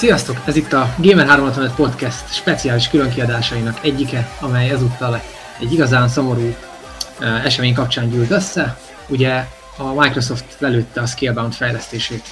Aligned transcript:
Sziasztok! 0.00 0.42
Ez 0.46 0.56
itt 0.56 0.72
a 0.72 0.94
Gamer 0.98 1.26
365 1.26 1.74
Podcast 1.74 2.34
speciális 2.34 2.88
különkiadásainak 2.88 3.84
egyike, 3.84 4.28
amely 4.40 4.70
ezúttal 4.70 5.20
egy 5.60 5.72
igazán 5.72 6.08
szomorú 6.08 6.54
esemény 7.20 7.74
kapcsán 7.74 8.10
gyűlt 8.10 8.30
össze. 8.30 8.78
Ugye 9.08 9.44
a 9.76 9.92
Microsoft 9.94 10.56
lelőtte 10.58 11.00
a 11.00 11.06
Scalebound 11.06 11.52
fejlesztését 11.52 12.28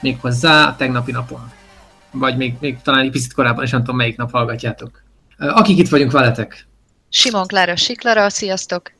méghozzá 0.00 0.66
a 0.66 0.76
tegnapi 0.76 1.12
napon. 1.12 1.52
Vagy 2.10 2.36
még, 2.36 2.54
még 2.60 2.78
talán 2.82 3.04
egy 3.04 3.10
picit 3.10 3.32
korábban, 3.32 3.64
és 3.64 3.70
nem 3.70 3.80
tudom 3.80 3.96
melyik 3.96 4.16
nap 4.16 4.30
hallgatjátok. 4.30 5.02
Akik 5.38 5.78
itt 5.78 5.88
vagyunk 5.88 6.12
veletek? 6.12 6.66
Simon 7.08 7.46
Klára 7.46 7.76
Siklara, 7.76 8.28
sziasztok! 8.28 8.92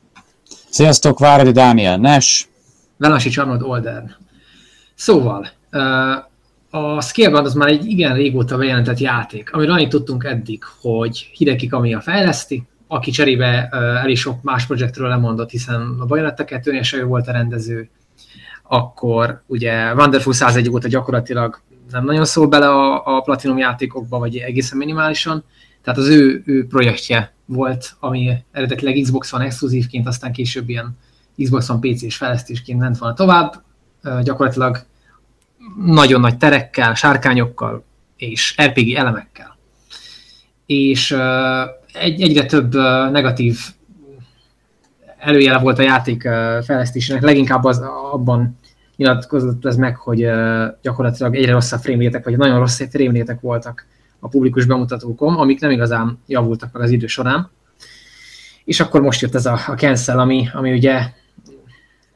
Sziasztok, 0.69 1.19
Váradi 1.19 1.51
Dániel 1.51 1.97
Nes. 1.97 2.47
Velasi 2.97 3.29
Csarnod 3.29 3.61
Oldern. 3.61 4.15
Szóval, 4.95 5.49
a 6.75 7.01
Scalebound 7.01 7.45
az 7.45 7.53
már 7.53 7.67
egy 7.67 7.85
igen 7.85 8.15
régóta 8.15 8.57
bejelentett 8.57 8.99
játék, 8.99 9.53
amiről 9.53 9.73
annyit 9.73 9.89
tudtunk 9.89 10.23
eddig, 10.23 10.63
hogy 10.81 11.29
Hideki 11.33 11.67
Kamiya 11.67 12.01
fejleszti, 12.01 12.63
aki 12.87 13.11
cserébe 13.11 13.69
elég 14.01 14.17
sok 14.17 14.43
más 14.43 14.65
projektről 14.65 15.07
lemondott, 15.07 15.49
hiszen 15.49 15.95
a 15.99 16.05
Bayonetta 16.05 16.45
2 16.45 16.81
ő 16.93 17.03
volt 17.03 17.27
a 17.27 17.31
rendező, 17.31 17.89
akkor 18.63 19.41
ugye 19.47 19.93
Wonderful 19.93 20.33
101 20.33 20.69
óta 20.69 20.87
gyakorlatilag 20.87 21.61
nem 21.91 22.05
nagyon 22.05 22.25
szól 22.25 22.47
bele 22.47 22.69
a, 22.69 23.17
a 23.17 23.21
Platinum 23.21 23.57
játékokba, 23.57 24.19
vagy 24.19 24.37
egészen 24.37 24.77
minimálisan, 24.77 25.43
tehát 25.83 25.99
az 25.99 26.07
ő, 26.07 26.43
ő 26.45 26.67
projektje 26.67 27.33
volt, 27.45 27.95
ami 27.99 28.33
eredetileg 28.51 28.99
Xbox 29.01 29.33
One 29.33 29.45
exkluzívként, 29.45 30.07
aztán 30.07 30.31
később 30.31 30.69
ilyen 30.69 30.97
Xbox 31.43 31.69
One 31.69 31.79
PC-s 31.79 32.17
fejlesztésként 32.17 32.79
ment 32.79 32.97
volna 32.97 33.15
tovább, 33.15 33.63
gyakorlatilag 34.23 34.85
nagyon 35.85 36.19
nagy 36.19 36.37
terekkel, 36.37 36.93
sárkányokkal 36.93 37.83
és 38.17 38.55
RPG 38.61 38.93
elemekkel. 38.93 39.57
És 40.65 41.17
egy, 41.93 42.21
egyre 42.21 42.45
több 42.45 42.73
negatív 43.11 43.59
előjele 45.17 45.59
volt 45.59 45.79
a 45.79 45.81
játék 45.81 46.21
fejlesztésének, 46.63 47.21
leginkább 47.21 47.63
az, 47.63 47.81
abban 48.11 48.57
nyilatkozott 48.95 49.65
ez 49.65 49.75
meg, 49.75 49.95
hogy 49.95 50.27
gyakorlatilag 50.81 51.35
egyre 51.35 51.51
rosszabb 51.51 51.79
frémlétek, 51.79 52.23
vagy 52.23 52.37
nagyon 52.37 52.59
rossz 52.59 52.81
frémlétek 52.89 53.39
voltak 53.41 53.85
a 54.19 54.27
publikus 54.27 54.65
bemutatókon, 54.65 55.35
amik 55.35 55.59
nem 55.59 55.71
igazán 55.71 56.19
javultak 56.27 56.73
meg 56.73 56.81
az 56.81 56.91
idő 56.91 57.07
során. 57.07 57.49
És 58.65 58.79
akkor 58.79 59.01
most 59.01 59.21
jött 59.21 59.35
ez 59.35 59.45
a, 59.45 59.59
a 59.67 59.73
cancel, 59.73 60.19
ami, 60.19 60.47
ami 60.53 60.71
ugye 60.71 61.09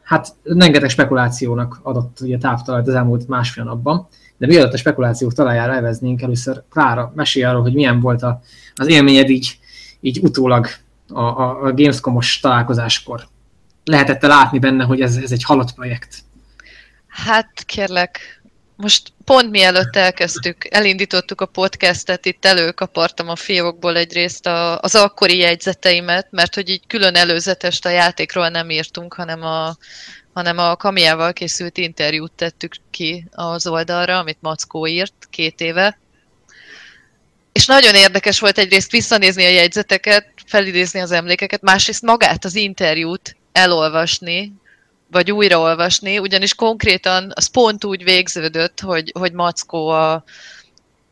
hát 0.09 0.35
rengeteg 0.43 0.89
spekulációnak 0.89 1.79
adott 1.83 2.19
ugye 2.21 2.37
táptalajt 2.37 2.87
az 2.87 2.93
elmúlt 2.93 3.27
másfél 3.27 3.63
napban, 3.63 4.07
de 4.37 4.47
mielőtt 4.47 4.73
a 4.73 4.77
spekulációk 4.77 5.33
talajára 5.33 5.73
elveznénk, 5.73 6.21
először 6.21 6.63
Klára, 6.69 7.11
mesélj 7.15 7.45
arról, 7.45 7.61
hogy 7.61 7.73
milyen 7.73 7.99
volt 7.99 8.23
a, 8.23 8.41
az 8.75 8.87
élményed 8.87 9.29
így, 9.29 9.59
így 9.99 10.19
utólag 10.21 10.67
a, 11.07 11.21
a, 11.21 11.63
a 11.63 11.73
Gamescom-os 11.73 12.39
találkozáskor. 12.39 13.27
Lehetette 13.83 14.27
látni 14.27 14.59
benne, 14.59 14.83
hogy 14.83 15.01
ez, 15.01 15.15
ez 15.15 15.31
egy 15.31 15.43
halott 15.43 15.73
projekt? 15.73 16.23
Hát 17.07 17.63
kérlek, 17.65 18.38
most 18.81 19.13
pont 19.25 19.51
mielőtt 19.51 19.95
elkezdtük, 19.95 20.67
elindítottuk 20.69 21.41
a 21.41 21.45
podcastet, 21.45 22.25
itt 22.25 22.45
előkapartam 22.45 23.29
a 23.29 23.35
fiókból 23.35 23.97
egyrészt 23.97 24.45
a, 24.45 24.79
az 24.79 24.95
akkori 24.95 25.37
jegyzeteimet, 25.37 26.27
mert 26.29 26.55
hogy 26.55 26.69
így 26.69 26.87
külön 26.87 27.15
előzetest 27.15 27.85
a 27.85 27.89
játékról 27.89 28.49
nem 28.49 28.69
írtunk, 28.69 29.13
hanem 29.13 29.43
a, 29.43 29.77
hanem 30.33 30.57
a 30.57 30.75
Kamiával 30.75 31.33
készült 31.33 31.77
interjút 31.77 32.31
tettük 32.31 32.75
ki 32.91 33.25
az 33.31 33.67
oldalra, 33.67 34.17
amit 34.17 34.41
Mackó 34.41 34.87
írt 34.87 35.27
két 35.29 35.61
éve. 35.61 35.99
És 37.51 37.65
nagyon 37.65 37.95
érdekes 37.95 38.39
volt 38.39 38.57
egyrészt 38.57 38.91
visszanézni 38.91 39.45
a 39.45 39.49
jegyzeteket, 39.49 40.27
felidézni 40.45 40.99
az 40.99 41.11
emlékeket, 41.11 41.61
másrészt 41.61 42.01
magát 42.01 42.45
az 42.45 42.55
interjút 42.55 43.35
elolvasni, 43.51 44.53
vagy 45.11 45.31
újraolvasni, 45.31 46.19
ugyanis 46.19 46.53
konkrétan 46.53 47.31
az 47.35 47.47
pont 47.47 47.83
úgy 47.83 48.03
végződött, 48.03 48.79
hogy, 48.79 49.11
hogy 49.19 49.31
Mackó 49.31 49.87
a, 49.87 50.23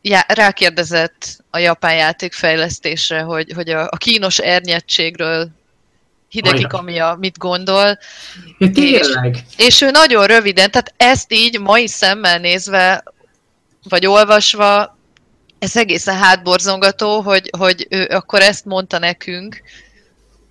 já, 0.02 0.24
rákérdezett 0.28 1.44
a 1.50 1.58
japán 1.58 1.94
játékfejlesztésre, 1.94 3.20
hogy, 3.20 3.52
hogy 3.54 3.68
a, 3.68 3.82
a 3.90 3.96
kínos 3.96 4.38
ernyettségről 4.38 5.48
Hideki 6.28 6.62
Kamiya 6.62 7.16
mit 7.20 7.38
gondol. 7.38 7.98
Ja, 8.58 8.70
tényleg? 8.70 9.44
És, 9.56 9.66
és 9.66 9.80
ő 9.80 9.90
nagyon 9.90 10.26
röviden, 10.26 10.70
tehát 10.70 10.94
ezt 10.96 11.32
így 11.32 11.60
mai 11.60 11.86
szemmel 11.86 12.38
nézve, 12.38 13.02
vagy 13.88 14.06
olvasva, 14.06 14.96
ez 15.58 15.76
egészen 15.76 16.16
hátborzongató, 16.16 17.20
hogy, 17.20 17.50
hogy 17.58 17.86
ő 17.90 18.06
akkor 18.10 18.40
ezt 18.40 18.64
mondta 18.64 18.98
nekünk, 18.98 19.62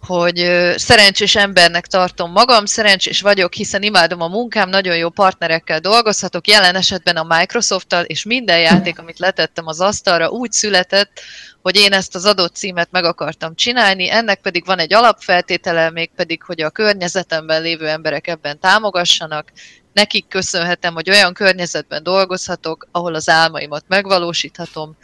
hogy 0.08 0.36
szerencsés 0.76 1.36
embernek 1.36 1.88
tartom 1.88 2.32
magam, 2.32 2.66
szerencsés 2.66 3.22
vagyok, 3.22 3.54
hiszen 3.54 3.84
imádom 3.84 4.22
a 4.22 4.28
munkám, 4.28 4.70
nagyon 4.70 4.98
jó 4.98 5.10
partnerekkel 5.10 5.80
dolgozhatok, 5.80 6.48
jelen 6.48 6.76
esetben 6.76 7.16
a 7.16 7.36
Microsofttal, 7.38 8.04
és 8.04 8.26
minden 8.26 8.60
játék, 8.60 9.00
amit 9.00 9.20
letettem 9.20 9.68
az 9.68 9.80
asztalra, 9.80 10.30
úgy 10.30 10.52
született, 10.52 11.20
hogy 11.62 11.76
én 11.76 11.94
ezt 11.94 12.16
az 12.16 12.26
adott 12.26 12.56
címet 12.56 12.92
meg 12.92 13.04
akartam 13.04 13.56
csinálni, 13.56 14.10
ennek 14.10 14.42
pedig 14.42 14.66
van 14.66 14.80
egy 14.80 14.94
alapfeltétele, 14.94 15.92
még 15.92 16.10
pedig, 16.16 16.44
hogy 16.44 16.62
a 16.62 16.70
környezetemben 16.70 17.62
lévő 17.62 17.88
emberek 17.88 18.28
ebben 18.28 18.60
támogassanak, 18.60 19.52
nekik 19.94 20.28
köszönhetem, 20.28 20.94
hogy 20.94 21.10
olyan 21.10 21.34
környezetben 21.34 22.04
dolgozhatok, 22.04 22.88
ahol 22.92 23.16
az 23.16 23.30
álmaimat 23.30 23.84
megvalósíthatom, 23.88 24.98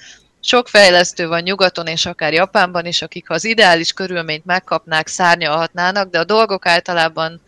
sok 0.45 0.67
fejlesztő 0.67 1.27
van 1.27 1.41
nyugaton 1.41 1.87
és 1.87 2.05
akár 2.05 2.33
Japánban 2.33 2.85
is, 2.85 3.01
akik 3.01 3.27
ha 3.27 3.33
az 3.33 3.45
ideális 3.45 3.91
körülményt 3.93 4.45
megkapnák, 4.45 5.07
szárnyalhatnának, 5.07 6.09
de 6.09 6.19
a 6.19 6.23
dolgok 6.23 6.65
általában 6.65 7.41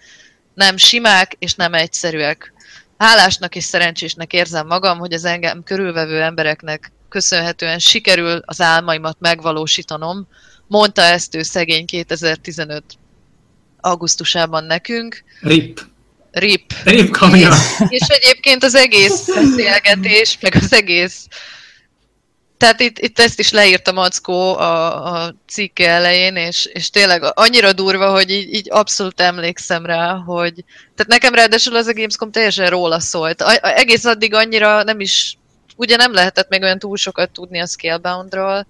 nem 0.54 0.78
simák 0.78 1.36
és 1.40 1.54
nem 1.54 1.74
egyszerűek. 1.74 2.54
Hálásnak 2.98 3.56
és 3.56 3.64
szerencsésnek 3.64 4.34
érzem 4.34 4.68
magam, 4.68 4.98
hogy 4.98 5.14
az 5.14 5.26
engem 5.26 5.64
körülvevő 5.64 6.22
embereknek 6.22 6.92
köszönhetően 7.10 7.80
sikerül 7.80 8.42
az 8.46 8.62
álmaimat 8.62 9.18
megvalósítanom. 9.20 10.28
Mondta 10.68 11.02
ezt 11.02 11.36
ő 11.36 11.44
szegény 11.44 11.86
2015 11.86 12.84
augusztusában 13.80 14.64
nekünk. 14.64 15.24
RIP. 15.42 15.82
RIP. 16.32 16.74
RIP 16.84 17.18
és, 17.34 17.48
és 17.90 18.08
egyébként 18.08 18.64
az 18.64 18.76
egész 18.76 19.26
beszélgetés, 19.26 20.38
meg 20.42 20.56
az 20.56 20.74
egész 20.74 21.28
tehát 22.58 22.80
itt, 22.80 23.00
itt 23.00 23.20
ezt 23.20 23.40
is 23.40 23.52
leírta 23.52 23.92
Mackó 23.92 24.58
a, 24.58 25.06
a 25.14 25.36
cikke 25.48 25.90
elején, 25.90 26.36
és, 26.36 26.66
és 26.66 26.90
tényleg 26.90 27.22
annyira 27.34 27.74
durva, 27.74 28.12
hogy 28.12 28.30
így, 28.30 28.54
így 28.54 28.68
abszolút 28.72 29.22
emlékszem 29.22 29.86
rá, 29.86 30.14
hogy... 30.14 30.54
Tehát 30.96 31.08
nekem 31.08 31.34
ráadásul 31.34 31.76
az 31.76 31.88
a 31.88 31.94
Gamescom 31.94 32.32
teljesen 32.32 32.70
róla 32.70 33.00
szólt. 33.00 33.42
A, 33.42 33.50
a, 33.50 33.78
egész 33.78 34.06
addig 34.06 34.34
annyira 34.34 34.84
nem 34.84 35.00
is... 35.00 35.38
Ugye 35.76 35.96
nem 35.96 36.14
lehetett 36.14 36.50
még 36.50 36.62
olyan 36.62 36.80
túl 36.80 36.98
sokat 36.98 37.32
tudni 37.32 37.60
a 37.60 37.66
Scaleboundról, 37.66 38.68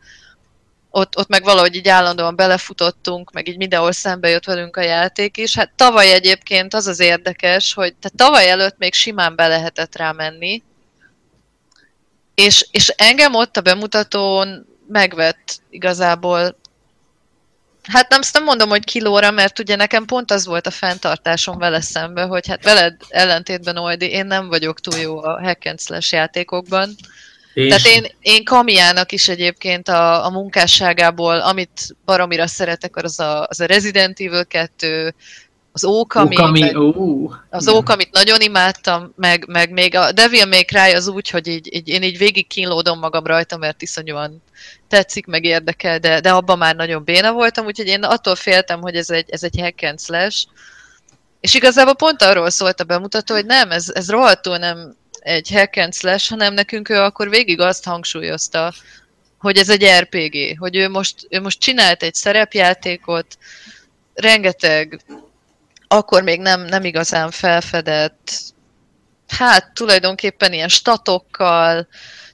ott, 0.89 1.17
ott 1.17 1.27
meg 1.27 1.43
valahogy 1.43 1.75
így 1.75 1.87
állandóan 1.87 2.35
belefutottunk, 2.35 3.31
meg 3.31 3.47
így 3.47 3.57
mindenhol 3.57 3.91
szembe 3.91 4.29
jött 4.29 4.45
velünk 4.45 4.77
a 4.77 4.81
játék 4.81 5.37
is. 5.37 5.55
Hát 5.55 5.71
tavaly 5.75 6.13
egyébként 6.13 6.73
az 6.73 6.87
az 6.87 6.99
érdekes, 6.99 7.73
hogy 7.73 7.95
tehát 7.95 8.17
tavaly 8.17 8.49
előtt 8.49 8.77
még 8.77 8.93
simán 8.93 9.35
be 9.35 9.47
lehetett 9.47 9.97
rá 9.97 10.11
menni, 10.11 10.63
és, 12.35 12.67
és 12.71 12.87
engem 12.87 13.35
ott 13.35 13.57
a 13.57 13.61
bemutatón 13.61 14.67
megvett 14.87 15.59
igazából 15.69 16.55
Hát 17.87 18.09
nem, 18.09 18.21
nem 18.33 18.43
mondom, 18.43 18.69
hogy 18.69 18.83
kilóra, 18.83 19.31
mert 19.31 19.59
ugye 19.59 19.75
nekem 19.75 20.05
pont 20.05 20.31
az 20.31 20.45
volt 20.45 20.67
a 20.67 20.71
fenntartásom 20.71 21.57
vele 21.57 21.81
szembe, 21.81 22.23
hogy 22.23 22.47
hát 22.47 22.63
veled 22.63 22.95
ellentétben 23.09 23.77
Oldi, 23.77 24.09
én 24.09 24.25
nem 24.25 24.47
vagyok 24.47 24.79
túl 24.79 24.99
jó 24.99 25.23
a 25.23 25.41
hack 25.41 25.65
and 25.65 25.79
slash 25.79 26.13
játékokban. 26.13 26.95
És... 27.53 27.67
Tehát 27.67 27.85
én, 27.85 28.11
én 28.21 28.43
Kamiának 28.43 29.11
is 29.11 29.27
egyébként 29.27 29.87
a, 29.87 30.25
a 30.25 30.29
munkásságából, 30.29 31.39
amit 31.39 31.95
baromira 32.05 32.47
szeretek, 32.47 32.95
az 32.95 33.19
a, 33.19 33.45
az 33.49 33.59
a 33.59 33.65
Resident 33.65 34.19
Evil 34.19 34.45
2, 34.45 35.13
az 35.75 35.85
Ókami, 35.85 36.35
Ókami 36.35 36.59
meg, 36.59 36.77
ó, 36.77 37.31
az 37.49 37.67
Ókamit 37.67 38.11
nagyon 38.11 38.41
imádtam, 38.41 39.13
meg, 39.15 39.45
meg 39.47 39.71
még 39.71 39.95
a 39.95 40.11
Devil 40.11 40.45
May 40.45 40.63
Cry 40.63 40.93
az 40.93 41.07
úgy, 41.07 41.29
hogy 41.29 41.47
így, 41.47 41.73
így, 41.75 41.87
én 41.87 42.03
így 42.03 42.17
végig 42.17 42.47
kínlódom 42.47 42.99
magam 42.99 43.25
rajta, 43.25 43.57
mert 43.57 43.81
iszonyúan 43.81 44.41
tetszik, 44.87 45.25
meg 45.25 45.43
érdekel, 45.43 45.99
de, 45.99 46.19
de 46.19 46.31
abban 46.31 46.57
már 46.57 46.75
nagyon 46.75 47.03
béna 47.03 47.31
voltam, 47.31 47.65
úgyhogy 47.65 47.87
én 47.87 48.03
attól 48.03 48.35
féltem, 48.35 48.81
hogy 48.81 48.95
ez 48.95 49.09
egy, 49.09 49.29
ez 49.29 49.43
egy 49.43 49.59
hack 49.59 49.83
and 49.83 49.99
slash. 49.99 50.45
És 51.39 51.53
igazából 51.53 51.95
pont 51.95 52.21
arról 52.21 52.49
szólt 52.49 52.79
a 52.79 52.83
bemutató, 52.83 53.33
hogy 53.33 53.45
nem, 53.45 53.71
ez, 53.71 53.89
ez 53.93 54.09
rohadtul 54.09 54.57
nem 54.57 54.95
egy 55.19 55.49
hack 55.51 55.77
and 55.77 55.93
slash, 55.93 56.29
hanem 56.29 56.53
nekünk 56.53 56.89
ő 56.89 56.99
akkor 56.99 57.29
végig 57.29 57.59
azt 57.59 57.85
hangsúlyozta, 57.85 58.73
hogy 59.39 59.57
ez 59.57 59.69
egy 59.69 59.85
RPG, 59.99 60.57
hogy 60.57 60.75
ő 60.75 60.89
most, 60.89 61.27
ő 61.29 61.41
most 61.41 61.59
csinált 61.59 62.03
egy 62.03 62.15
szerepjátékot, 62.15 63.37
rengeteg 64.13 65.01
akkor 65.95 66.23
még 66.23 66.39
nem, 66.39 66.61
nem 66.61 66.83
igazán 66.83 67.31
felfedett, 67.31 68.31
hát 69.27 69.73
tulajdonképpen 69.73 70.53
ilyen 70.53 70.67
statokkal, 70.67 71.87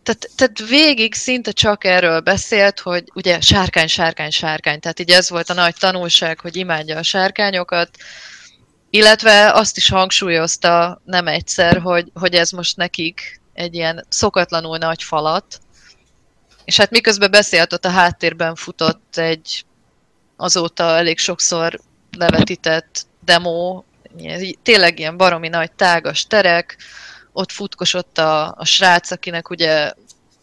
Tehát, 0.03 0.29
tehát 0.35 0.69
végig 0.69 1.13
szinte 1.13 1.51
csak 1.51 1.83
erről 1.83 2.19
beszélt, 2.19 2.79
hogy 2.79 3.03
ugye 3.13 3.41
sárkány, 3.41 3.87
sárkány, 3.87 4.29
sárkány. 4.29 4.79
Tehát 4.79 4.99
így 4.99 5.09
ez 5.09 5.29
volt 5.29 5.49
a 5.49 5.53
nagy 5.53 5.75
tanulság, 5.79 6.39
hogy 6.39 6.55
imádja 6.55 6.97
a 6.97 7.03
sárkányokat. 7.03 7.89
Illetve 8.89 9.51
azt 9.51 9.77
is 9.77 9.89
hangsúlyozta 9.89 11.01
nem 11.05 11.27
egyszer, 11.27 11.77
hogy, 11.77 12.11
hogy 12.13 12.33
ez 12.33 12.51
most 12.51 12.77
nekik 12.77 13.41
egy 13.53 13.75
ilyen 13.75 14.05
szokatlanul 14.09 14.77
nagy 14.77 15.03
falat. 15.03 15.59
És 16.65 16.77
hát 16.77 16.89
miközben 16.91 17.31
beszélt, 17.31 17.73
ott 17.73 17.85
a 17.85 17.89
háttérben 17.89 18.55
futott 18.55 19.17
egy 19.17 19.65
azóta 20.37 20.83
elég 20.97 21.19
sokszor 21.19 21.79
levetített 22.17 23.05
demo, 23.31 23.83
tényleg 24.63 24.99
ilyen 24.99 25.17
baromi 25.17 25.47
nagy 25.47 25.71
tágas 25.71 26.27
terek, 26.27 26.77
ott 27.31 27.51
futkosott 27.51 28.17
a, 28.17 28.55
a 28.57 28.65
srác, 28.65 29.11
akinek 29.11 29.49
ugye, 29.49 29.91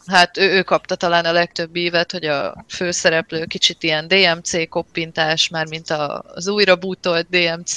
hát 0.06 0.36
ő, 0.36 0.50
ő 0.50 0.62
kapta 0.62 0.94
talán 0.94 1.24
a 1.24 1.32
legtöbb 1.32 1.76
évet, 1.76 2.12
hogy 2.12 2.24
a 2.24 2.64
főszereplő 2.68 3.44
kicsit 3.44 3.82
ilyen 3.82 4.08
DMC 4.08 4.68
koppintás, 4.68 5.48
már 5.48 5.66
mint 5.66 5.90
a, 5.90 6.24
az 6.34 6.48
újra 6.48 6.76
bútolt 6.76 7.28
DMC 7.28 7.74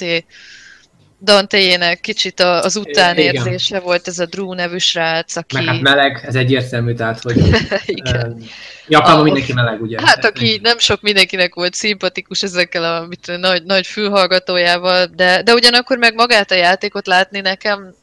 Dante-jének 1.22 2.00
kicsit 2.00 2.40
az 2.40 2.76
utánérzése 2.76 3.74
Igen. 3.74 3.82
volt 3.82 4.08
ez 4.08 4.18
a 4.18 4.26
Drew 4.26 4.54
nevű 4.54 4.78
srác, 4.78 5.36
aki... 5.36 5.54
Meg 5.54 5.64
hát 5.64 5.80
meleg, 5.80 6.24
ez 6.26 6.34
egyértelmű, 6.34 6.94
tehát 6.94 7.20
hogy 7.20 7.36
Igen. 7.86 8.42
Japánban 8.88 9.24
mindenki 9.24 9.52
meleg, 9.52 9.82
ugye? 9.82 9.98
Hát 10.04 10.24
aki 10.24 10.60
nem 10.62 10.78
sok 10.78 11.00
mindenkinek 11.00 11.54
volt 11.54 11.74
szimpatikus 11.74 12.42
ezekkel 12.42 12.84
a 12.84 13.06
mit, 13.06 13.38
nagy, 13.38 13.62
nagy 13.64 13.86
fülhallgatójával, 13.86 15.06
de, 15.06 15.42
de 15.42 15.52
ugyanakkor 15.52 15.98
meg 15.98 16.14
magát 16.14 16.50
a 16.50 16.54
játékot 16.54 17.06
látni 17.06 17.40
nekem 17.40 17.94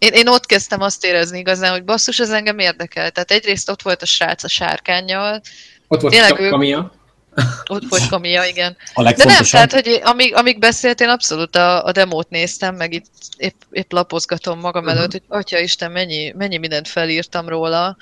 én, 0.00 0.12
én 0.12 0.28
ott 0.28 0.46
kezdtem 0.46 0.80
azt 0.80 1.04
érezni 1.04 1.38
igazán, 1.38 1.70
hogy 1.70 1.84
basszus, 1.84 2.18
ez 2.18 2.30
engem 2.30 2.58
érdekel. 2.58 3.10
Tehát 3.10 3.30
egyrészt 3.30 3.70
ott 3.70 3.82
volt 3.82 4.02
a 4.02 4.06
srác 4.06 4.44
a 4.44 4.48
sárkányjal. 4.48 5.40
Ott 5.88 6.00
volt 6.00 6.12
Tényleg 6.12 6.40
a 6.40 6.48
Kamia. 6.48 6.92
Ott 7.68 7.84
volt 7.88 8.08
Kamia, 8.08 8.44
igen. 8.44 8.76
A 8.94 9.02
De 9.02 9.24
nem, 9.24 9.44
tehát, 9.44 9.72
hogy 9.72 10.00
amíg, 10.04 10.34
amíg 10.34 10.58
beszélt, 10.58 11.00
én 11.00 11.08
abszolút 11.08 11.56
a, 11.56 11.84
a 11.84 11.92
demót 11.92 12.30
néztem, 12.30 12.74
meg 12.74 12.92
itt 12.92 13.06
épp, 13.36 13.60
épp 13.70 13.92
lapozgatom 13.92 14.58
magam 14.58 14.84
uh-huh. 14.84 14.98
előtt, 14.98 15.12
hogy 15.12 15.22
atya 15.28 15.58
Isten, 15.58 15.90
mennyi, 15.90 16.32
mennyi 16.36 16.56
mindent 16.56 16.88
felírtam 16.88 17.48
róla, 17.48 17.96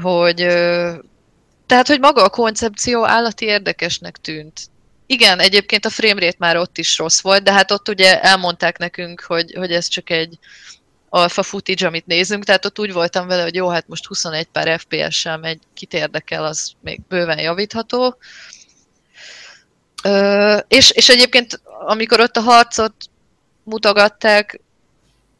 hogy 0.00 0.36
tehát, 1.66 1.86
hogy 1.86 2.00
maga 2.00 2.22
a 2.22 2.28
koncepció 2.28 3.06
állati 3.06 3.44
érdekesnek 3.44 4.16
tűnt. 4.16 4.60
Igen, 5.06 5.38
egyébként 5.38 5.84
a 5.84 5.90
framerate 5.90 6.36
már 6.38 6.56
ott 6.56 6.78
is 6.78 6.98
rossz 6.98 7.20
volt, 7.20 7.42
de 7.42 7.52
hát 7.52 7.70
ott 7.70 7.88
ugye 7.88 8.20
elmondták 8.20 8.78
nekünk, 8.78 9.20
hogy, 9.20 9.54
hogy 9.54 9.72
ez 9.72 9.88
csak 9.88 10.10
egy 10.10 10.38
alfa 11.08 11.42
footage, 11.42 11.86
amit 11.86 12.06
nézünk, 12.06 12.44
tehát 12.44 12.64
ott 12.64 12.78
úgy 12.78 12.92
voltam 12.92 13.26
vele, 13.26 13.42
hogy 13.42 13.54
jó, 13.54 13.68
hát 13.68 13.88
most 13.88 14.06
21 14.06 14.46
pár 14.46 14.80
FPS-sel 14.80 15.38
megy, 15.38 15.58
kit 15.74 15.94
érdekel, 15.94 16.44
az 16.44 16.72
még 16.80 17.00
bőven 17.08 17.38
javítható. 17.38 18.16
Ö, 20.02 20.56
és, 20.68 20.90
és 20.90 21.08
egyébként, 21.08 21.60
amikor 21.64 22.20
ott 22.20 22.36
a 22.36 22.40
harcot 22.40 22.94
mutogatták, 23.62 24.60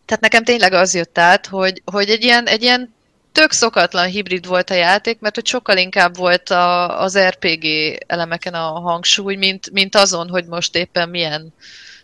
tehát 0.05 0.23
nekem 0.23 0.45
tényleg 0.45 0.73
az 0.73 0.95
jött 0.95 1.19
át, 1.19 1.47
hogy, 1.47 1.83
hogy 1.85 2.11
egy, 2.11 2.23
ilyen, 2.25 2.47
egy 2.47 2.63
ilyen 2.63 2.95
tök 3.33 3.53
szokatlan 3.53 4.07
hibrid 4.07 4.47
volt 4.47 4.71
a 4.71 4.75
játék, 4.75 5.21
mert 5.21 5.35
hogy 5.35 5.47
sokkal 5.47 5.77
inkább 5.77 6.17
volt 6.17 6.51
a, 6.51 7.01
az 7.01 7.19
RPG 7.19 7.65
elemeken 8.07 8.55
a 8.55 8.81
hangsúly, 8.81 9.37
mint, 9.37 9.71
mint 9.71 9.95
azon, 9.97 10.29
hogy 10.29 10.47
most 10.47 10.77
éppen 10.77 11.09
milyen 11.09 11.53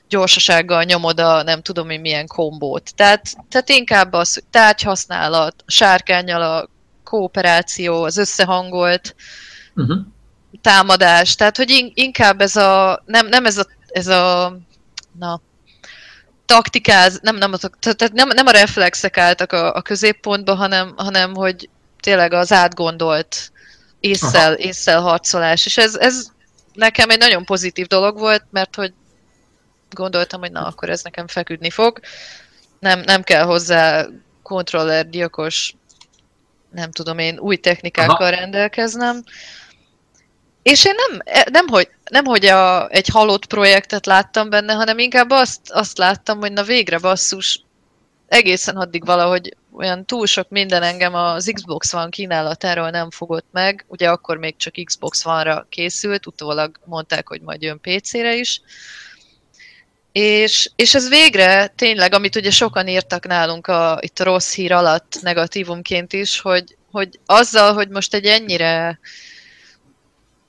gyorsasággal 0.09 0.83
nyomod 0.83 1.21
a 1.21 1.43
nem 1.43 1.63
tudom 1.63 1.91
én 1.91 2.01
milyen 2.01 2.27
kombót. 2.27 2.95
Tehát, 2.95 3.37
tehát 3.49 3.69
inkább 3.69 4.13
az, 4.13 4.43
tárgyhasználat, 4.51 5.55
a 5.67 5.71
sárkányjal 5.71 6.43
a 6.43 6.69
kooperáció, 7.05 8.03
az 8.03 8.17
összehangolt 8.17 9.15
uh-huh. 9.75 9.99
támadás, 10.61 11.35
tehát 11.35 11.57
hogy 11.57 11.93
inkább 11.95 12.41
ez 12.41 12.57
a, 12.57 13.03
nem, 13.07 13.27
nem 13.27 13.47
ez 13.47 13.59
a, 13.59 13.67
ez 13.89 14.07
a 14.07 14.57
na, 15.19 15.41
taktikáz, 16.47 17.19
nem, 17.23 17.37
nem, 17.37 17.53
a, 17.53 17.57
tehát 17.81 18.13
nem, 18.13 18.29
nem 18.29 18.47
a 18.47 18.51
reflexek 18.51 19.19
álltak 19.19 19.53
a, 19.53 19.75
a 19.75 19.83
középpontba, 19.83 20.55
hanem, 20.55 20.93
hanem 20.97 21.35
hogy 21.35 21.69
tényleg 22.01 22.33
az 22.33 22.53
átgondolt 22.53 23.53
észszel, 24.01 24.53
észszel 24.53 25.01
harcolás. 25.01 25.67
És 25.67 25.79
ez, 25.79 25.95
ez 25.95 26.27
nekem 26.73 27.11
egy 27.11 27.19
nagyon 27.19 27.45
pozitív 27.45 27.87
dolog 27.87 28.19
volt, 28.19 28.45
mert 28.51 28.75
hogy 28.75 28.93
gondoltam, 29.95 30.41
hogy 30.41 30.53
na, 30.53 30.67
akkor 30.67 30.91
ez 30.91 31.03
nekem 31.03 31.27
feküdni 31.27 31.71
fog. 31.71 32.01
Nem, 32.79 33.01
nem 33.01 33.23
kell 33.23 33.45
hozzá 33.45 34.07
kontroller, 34.43 35.09
gyilkos, 35.09 35.75
nem 36.71 36.91
tudom 36.91 37.19
én, 37.19 37.39
új 37.39 37.57
technikákkal 37.57 38.17
Aha. 38.27 38.31
rendelkeznem. 38.31 39.23
És 40.63 40.85
én 40.85 40.95
nem, 40.95 41.43
nem 41.51 41.67
hogy, 41.67 41.89
nem, 42.11 42.25
hogy 42.25 42.47
a, 42.47 42.89
egy 42.91 43.09
halott 43.09 43.47
projektet 43.47 44.07
láttam 44.07 44.51
benne, 44.51 44.73
hanem 44.73 44.99
inkább 44.99 45.31
azt, 45.31 45.61
azt 45.71 45.99
láttam, 45.99 46.39
hogy 46.39 46.53
na 46.53 46.63
végre 46.63 46.99
basszus, 46.99 47.65
egészen 48.29 48.77
addig 48.77 49.05
valahogy 49.05 49.57
olyan 49.73 50.05
túl 50.05 50.27
sok 50.27 50.49
minden 50.49 50.83
engem 50.83 51.15
az 51.15 51.51
Xbox 51.55 51.93
One 51.93 52.09
kínálatáról 52.09 52.91
nem 52.91 53.11
fogott 53.11 53.47
meg, 53.53 53.85
ugye 53.89 54.11
akkor 54.11 54.37
még 54.37 54.57
csak 54.57 54.75
Xbox 54.85 55.25
One-ra 55.25 55.67
készült, 55.69 56.27
utólag 56.27 56.79
mondták, 56.85 57.29
hogy 57.29 57.41
majd 57.41 57.63
jön 57.63 57.81
PC-re 57.81 58.35
is, 58.35 58.61
és, 60.15 60.71
és 60.77 60.95
ez 60.95 61.09
végre 61.09 61.67
tényleg, 61.67 62.15
amit 62.15 62.37
ugye 62.37 62.51
sokan 62.51 62.89
írtak 62.89 63.27
nálunk 63.27 63.67
a, 63.67 63.99
itt 64.01 64.19
a 64.19 64.25
rossz 64.25 64.55
hír 64.55 64.73
alatt 64.73 65.19
negatívumként 65.21 66.13
is, 66.13 66.41
hogy, 66.41 66.77
hogy 66.91 67.19
azzal, 67.27 67.73
hogy 67.73 67.89
most 67.89 68.15
egy 68.15 68.25
ennyire 68.25 68.99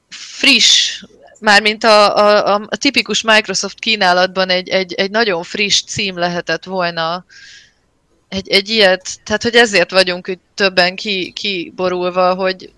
friss, 0.09 1.01
mármint 1.39 1.83
a, 1.83 2.17
a, 2.17 2.53
a, 2.53 2.67
a 2.69 2.75
tipikus 2.75 3.21
Microsoft 3.21 3.79
kínálatban 3.79 4.49
egy, 4.49 4.69
egy, 4.69 4.93
egy 4.93 5.11
nagyon 5.11 5.43
friss 5.43 5.81
cím 5.81 6.17
lehetett 6.17 6.63
volna, 6.63 7.25
egy, 8.29 8.49
egy 8.49 8.69
ilyet, 8.69 9.07
tehát 9.23 9.43
hogy 9.43 9.55
ezért 9.55 9.91
vagyunk 9.91 10.27
itt 10.27 10.43
többen 10.53 10.95
ki, 10.95 11.31
kiborulva, 11.31 12.33
hogy 12.33 12.71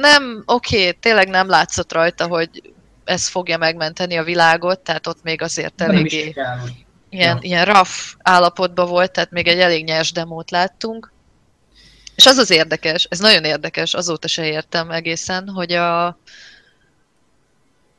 nem, 0.00 0.42
oké, 0.46 0.78
okay, 0.78 0.92
tényleg 1.00 1.28
nem 1.28 1.48
látszott 1.48 1.92
rajta, 1.92 2.26
hogy 2.26 2.62
ez 3.08 3.28
fogja 3.28 3.58
megmenteni 3.58 4.16
a 4.16 4.24
világot, 4.24 4.80
tehát 4.80 5.06
ott 5.06 5.22
még 5.22 5.42
azért 5.42 5.80
eléggé 5.80 6.34
ilyen, 7.08 7.36
ja. 7.36 7.38
ilyen 7.40 7.64
rough 7.64 7.90
állapotban 8.18 8.88
volt, 8.88 9.12
tehát 9.12 9.30
még 9.30 9.46
egy 9.46 9.58
elég 9.58 9.84
nyers 9.84 10.12
demót 10.12 10.50
láttunk. 10.50 11.12
És 12.14 12.26
az 12.26 12.36
az 12.36 12.50
érdekes, 12.50 13.06
ez 13.10 13.18
nagyon 13.18 13.44
érdekes, 13.44 13.94
azóta 13.94 14.28
se 14.28 14.46
értem 14.46 14.90
egészen, 14.90 15.48
hogy 15.48 15.72
a, 15.72 16.18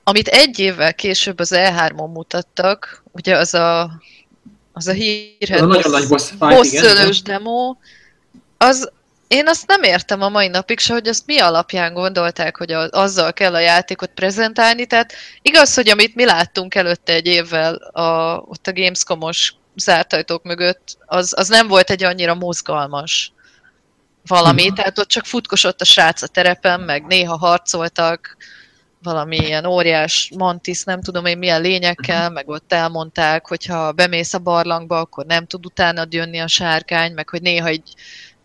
amit 0.03 0.27
egy 0.27 0.59
évvel 0.59 0.93
később 0.93 1.39
az 1.39 1.51
E3-on 1.53 2.13
mutattak, 2.13 3.03
ugye 3.11 3.37
az 3.37 3.53
a, 3.53 3.91
az 4.73 4.87
a 4.87 4.91
hírhet 4.91 5.67
boss, 5.67 6.07
boss, 6.07 6.31
boss 6.37 7.21
demo, 7.21 7.75
az, 8.57 8.91
én 9.29 9.47
azt 9.47 9.67
nem 9.67 9.83
értem 9.83 10.21
a 10.21 10.29
mai 10.29 10.47
napig 10.47 10.79
se, 10.79 10.93
hogy 10.93 11.07
azt 11.07 11.25
mi 11.25 11.39
alapján 11.39 11.93
gondolták, 11.93 12.57
hogy 12.57 12.71
a, 12.71 12.87
azzal 12.91 13.33
kell 13.33 13.53
a 13.53 13.59
játékot 13.59 14.09
prezentálni. 14.09 14.85
Tehát 14.85 15.13
igaz, 15.41 15.73
hogy 15.73 15.89
amit 15.89 16.15
mi 16.15 16.25
láttunk 16.25 16.75
előtte 16.75 17.13
egy 17.13 17.25
évvel 17.25 17.73
a, 17.75 18.37
ott 18.37 18.67
a 18.67 18.73
Gamescom-os 18.73 19.53
zárt 19.75 20.13
ajtók 20.13 20.43
mögött, 20.43 20.97
az, 21.05 21.33
az 21.37 21.47
nem 21.47 21.67
volt 21.67 21.89
egy 21.89 22.03
annyira 22.03 22.35
mozgalmas 22.35 23.31
valami. 24.27 24.61
Uh-huh. 24.61 24.75
Tehát 24.75 24.99
ott 24.99 25.07
csak 25.07 25.25
futkosott 25.25 25.81
a 25.81 25.85
srác 25.85 26.21
a 26.21 26.27
terepen, 26.27 26.79
meg 26.79 27.05
néha 27.05 27.37
harcoltak, 27.37 28.37
valami 29.03 29.37
ilyen 29.37 29.65
óriás 29.65 30.31
mantis, 30.37 30.83
nem 30.83 31.01
tudom 31.01 31.25
én 31.25 31.37
milyen 31.37 31.61
lényekkel, 31.61 32.19
uh-huh. 32.19 32.33
meg 32.33 32.47
ott 32.47 32.73
elmondták, 32.73 33.47
hogyha 33.47 33.91
bemész 33.91 34.33
a 34.33 34.39
barlangba, 34.39 34.99
akkor 34.99 35.25
nem 35.25 35.45
tud 35.45 35.65
utána 35.65 36.05
jönni 36.09 36.39
a 36.39 36.47
sárkány, 36.47 37.13
meg 37.13 37.29
hogy 37.29 37.41
néha 37.41 37.67
egy 37.67 37.93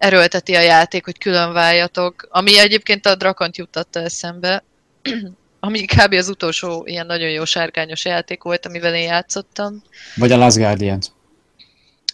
erőlteti 0.04 0.54
a 0.54 0.60
játék, 0.60 1.04
hogy 1.04 1.18
külön 1.18 1.52
váljatok, 1.52 2.28
ami 2.30 2.58
egyébként 2.58 3.06
a 3.06 3.14
Drakant 3.14 3.56
juttatta 3.56 4.00
eszembe, 4.00 4.64
ami 5.60 5.84
kb. 5.84 6.12
az 6.12 6.28
utolsó 6.28 6.82
ilyen 6.86 7.06
nagyon 7.06 7.30
jó 7.30 7.44
sárkányos 7.44 8.04
játék 8.04 8.42
volt, 8.42 8.66
amivel 8.66 8.94
én 8.94 9.02
játszottam. 9.02 9.82
Vagy 10.16 10.32
a 10.32 10.36
Last 10.36 10.56
guardian 10.56 11.00
-t. 11.00 11.12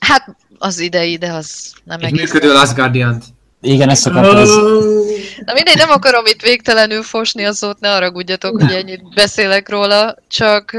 Hát 0.01 0.37
az 0.59 0.79
idei, 0.79 1.17
de 1.17 1.33
az 1.33 1.73
nem 1.85 2.01
egész. 2.01 2.21
Működő 2.21 2.53
Last 2.53 2.75
guardian 2.75 3.19
-t. 3.19 3.25
Igen, 3.61 3.89
ezt 3.89 4.07
akartam. 4.07 4.37
Ez... 4.37 4.55
Na 5.45 5.53
mindegy, 5.53 5.77
nem 5.77 5.91
akarom 5.91 6.27
itt 6.27 6.43
végtelenül 6.43 7.03
fosni, 7.03 7.45
az 7.45 7.65
ott 7.65 7.81
ne 7.81 7.89
haragudjatok, 7.89 8.61
hogy 8.63 8.73
ennyit 8.73 9.15
beszélek 9.15 9.69
róla, 9.69 10.17
csak 10.29 10.77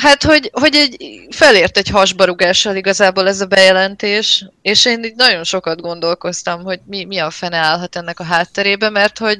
Hát, 0.00 0.22
hogy, 0.22 0.50
hogy 0.52 0.74
egy, 0.74 1.26
felért 1.30 1.76
egy 1.76 1.88
hasbarugással 1.88 2.76
igazából 2.76 3.28
ez 3.28 3.40
a 3.40 3.46
bejelentés, 3.46 4.44
és 4.62 4.84
én 4.84 5.04
így 5.04 5.14
nagyon 5.14 5.44
sokat 5.44 5.80
gondolkoztam, 5.80 6.62
hogy 6.62 6.80
mi, 6.86 7.04
mi 7.04 7.18
a 7.18 7.30
fene 7.30 7.56
állhat 7.56 7.96
ennek 7.96 8.20
a 8.20 8.24
hátterébe, 8.24 8.90
mert 8.90 9.18
hogy 9.18 9.38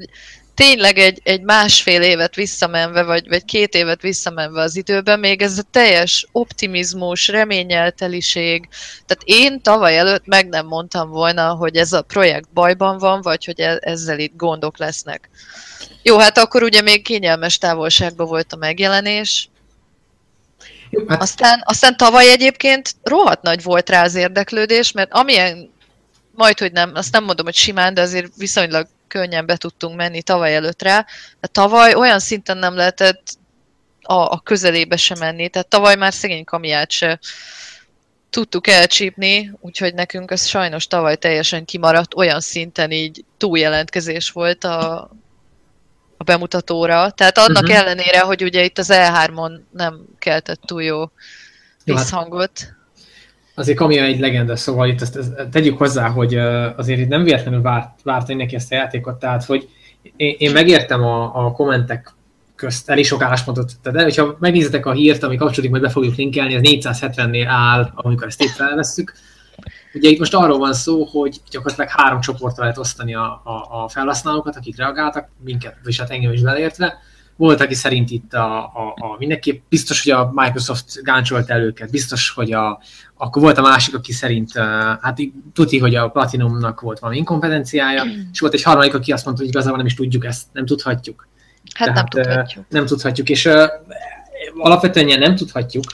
tényleg 0.54 0.98
egy, 0.98 1.20
egy 1.24 1.42
másfél 1.42 2.02
évet 2.02 2.34
visszamenve, 2.34 3.02
vagy, 3.02 3.28
vagy 3.28 3.44
két 3.44 3.74
évet 3.74 4.02
visszamenve 4.02 4.60
az 4.60 4.76
időben, 4.76 5.20
még 5.20 5.42
ez 5.42 5.58
a 5.58 5.64
teljes 5.70 6.26
optimizmus, 6.32 7.28
reményelteliség. 7.28 8.68
Tehát 9.06 9.22
én 9.24 9.62
tavaly 9.62 9.98
előtt 9.98 10.26
meg 10.26 10.48
nem 10.48 10.66
mondtam 10.66 11.10
volna, 11.10 11.54
hogy 11.54 11.76
ez 11.76 11.92
a 11.92 12.02
projekt 12.02 12.48
bajban 12.52 12.98
van, 12.98 13.20
vagy 13.20 13.44
hogy 13.44 13.60
e- 13.60 13.80
ezzel 13.80 14.18
itt 14.18 14.36
gondok 14.36 14.78
lesznek. 14.78 15.30
Jó, 16.02 16.18
hát 16.18 16.38
akkor 16.38 16.62
ugye 16.62 16.80
még 16.80 17.02
kényelmes 17.02 17.58
távolságban 17.58 18.26
volt 18.26 18.52
a 18.52 18.56
megjelenés, 18.56 19.48
hát 21.08 21.22
aztán, 21.22 21.62
aztán 21.64 21.96
tavaly 21.96 22.30
egyébként 22.30 22.90
rohadt 23.02 23.42
nagy 23.42 23.62
volt 23.62 23.88
rá 23.88 24.02
az 24.02 24.14
érdeklődés, 24.14 24.92
mert 24.92 25.12
amilyen, 25.12 25.70
majd 26.34 26.58
hogy 26.58 26.72
nem, 26.72 26.90
azt 26.94 27.12
nem 27.12 27.24
mondom, 27.24 27.44
hogy 27.44 27.54
simán, 27.54 27.94
de 27.94 28.00
azért 28.00 28.36
viszonylag 28.36 28.86
könnyen 29.08 29.46
be 29.46 29.56
tudtunk 29.56 29.96
menni 29.96 30.22
tavaly 30.22 30.54
előtt 30.54 30.82
rá. 30.82 31.06
De 31.40 31.46
tavaly 31.46 31.94
olyan 31.94 32.18
szinten 32.18 32.56
nem 32.56 32.74
lehetett 32.74 33.22
a, 34.02 34.14
a 34.14 34.40
közelébe 34.44 34.96
sem 34.96 35.18
menni, 35.18 35.48
tehát 35.48 35.68
tavaly 35.68 35.96
már 35.96 36.12
szegény 36.12 36.44
kamiát 36.44 36.90
se 36.90 37.18
tudtuk 38.30 38.66
elcsípni, 38.66 39.52
úgyhogy 39.60 39.94
nekünk 39.94 40.30
ez 40.30 40.46
sajnos 40.46 40.86
tavaly 40.86 41.16
teljesen 41.16 41.64
kimaradt, 41.64 42.14
olyan 42.14 42.40
szinten 42.40 42.90
így 42.90 43.24
túljelentkezés 43.36 44.30
volt 44.30 44.64
a, 44.64 45.10
a 46.16 46.24
bemutatóra. 46.24 47.10
Tehát 47.10 47.38
annak 47.38 47.62
uh-huh. 47.62 47.78
ellenére, 47.78 48.20
hogy 48.20 48.42
ugye 48.42 48.64
itt 48.64 48.78
az 48.78 48.90
E3-on 48.92 49.52
nem 49.70 50.00
keltett 50.18 50.60
túl 50.60 50.82
jó 50.82 50.98
hát- 50.98 51.10
visszhangot. 51.84 52.74
azért 53.54 53.78
Kamiya 53.78 54.02
egy 54.02 54.20
legenda, 54.20 54.56
szóval 54.56 54.88
itt 54.88 55.00
ezt, 55.00 55.16
ezt 55.16 55.32
tegyük 55.50 55.78
hozzá, 55.78 56.08
hogy 56.08 56.34
azért 56.76 57.00
itt 57.00 57.08
nem 57.08 57.22
véletlenül 57.22 57.62
várt, 57.62 58.02
várt 58.02 58.26
neki 58.26 58.54
ezt 58.54 58.72
a 58.72 58.74
játékot, 58.74 59.18
tehát 59.18 59.44
hogy 59.44 59.68
én, 60.16 60.34
én 60.38 60.52
megértem 60.52 61.02
a, 61.02 61.46
a 61.46 61.52
kommentek 61.52 62.14
közt 62.54 62.90
elég 62.90 63.06
sok 63.06 63.22
álláspontot, 63.22 63.72
tehát 63.82 64.02
hogyha 64.02 64.36
megnézitek 64.40 64.86
a 64.86 64.92
hírt, 64.92 65.22
ami 65.22 65.36
kapcsolódik, 65.36 65.70
majd 65.70 65.82
be 65.82 65.88
fogjuk 65.88 66.14
linkelni, 66.14 66.54
az 66.54 66.60
470-nél 66.64 67.44
áll, 67.48 67.90
amikor 67.94 68.26
ezt 68.26 68.42
itt 68.42 68.48
felvesszük. 68.48 69.12
Ugye 69.96 70.08
itt 70.08 70.18
most 70.18 70.34
arról 70.34 70.58
van 70.58 70.72
szó, 70.72 71.04
hogy 71.04 71.40
gyakorlatilag 71.50 71.90
három 71.90 72.20
csoportra 72.20 72.62
lehet 72.62 72.78
osztani 72.78 73.14
a, 73.14 73.40
a, 73.44 73.82
a 73.82 73.88
felhasználókat, 73.88 74.56
akik 74.56 74.76
reagáltak, 74.76 75.28
minket, 75.44 75.76
és 75.84 76.00
hát 76.00 76.10
engem 76.10 76.32
is 76.32 76.40
beleértve. 76.40 76.98
Volt, 77.36 77.60
aki 77.60 77.74
szerint 77.74 78.10
itt 78.10 78.32
a, 78.32 78.58
a, 78.58 78.94
a 78.96 79.16
mindenképp 79.18 79.62
biztos, 79.68 80.02
hogy 80.02 80.12
a 80.12 80.30
Microsoft 80.34 81.02
gáncsolt 81.02 81.50
el 81.50 81.60
őket, 81.60 81.90
biztos, 81.90 82.30
hogy 82.30 82.52
a, 82.52 82.80
akkor 83.16 83.42
volt 83.42 83.58
a 83.58 83.62
másik, 83.62 83.94
aki 83.94 84.12
szerint, 84.12 84.52
hát 85.00 85.18
tuti, 85.52 85.78
hogy 85.78 85.94
a 85.94 86.08
Platinumnak 86.08 86.80
volt 86.80 86.98
valami 86.98 87.18
inkompetenciája, 87.18 88.04
és 88.32 88.40
volt 88.40 88.54
egy 88.54 88.62
harmadik, 88.62 88.94
aki 88.94 89.12
azt 89.12 89.24
mondta, 89.24 89.42
hogy 89.42 89.52
igazából 89.52 89.78
nem 89.78 89.86
is 89.86 89.94
tudjuk 89.94 90.24
ezt, 90.24 90.46
nem 90.52 90.66
tudhatjuk. 90.66 91.28
Hát 91.74 91.94
nem 91.94 92.06
Tehát, 92.06 92.14
ö, 92.14 92.30
tudhatjuk. 92.30 92.64
Nem 92.68 92.86
tudhatjuk, 92.86 93.28
és 93.28 93.48
alapvetően 94.56 95.18
nem 95.18 95.36
tudhatjuk. 95.36 95.84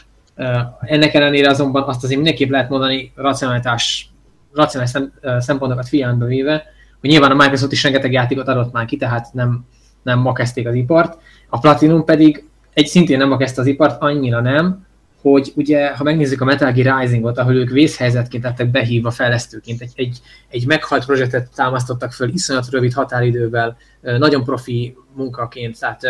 Ennek 0.81 1.15
ellenére 1.15 1.49
azonban 1.49 1.83
azt 1.83 2.05
azért 2.05 2.21
mindenképp 2.21 2.51
lehet 2.51 2.69
mondani 2.69 3.13
racionalitás, 3.15 4.11
racionális 4.53 4.93
szem, 4.93 5.13
szempontokat 5.39 5.89
figyelembe 5.89 6.25
véve, 6.25 6.65
hogy 7.01 7.11
nyilván 7.11 7.31
a 7.31 7.35
Microsoft 7.35 7.73
is 7.73 7.83
rengeteg 7.83 8.13
játékot 8.13 8.49
adott 8.49 8.73
már 8.73 8.85
ki, 8.85 8.97
tehát 8.97 9.33
nem, 9.33 9.67
nem 10.03 10.19
ma 10.19 10.33
kezdték 10.33 10.69
az 10.69 10.75
ipart. 10.75 11.19
A 11.49 11.59
Platinum 11.59 12.05
pedig 12.05 12.45
egy 12.73 12.87
szintén 12.87 13.19
nem 13.19 13.29
ma 13.29 13.37
kezdte 13.37 13.61
az 13.61 13.67
ipart, 13.67 14.03
annyira 14.03 14.41
nem, 14.41 14.87
hogy 15.21 15.53
ugye, 15.57 15.97
ha 15.97 16.03
megnézzük 16.03 16.41
a 16.41 16.45
Metal 16.45 16.73
Gear 16.73 17.01
Rising-ot, 17.01 17.39
ahol 17.39 17.55
ők 17.55 17.71
vészhelyzetként 17.71 18.43
lettek 18.43 18.71
behívva 18.71 19.11
fejlesztőként, 19.11 19.81
egy, 19.81 19.93
egy, 19.95 20.19
egy 20.49 20.67
meghalt 20.67 21.05
projektet 21.05 21.51
támasztottak 21.55 22.13
föl 22.13 22.29
iszonyat 22.29 22.71
rövid 22.71 22.93
határidővel, 22.93 23.77
nagyon 24.01 24.45
profi 24.45 24.97
munkaként, 25.15 25.79
tehát 25.79 26.01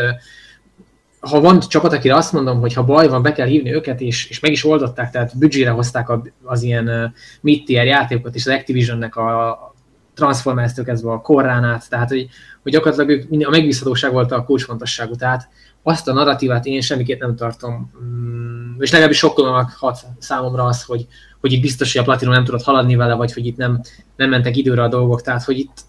ha 1.30 1.40
van 1.40 1.60
csapat, 1.60 1.92
akire 1.92 2.14
azt 2.14 2.32
mondom, 2.32 2.60
hogy 2.60 2.72
ha 2.72 2.84
baj 2.84 3.08
van, 3.08 3.22
be 3.22 3.32
kell 3.32 3.46
hívni 3.46 3.74
őket, 3.74 4.00
és, 4.00 4.28
és 4.28 4.40
meg 4.40 4.50
is 4.50 4.64
oldották, 4.64 5.10
tehát 5.10 5.38
büdzsére 5.38 5.70
hozták 5.70 6.08
a, 6.08 6.22
az 6.42 6.62
ilyen 6.62 6.88
uh, 6.88 7.10
mid-tier 7.40 7.86
játékokat, 7.86 8.34
és 8.34 8.46
az 8.46 8.52
Activisionnek 8.52 9.16
a 9.16 9.74
Transformers-től 10.14 10.84
kezdve 10.84 11.10
a 11.10 11.20
korrán 11.20 11.64
át, 11.64 11.88
tehát 11.88 12.08
hogy, 12.08 12.28
hogy 12.62 12.72
gyakorlatilag 12.72 13.10
ők, 13.10 13.46
a 13.46 13.50
megbízhatóság 13.50 14.12
volt 14.12 14.32
a 14.32 14.44
kulcsfontosságú, 14.44 15.14
tehát 15.14 15.48
azt 15.82 16.08
a 16.08 16.12
narratívát 16.12 16.66
én 16.66 16.80
semmiképp 16.80 17.20
nem 17.20 17.36
tartom, 17.36 17.92
mm, 18.04 18.80
és 18.80 18.90
legalábbis 18.90 19.18
sokkolónak 19.18 19.70
hat 19.70 19.98
számomra 20.18 20.64
az, 20.64 20.82
hogy, 20.82 21.06
hogy 21.40 21.52
itt 21.52 21.60
biztos, 21.60 21.92
hogy 21.92 22.00
a 22.00 22.04
Platinum 22.04 22.34
nem 22.34 22.44
tudott 22.44 22.62
haladni 22.62 22.96
vele, 22.96 23.14
vagy 23.14 23.32
hogy 23.32 23.46
itt 23.46 23.56
nem, 23.56 23.80
nem 24.16 24.28
mentek 24.28 24.56
időre 24.56 24.82
a 24.82 24.88
dolgok, 24.88 25.22
tehát 25.22 25.44
hogy 25.44 25.58
itt, 25.58 25.80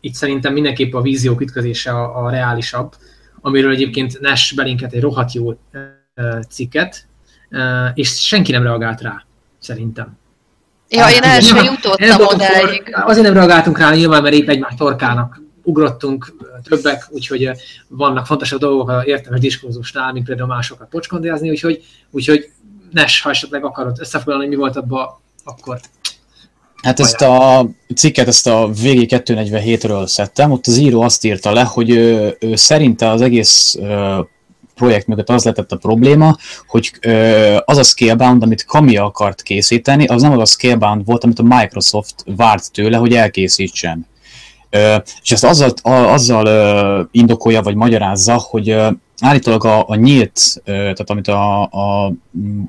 itt 0.00 0.14
szerintem 0.14 0.52
mindenképp 0.52 0.94
a 0.94 1.00
víziók 1.00 1.40
ütközése 1.40 1.90
a, 1.90 2.24
a 2.24 2.30
reálisabb, 2.30 2.94
amiről 3.46 3.72
egyébként 3.72 4.20
Nash 4.20 4.54
belinkelt 4.54 4.92
egy 4.92 5.00
rohadt 5.00 5.32
jó 5.32 5.58
cikket, 6.48 7.06
és 7.94 8.26
senki 8.26 8.52
nem 8.52 8.62
reagált 8.62 9.00
rá, 9.00 9.24
szerintem. 9.58 10.18
Ja, 10.88 11.08
én 11.08 11.22
el 11.22 11.40
sem 11.40 11.64
jutottam 11.64 12.26
odáig. 12.26 12.82
Azért 12.92 13.26
nem 13.26 13.34
reagáltunk 13.34 13.78
rá, 13.78 13.94
nyilván, 13.94 14.22
mert 14.22 14.34
épp 14.34 14.48
egymás 14.48 14.74
torkának 14.76 15.40
ugrottunk 15.62 16.34
többek, 16.62 17.06
úgyhogy 17.08 17.50
vannak 17.88 18.26
fontosabb 18.26 18.60
dolgok 18.60 18.88
a 18.88 19.04
értelmes 19.04 19.40
diskurzusnál, 19.40 20.12
mint 20.12 20.26
például 20.26 20.48
másokat 20.48 20.88
pocskondézni, 20.88 21.50
úgyhogy, 21.50 21.84
úgyhogy 22.10 22.50
Nes, 22.90 23.20
ha 23.20 23.30
esetleg 23.30 23.64
akarod 23.64 23.96
összefoglalni, 24.00 24.42
hogy 24.42 24.54
mi 24.54 24.60
volt 24.60 24.76
abban, 24.76 25.08
akkor 25.44 25.80
Hát 26.86 27.00
ezt 27.00 27.20
a 27.20 27.68
cikket, 27.94 28.28
ezt 28.28 28.46
a 28.46 28.70
VG247-ről 28.82 30.06
szedtem, 30.06 30.50
ott 30.50 30.66
az 30.66 30.76
író 30.76 31.00
azt 31.00 31.24
írta 31.24 31.52
le, 31.52 31.62
hogy 31.62 31.90
ő, 31.90 32.36
ő 32.40 32.56
szerinte 32.56 33.10
az 33.10 33.20
egész 33.20 33.76
projekt 34.74 35.06
mögött 35.06 35.28
az 35.28 35.44
lett 35.44 35.72
a 35.72 35.76
probléma, 35.76 36.36
hogy 36.66 36.92
az 37.64 37.76
a 37.76 37.82
Scalebound, 37.82 38.42
amit 38.42 38.64
Kamiya 38.64 39.04
akart 39.04 39.42
készíteni, 39.42 40.06
az 40.06 40.22
nem 40.22 40.32
az 40.32 40.38
a 40.38 40.44
Scalebound 40.44 41.04
volt, 41.04 41.24
amit 41.24 41.38
a 41.38 41.42
Microsoft 41.42 42.14
várt 42.36 42.72
tőle, 42.72 42.96
hogy 42.96 43.14
elkészítsen. 43.14 44.06
És 45.22 45.32
ezt 45.32 45.44
azzal, 45.44 45.70
azzal 45.82 47.08
indokolja, 47.10 47.62
vagy 47.62 47.74
magyarázza, 47.74 48.34
hogy 48.34 48.76
állítólag 49.20 49.64
a, 49.64 49.84
a 49.88 49.94
nyílt, 49.94 50.62
tehát 50.64 51.10
amit 51.10 51.28
a, 51.28 51.62
a, 51.62 52.12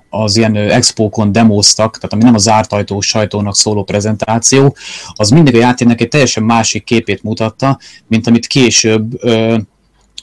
az 0.10 0.38
ilyen 0.38 0.56
expókon 0.56 1.32
demoztak, 1.32 1.96
tehát 1.96 2.14
ami 2.14 2.24
nem 2.24 2.34
a 2.34 2.38
zárt 2.38 2.74
ajtó 2.74 3.02
sajtónak 3.02 3.56
szóló 3.56 3.84
prezentáció, 3.84 4.76
az 5.14 5.30
mindig 5.30 5.56
a 5.56 5.60
játéknak 5.60 6.02
egy 6.02 6.08
teljesen 6.08 6.44
másik 6.44 6.84
képét 6.84 7.24
mutatta, 7.24 7.80
mint 8.08 8.28
amit 8.28 8.48
később 8.48 9.20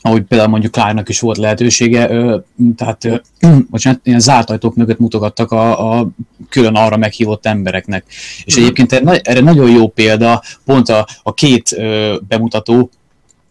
ahogy 0.06 0.22
például 0.22 0.50
mondjuk 0.50 0.72
Klárnak 0.72 1.08
is 1.08 1.20
volt 1.20 1.36
lehetősége, 1.36 2.10
ö, 2.10 2.38
tehát 2.76 3.04
ö, 3.04 3.16
bocsánat, 3.70 4.00
ilyen 4.02 4.20
zárt 4.20 4.50
ajtók 4.50 4.74
mögött 4.74 4.98
mutogattak 4.98 5.52
a, 5.52 5.98
a 5.98 6.08
külön 6.48 6.74
arra 6.74 6.96
meghívott 6.96 7.46
embereknek. 7.46 8.04
És 8.44 8.54
Mhm. 8.54 8.62
egyébként 8.64 8.92
erre 9.22 9.40
nagyon 9.40 9.70
jó 9.70 9.88
példa, 9.88 10.42
pont 10.64 10.88
a, 10.88 11.06
a 11.22 11.34
két 11.34 11.72
ö, 11.72 12.16
bemutató, 12.28 12.90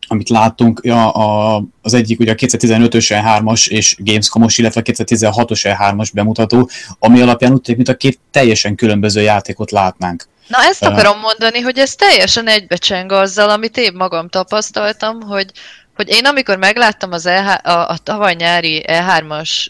amit 0.07 0.29
láttunk, 0.29 0.79
ja, 0.83 1.09
a, 1.11 1.63
az 1.81 1.93
egyik 1.93 2.19
ugye 2.19 2.31
a 2.31 2.35
2015-ös 2.35 3.21
E3-as 3.23 3.67
és 3.67 3.95
Gamescom-os, 3.99 4.57
illetve 4.57 4.81
a 4.85 4.91
2016-os 4.91 5.59
E3-as 5.63 6.09
bemutató, 6.13 6.69
ami 6.99 7.21
alapján 7.21 7.51
úgy 7.51 7.61
tűnik, 7.61 7.77
mint 7.85 7.97
a 7.97 8.01
két 8.01 8.19
teljesen 8.31 8.75
különböző 8.75 9.21
játékot 9.21 9.71
látnánk. 9.71 10.27
Na 10.47 10.57
ezt 10.61 10.83
akarom 10.83 11.19
mondani, 11.19 11.59
hogy 11.59 11.77
ez 11.77 11.95
teljesen 11.95 12.47
egybecseng 12.47 13.11
azzal, 13.11 13.49
amit 13.49 13.77
én 13.77 13.93
magam 13.95 14.29
tapasztaltam, 14.29 15.21
hogy, 15.21 15.51
hogy 15.95 16.09
én 16.09 16.25
amikor 16.25 16.57
megláttam 16.57 17.11
az 17.11 17.25
E3, 17.27 17.63
a, 17.63 17.89
a 17.89 17.97
tavaly 17.97 18.33
nyári 18.33 18.85
E3-as 18.87 19.67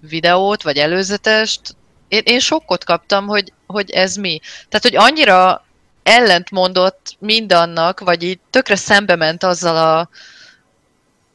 videót, 0.00 0.62
vagy 0.62 0.76
előzetest, 0.76 1.60
én, 2.08 2.22
én 2.24 2.40
sokkot 2.40 2.84
kaptam, 2.84 3.26
hogy, 3.26 3.52
hogy 3.66 3.90
ez 3.90 4.16
mi. 4.16 4.40
Tehát, 4.68 4.82
hogy 4.82 4.96
annyira 4.96 5.64
ellentmondott 6.02 7.16
mindannak, 7.18 8.00
vagy 8.00 8.22
így 8.22 8.38
tökre 8.50 8.76
szembe 8.76 9.16
ment 9.16 9.42
azzal 9.42 9.76
a 9.76 10.08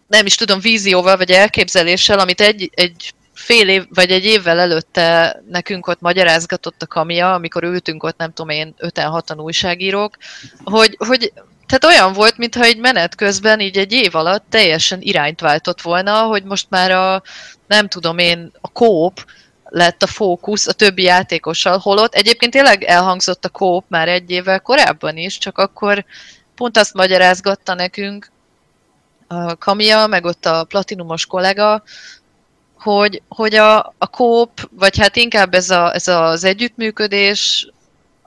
nem 0.08 0.26
is 0.26 0.36
tudom, 0.36 0.60
vízióval, 0.60 1.18
vagy 1.18 1.32
elképzeléssel, 1.32 2.20
amit 2.20 2.42
egy, 2.42 2.70
egy 2.74 3.14
fél 3.34 3.70
év, 3.70 3.86
vagy 3.90 4.12
egy 4.12 4.26
évvel 4.26 4.60
előtte 4.60 5.42
nekünk 5.50 5.88
ott 5.88 6.02
magyarázgatott 6.02 6.82
a 6.82 6.88
kamia, 6.88 7.34
amikor 7.34 7.64
ültünk 7.64 8.04
ott, 8.04 8.18
nem 8.18 8.34
tudom 8.34 8.50
én, 8.50 8.74
5-6-an 8.80 9.44
újságírók, 9.44 10.18
hogy, 10.64 10.96
hogy 11.08 11.34
tehát 11.70 11.98
olyan 11.98 12.14
volt, 12.14 12.38
mintha 12.38 12.64
egy 12.64 12.78
menet 12.78 13.16
közben 13.16 13.60
így 13.60 13.78
egy 13.78 13.92
év 13.92 14.16
alatt 14.16 14.46
teljesen 14.50 15.02
irányt 15.02 15.40
váltott 15.40 15.82
volna, 15.82 16.22
hogy 16.22 16.44
most 16.44 16.66
már 16.70 16.92
a, 16.92 17.22
nem 17.68 17.88
tudom 17.88 18.18
én, 18.18 18.52
a 18.62 18.72
kóp 18.72 19.26
lett 19.64 20.04
a 20.04 20.08
fókusz 20.08 20.68
a 20.68 20.74
többi 20.74 21.04
játékossal, 21.04 21.78
holott 21.78 22.14
egyébként 22.14 22.52
tényleg 22.52 22.84
elhangzott 22.84 23.46
a 23.46 23.50
kóp 23.50 23.86
már 23.88 24.08
egy 24.08 24.32
évvel 24.32 24.60
korábban 24.60 25.18
is, 25.18 25.38
csak 25.38 25.58
akkor 25.58 26.06
pont 26.56 26.78
azt 26.78 26.94
magyarázgatta 26.94 27.74
nekünk 27.74 28.32
a 29.28 29.56
Kamia, 29.56 30.08
meg 30.08 30.26
ott 30.26 30.46
a 30.46 30.64
platinumos 30.64 31.26
kollega, 31.26 31.84
hogy, 32.80 33.22
hogy 33.28 33.56
a, 33.56 33.78
a 33.98 34.08
kóp, 34.08 34.70
vagy 34.72 34.98
hát 34.98 35.16
inkább 35.16 35.54
ez, 35.54 35.70
a, 35.70 35.94
ez 35.94 36.08
az 36.08 36.44
együttműködés, 36.44 37.70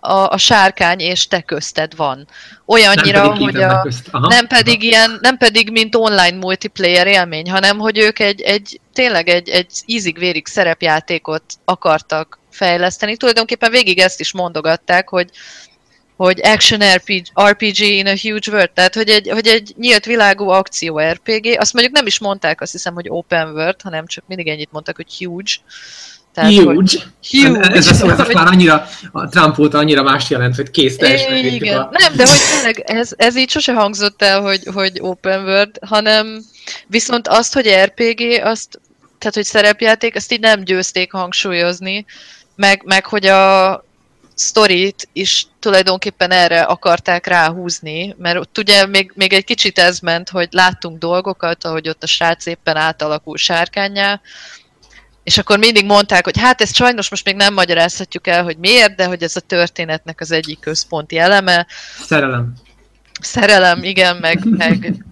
a, 0.04 0.28
a 0.30 0.36
sárkány 0.36 1.00
és 1.00 1.26
te 1.26 1.40
közted 1.40 1.96
van. 1.96 2.28
Olyannyira, 2.66 3.22
Nem 3.22 3.36
hogy 3.36 3.56
a. 3.56 3.86
Aha. 4.10 4.26
nem 4.26 4.46
pedig 4.46 4.82
ilyen, 4.82 5.18
nem 5.20 5.36
pedig 5.36 5.70
mint 5.70 5.94
online 5.94 6.36
multiplayer 6.36 7.06
élmény, 7.06 7.50
hanem 7.50 7.78
hogy 7.78 7.98
ők 7.98 8.18
egy, 8.18 8.40
egy 8.40 8.80
tényleg 8.92 9.28
egy, 9.28 9.48
egy 9.48 9.72
ízig-vérig 9.86 10.46
szerepjátékot 10.46 11.42
akartak 11.64 12.38
fejleszteni. 12.50 13.16
Tulajdonképpen 13.16 13.70
végig 13.70 13.98
ezt 13.98 14.20
is 14.20 14.32
mondogatták, 14.32 15.08
hogy 15.08 15.30
hogy 16.16 16.40
action 16.42 16.80
RPG, 16.94 17.26
RPG 17.48 17.78
in 17.80 18.06
a 18.06 18.18
huge 18.20 18.50
world, 18.52 18.70
tehát 18.70 18.94
hogy 18.94 19.08
egy, 19.08 19.28
hogy 19.28 19.46
egy 19.46 19.74
nyílt 19.76 20.04
világú 20.04 20.48
akció 20.48 20.98
RPG, 20.98 21.56
azt 21.58 21.72
mondjuk 21.72 21.94
nem 21.94 22.06
is 22.06 22.18
mondták, 22.18 22.60
azt 22.60 22.72
hiszem, 22.72 22.94
hogy 22.94 23.06
open 23.08 23.52
world, 23.52 23.82
hanem 23.82 24.06
csak 24.06 24.24
mindig 24.26 24.48
ennyit 24.48 24.72
mondtak, 24.72 24.96
hogy 24.96 25.16
huge. 25.18 25.52
Tehát, 26.34 26.52
Huge. 26.52 26.74
Hogy, 26.74 27.02
huge. 27.30 27.60
Ez, 27.60 27.86
ez, 27.88 28.02
ez, 28.02 28.08
ez 28.10 28.26
Hogy- 28.26 28.34
már 28.34 28.46
annyira, 28.46 28.88
a 29.12 29.28
Trump 29.28 29.58
óta 29.58 29.78
annyira 29.78 30.02
más 30.02 30.30
jelent, 30.30 30.56
hogy 30.56 30.70
kész 30.70 30.96
teljesen. 30.96 31.36
Igen. 31.36 31.78
a- 31.80 31.88
Nem, 31.92 32.16
de 32.16 32.26
hogy 32.28 32.38
tényleg 32.54 32.78
ez, 32.78 33.10
ez 33.16 33.36
így 33.36 33.50
sose 33.50 33.72
hangzott 33.74 34.22
el, 34.22 34.40
hogy, 34.40 34.62
hogy 34.74 34.98
open 35.00 35.44
world, 35.44 35.78
hanem 35.86 36.42
viszont 36.86 37.28
azt, 37.28 37.54
hogy 37.54 37.68
RPG, 37.84 38.20
azt, 38.44 38.80
tehát 39.18 39.34
hogy 39.34 39.44
szerepjáték, 39.44 40.16
azt 40.16 40.32
így 40.32 40.40
nem 40.40 40.64
győzték 40.64 41.12
hangsúlyozni, 41.12 42.04
meg, 42.56 42.82
meg 42.84 43.06
hogy 43.06 43.26
a 43.26 43.84
sztorit 44.34 45.08
is 45.12 45.46
tulajdonképpen 45.60 46.30
erre 46.30 46.60
akarták 46.62 47.26
ráhúzni, 47.26 48.14
mert 48.18 48.38
ott 48.38 48.58
ugye 48.58 48.86
még, 48.86 49.12
még 49.14 49.32
egy 49.32 49.44
kicsit 49.44 49.78
ez 49.78 49.98
ment, 49.98 50.28
hogy 50.30 50.48
láttunk 50.50 50.98
dolgokat, 50.98 51.64
ahogy 51.64 51.88
ott 51.88 52.02
a 52.02 52.06
srác 52.06 52.46
éppen 52.46 52.76
átalakul 52.76 53.36
sárkányá, 53.36 54.20
és 55.24 55.38
akkor 55.38 55.58
mindig 55.58 55.84
mondták, 55.84 56.24
hogy 56.24 56.38
hát 56.38 56.60
ezt 56.60 56.74
sajnos 56.74 57.10
most 57.10 57.24
még 57.24 57.34
nem 57.34 57.54
magyarázhatjuk 57.54 58.26
el, 58.26 58.42
hogy 58.42 58.56
miért, 58.56 58.94
de 58.94 59.04
hogy 59.04 59.22
ez 59.22 59.36
a 59.36 59.40
történetnek 59.40 60.20
az 60.20 60.30
egyik 60.30 60.60
központi 60.60 61.18
eleme. 61.18 61.66
Szerelem. 62.04 62.52
Szerelem, 63.20 63.82
igen, 63.82 64.16
meg, 64.16 64.44
meg, 64.44 65.04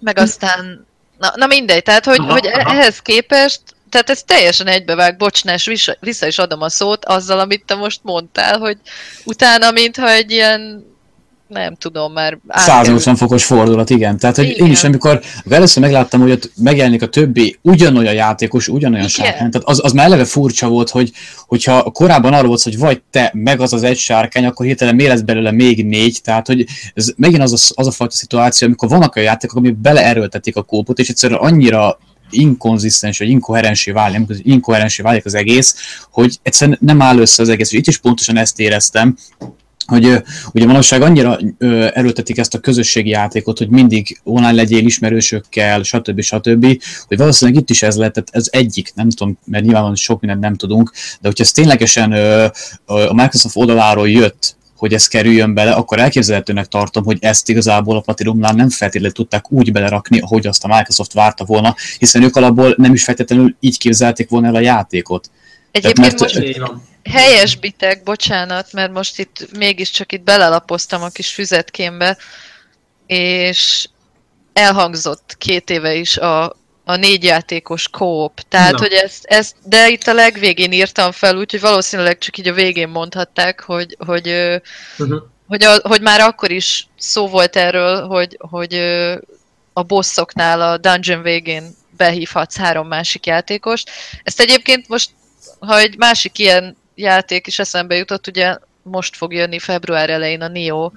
meg 0.00 0.18
aztán, 0.18 0.86
na, 1.18 1.32
na 1.34 1.46
mindegy, 1.46 1.82
tehát 1.82 2.04
hogy, 2.04 2.18
Aha, 2.18 2.32
hogy 2.32 2.46
aha. 2.46 2.70
ehhez 2.70 2.98
képest, 2.98 3.60
tehát 3.90 4.10
ez 4.10 4.22
teljesen 4.22 4.66
egybevág, 4.66 5.16
bocsnás, 5.16 5.66
vissza, 5.66 5.96
vissza 6.00 6.26
is 6.26 6.38
adom 6.38 6.62
a 6.62 6.68
szót 6.68 7.04
azzal, 7.04 7.38
amit 7.38 7.64
te 7.64 7.74
most 7.74 8.00
mondtál, 8.02 8.58
hogy 8.58 8.78
utána, 9.24 9.70
mintha 9.70 10.10
egy 10.10 10.30
ilyen, 10.30 10.84
nem 11.48 11.74
tudom 11.74 12.12
már... 12.12 12.38
átkerült. 12.48 12.84
180 12.84 13.16
fokos 13.16 13.44
fordulat, 13.44 13.90
igen. 13.90 14.18
Tehát, 14.18 14.36
hogy 14.36 14.44
Igen. 14.48 14.66
én 14.66 14.72
is, 14.72 14.84
amikor 14.84 15.20
először 15.48 15.82
megláttam, 15.82 16.20
hogy 16.20 16.30
ott 16.30 16.50
megjelenik 16.56 17.02
a 17.02 17.08
többi 17.08 17.58
ugyanolyan 17.62 18.14
játékos, 18.14 18.68
ugyanolyan 18.68 19.08
sárkány, 19.08 19.50
tehát 19.50 19.68
az, 19.68 19.80
az 19.84 19.92
már 19.92 20.06
eleve 20.06 20.24
furcsa 20.24 20.68
volt, 20.68 20.90
hogy 20.90 21.12
hogyha 21.46 21.82
korábban 21.82 22.32
arról 22.32 22.48
volt, 22.48 22.62
hogy 22.62 22.78
vagy 22.78 23.02
te, 23.10 23.30
meg 23.34 23.60
az 23.60 23.72
az 23.72 23.82
egy 23.82 23.98
sárkány, 23.98 24.44
akkor 24.44 24.66
hirtelen 24.66 24.94
miért 24.94 25.12
lesz 25.12 25.20
belőle 25.20 25.50
még 25.50 25.86
négy, 25.86 26.18
tehát 26.22 26.46
hogy 26.46 26.66
ez 26.94 27.12
megint 27.16 27.42
az 27.42 27.52
a, 27.52 27.80
az 27.80 27.86
a 27.86 27.90
fajta 27.90 28.14
szituáció, 28.14 28.66
amikor 28.66 28.88
vannak 28.88 29.16
olyan 29.16 29.28
játékok, 29.28 29.56
amik 29.56 29.76
beleerőltetik 29.76 30.56
a 30.56 30.62
kópot, 30.62 30.98
és 30.98 31.08
egyszerűen 31.08 31.40
annyira 31.40 31.98
inkonzisztens, 32.30 33.18
vagy 33.18 33.28
inkoherensé 33.28 33.90
válik, 33.90 34.20
inkoherensé 34.42 35.02
válik 35.02 35.24
az 35.24 35.34
egész, 35.34 35.76
hogy 36.10 36.38
egyszerűen 36.42 36.78
nem 36.80 37.02
áll 37.02 37.18
össze 37.18 37.42
az 37.42 37.48
egész. 37.48 37.72
És 37.72 37.78
itt 37.78 37.86
is 37.86 37.98
pontosan 37.98 38.36
ezt 38.36 38.60
éreztem, 38.60 39.16
hogy 39.86 40.22
ugye 40.52 40.66
manapság 40.66 41.02
annyira 41.02 41.38
erőltetik 41.92 42.38
ezt 42.38 42.54
a 42.54 42.58
közösségi 42.58 43.08
játékot, 43.08 43.58
hogy 43.58 43.68
mindig 43.68 44.20
online 44.24 44.52
legyél 44.52 44.86
ismerősökkel, 44.86 45.82
stb. 45.82 46.20
stb., 46.20 46.66
hogy 47.06 47.16
valószínűleg 47.16 47.60
itt 47.60 47.70
is 47.70 47.82
ez 47.82 47.96
lett, 47.96 48.12
tehát 48.12 48.28
ez 48.32 48.48
egyik, 48.50 48.92
nem 48.94 49.10
tudom, 49.10 49.38
mert 49.44 49.62
nyilvánvalóan 49.62 49.96
sok 49.96 50.20
mindent 50.20 50.42
nem 50.42 50.54
tudunk, 50.54 50.92
de 51.20 51.28
hogyha 51.28 51.44
ez 51.44 51.50
ténylegesen 51.50 52.12
a 52.84 53.14
Microsoft 53.14 53.56
oldaláról 53.56 54.08
jött, 54.08 54.56
hogy 54.76 54.92
ez 54.92 55.06
kerüljön 55.06 55.54
bele, 55.54 55.72
akkor 55.72 55.98
elképzelhetőnek 55.98 56.66
tartom, 56.66 57.04
hogy 57.04 57.18
ezt 57.20 57.48
igazából 57.48 57.96
a 57.96 58.00
Platinumnál 58.00 58.52
nem 58.52 58.70
feltétlenül 58.70 59.14
tudták 59.14 59.52
úgy 59.52 59.72
belerakni, 59.72 60.18
ahogy 60.18 60.46
azt 60.46 60.64
a 60.64 60.76
Microsoft 60.76 61.12
várta 61.12 61.44
volna, 61.44 61.74
hiszen 61.98 62.22
ők 62.22 62.36
alapból 62.36 62.74
nem 62.76 62.92
is 62.92 63.04
feltétlenül 63.04 63.56
így 63.60 63.78
képzelték 63.78 64.28
volna 64.28 64.46
el 64.46 64.54
a 64.54 64.60
játékot. 64.60 65.30
Egyébként 65.76 66.20
most 66.20 66.40
helyesbitek, 67.04 68.02
bocsánat, 68.02 68.72
mert 68.72 68.92
most 68.92 69.18
itt 69.18 69.48
mégiscsak 69.58 70.12
itt 70.12 70.22
belelapoztam 70.22 71.02
a 71.02 71.08
kis 71.08 71.32
füzetkémbe, 71.32 72.16
és 73.06 73.88
elhangzott 74.52 75.34
két 75.38 75.70
éve 75.70 75.94
is 75.94 76.16
a, 76.16 76.44
a 76.84 76.96
négy 76.96 77.24
játékos 77.24 77.88
kóp. 77.88 78.40
Tehát, 78.48 78.72
Na. 78.72 78.78
hogy 78.78 78.92
ezt, 78.92 79.24
ezt, 79.24 79.56
de 79.64 79.88
itt 79.88 80.06
a 80.06 80.14
legvégén 80.14 80.72
írtam 80.72 81.12
fel, 81.12 81.36
úgyhogy 81.36 81.60
valószínűleg 81.60 82.18
csak 82.18 82.38
így 82.38 82.48
a 82.48 82.52
végén 82.52 82.88
mondhatták, 82.88 83.60
hogy, 83.60 83.96
hogy, 84.06 84.28
Uh-huh. 84.98 85.22
hogy, 85.46 85.64
a, 85.64 85.80
hogy 85.82 86.00
már 86.00 86.20
akkor 86.20 86.50
is 86.50 86.86
szó 86.98 87.28
volt 87.28 87.56
erről, 87.56 88.06
hogy, 88.06 88.36
hogy 88.38 88.74
a 89.72 89.82
bosszoknál 89.82 90.60
a 90.60 90.76
dungeon 90.76 91.22
végén 91.22 91.76
behívhatsz 91.96 92.56
három 92.56 92.86
másik 92.88 93.26
játékost. 93.26 93.90
Ezt 94.22 94.40
egyébként 94.40 94.88
most, 94.88 95.10
ha 95.58 95.78
egy 95.78 95.96
másik 95.96 96.38
ilyen 96.38 96.76
játék 96.94 97.46
is 97.46 97.58
eszembe 97.58 97.94
jutott, 97.94 98.26
ugye 98.26 98.56
most 98.82 99.16
fog 99.16 99.32
jönni 99.32 99.58
február 99.58 100.10
elején 100.10 100.42
a 100.42 100.48
Nio. 100.48 100.90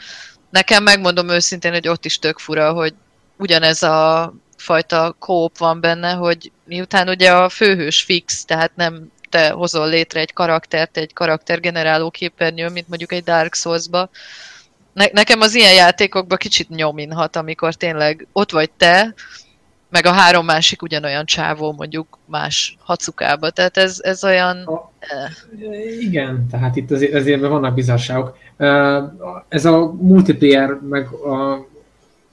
Nekem 0.49 0.83
megmondom 0.83 1.29
őszintén, 1.29 1.71
hogy 1.71 1.87
ott 1.87 2.05
is 2.05 2.19
tök 2.19 2.39
fura, 2.39 2.73
hogy 2.73 2.93
ugyanez 3.37 3.83
a 3.83 4.33
fajta 4.57 5.15
kóp 5.19 5.57
van 5.57 5.79
benne, 5.79 6.11
hogy 6.11 6.51
miután 6.65 7.09
ugye 7.09 7.31
a 7.31 7.49
főhős 7.49 8.01
fix, 8.01 8.45
tehát 8.45 8.71
nem 8.75 9.11
te 9.29 9.49
hozol 9.49 9.89
létre 9.89 10.19
egy 10.19 10.33
karaktert, 10.33 10.97
egy 10.97 11.13
karaktergeneráló 11.13 12.09
képernyőn, 12.09 12.71
mint 12.71 12.87
mondjuk 12.87 13.11
egy 13.11 13.23
Dark 13.23 13.55
Souls-ba. 13.55 14.09
Ne- 14.93 15.11
nekem 15.11 15.41
az 15.41 15.55
ilyen 15.55 15.73
játékokban 15.73 16.37
kicsit 16.37 16.69
nyominhat, 16.69 17.35
amikor 17.35 17.73
tényleg 17.73 18.27
ott 18.31 18.51
vagy 18.51 18.71
te, 18.71 19.13
meg 19.89 20.05
a 20.05 20.11
három 20.11 20.45
másik 20.45 20.81
ugyanolyan 20.81 21.25
csávó 21.25 21.73
mondjuk 21.73 22.17
más 22.25 22.77
hacukába. 22.83 23.49
Tehát 23.49 23.77
ez, 23.77 23.97
ez 24.01 24.23
olyan... 24.23 24.57
A- 24.57 24.91
eh, 24.99 26.01
Igen, 26.01 26.47
tehát 26.51 26.75
itt 26.75 26.91
azért, 26.91 27.13
azért 27.13 27.39
vannak 27.39 27.73
bizarságok. 27.73 28.37
Ö, 28.57 29.01
Ez 29.47 29.65
a 29.65 29.93
multiplayer, 30.01 30.79
meg 30.89 31.07
a, 31.07 31.53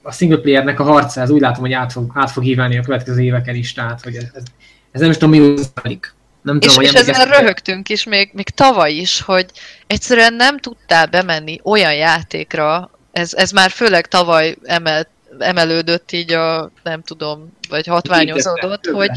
a 0.02 0.12
single 0.12 0.38
playernek 0.38 0.80
a 0.80 0.82
harca, 0.82 1.20
ez 1.20 1.30
úgy 1.30 1.40
látom, 1.40 1.62
hogy 1.62 1.72
át 1.72 1.92
fog, 1.92 2.10
át 2.14 2.30
fog 2.30 2.42
hívelni 2.42 2.78
a 2.78 2.82
következő 2.82 3.20
éveken 3.20 3.54
is, 3.54 3.72
tehát 3.72 4.02
hogy 4.02 4.14
ez, 4.14 4.26
ez, 4.34 4.42
ez 4.92 5.00
nem 5.00 5.10
is 5.10 5.16
tudom, 5.16 5.30
mi 5.40 5.54
zajlik. 5.56 6.14
Nem 6.42 6.58
És, 6.60 6.66
tudom, 6.66 6.82
és 6.82 6.90
hogy 6.90 7.08
ezen 7.08 7.28
röhögtünk 7.28 7.88
is 7.88 8.04
még, 8.04 8.30
még 8.32 8.48
tavaly 8.48 8.92
is, 8.92 9.20
hogy 9.20 9.46
egyszerűen 9.86 10.34
nem 10.34 10.58
tudtál 10.58 11.06
bemenni 11.06 11.60
olyan 11.62 11.94
játékra, 11.94 12.90
ez, 13.12 13.34
ez 13.34 13.50
már 13.50 13.70
főleg 13.70 14.06
tavaly 14.06 14.56
emelt, 14.64 15.08
emelődött 15.38 16.12
így 16.12 16.32
a, 16.32 16.70
nem 16.82 17.02
tudom, 17.02 17.52
vagy 17.68 17.86
hatványozódott, 17.86 18.86
hogy, 18.86 19.10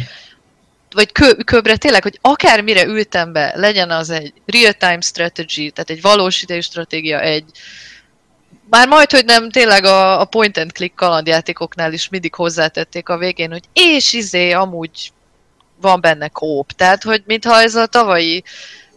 vagy 0.92 1.12
kö, 1.12 1.34
köbre 1.46 1.78
tényleg, 1.78 2.04
hogy 2.04 2.20
akármire 2.22 2.86
ültem 2.86 3.32
be, 3.32 3.54
legyen 3.56 3.92
az 3.92 4.10
egy 4.10 4.34
real-time 4.46 5.02
strategy, 5.02 5.72
tehát 5.74 5.90
egy 5.90 6.02
valós 6.02 6.42
idejű 6.42 6.62
stratégia, 6.62 7.20
egy 7.20 7.46
már 8.70 8.88
majd, 8.88 9.12
hogy 9.12 9.26
nem, 9.26 9.50
tényleg 9.50 9.84
a, 9.84 10.20
a 10.20 10.26
point 10.26 10.58
and 10.58 10.72
click 10.72 10.96
kalandjátékoknál 10.96 11.94
is 11.94 12.10
mindig 12.10 12.36
hozzátették 12.36 13.10
a 13.10 13.18
végén, 13.18 13.52
hogy 13.52 13.64
és 13.74 14.14
izé, 14.14 14.52
amúgy 14.52 15.12
van 15.82 16.02
benne 16.02 16.28
kóp. 16.28 16.72
Tehát, 16.72 17.04
hogy 17.04 17.24
mintha 17.26 17.62
ez 17.62 17.76
a 17.76 17.86
tavalyi 17.86 18.44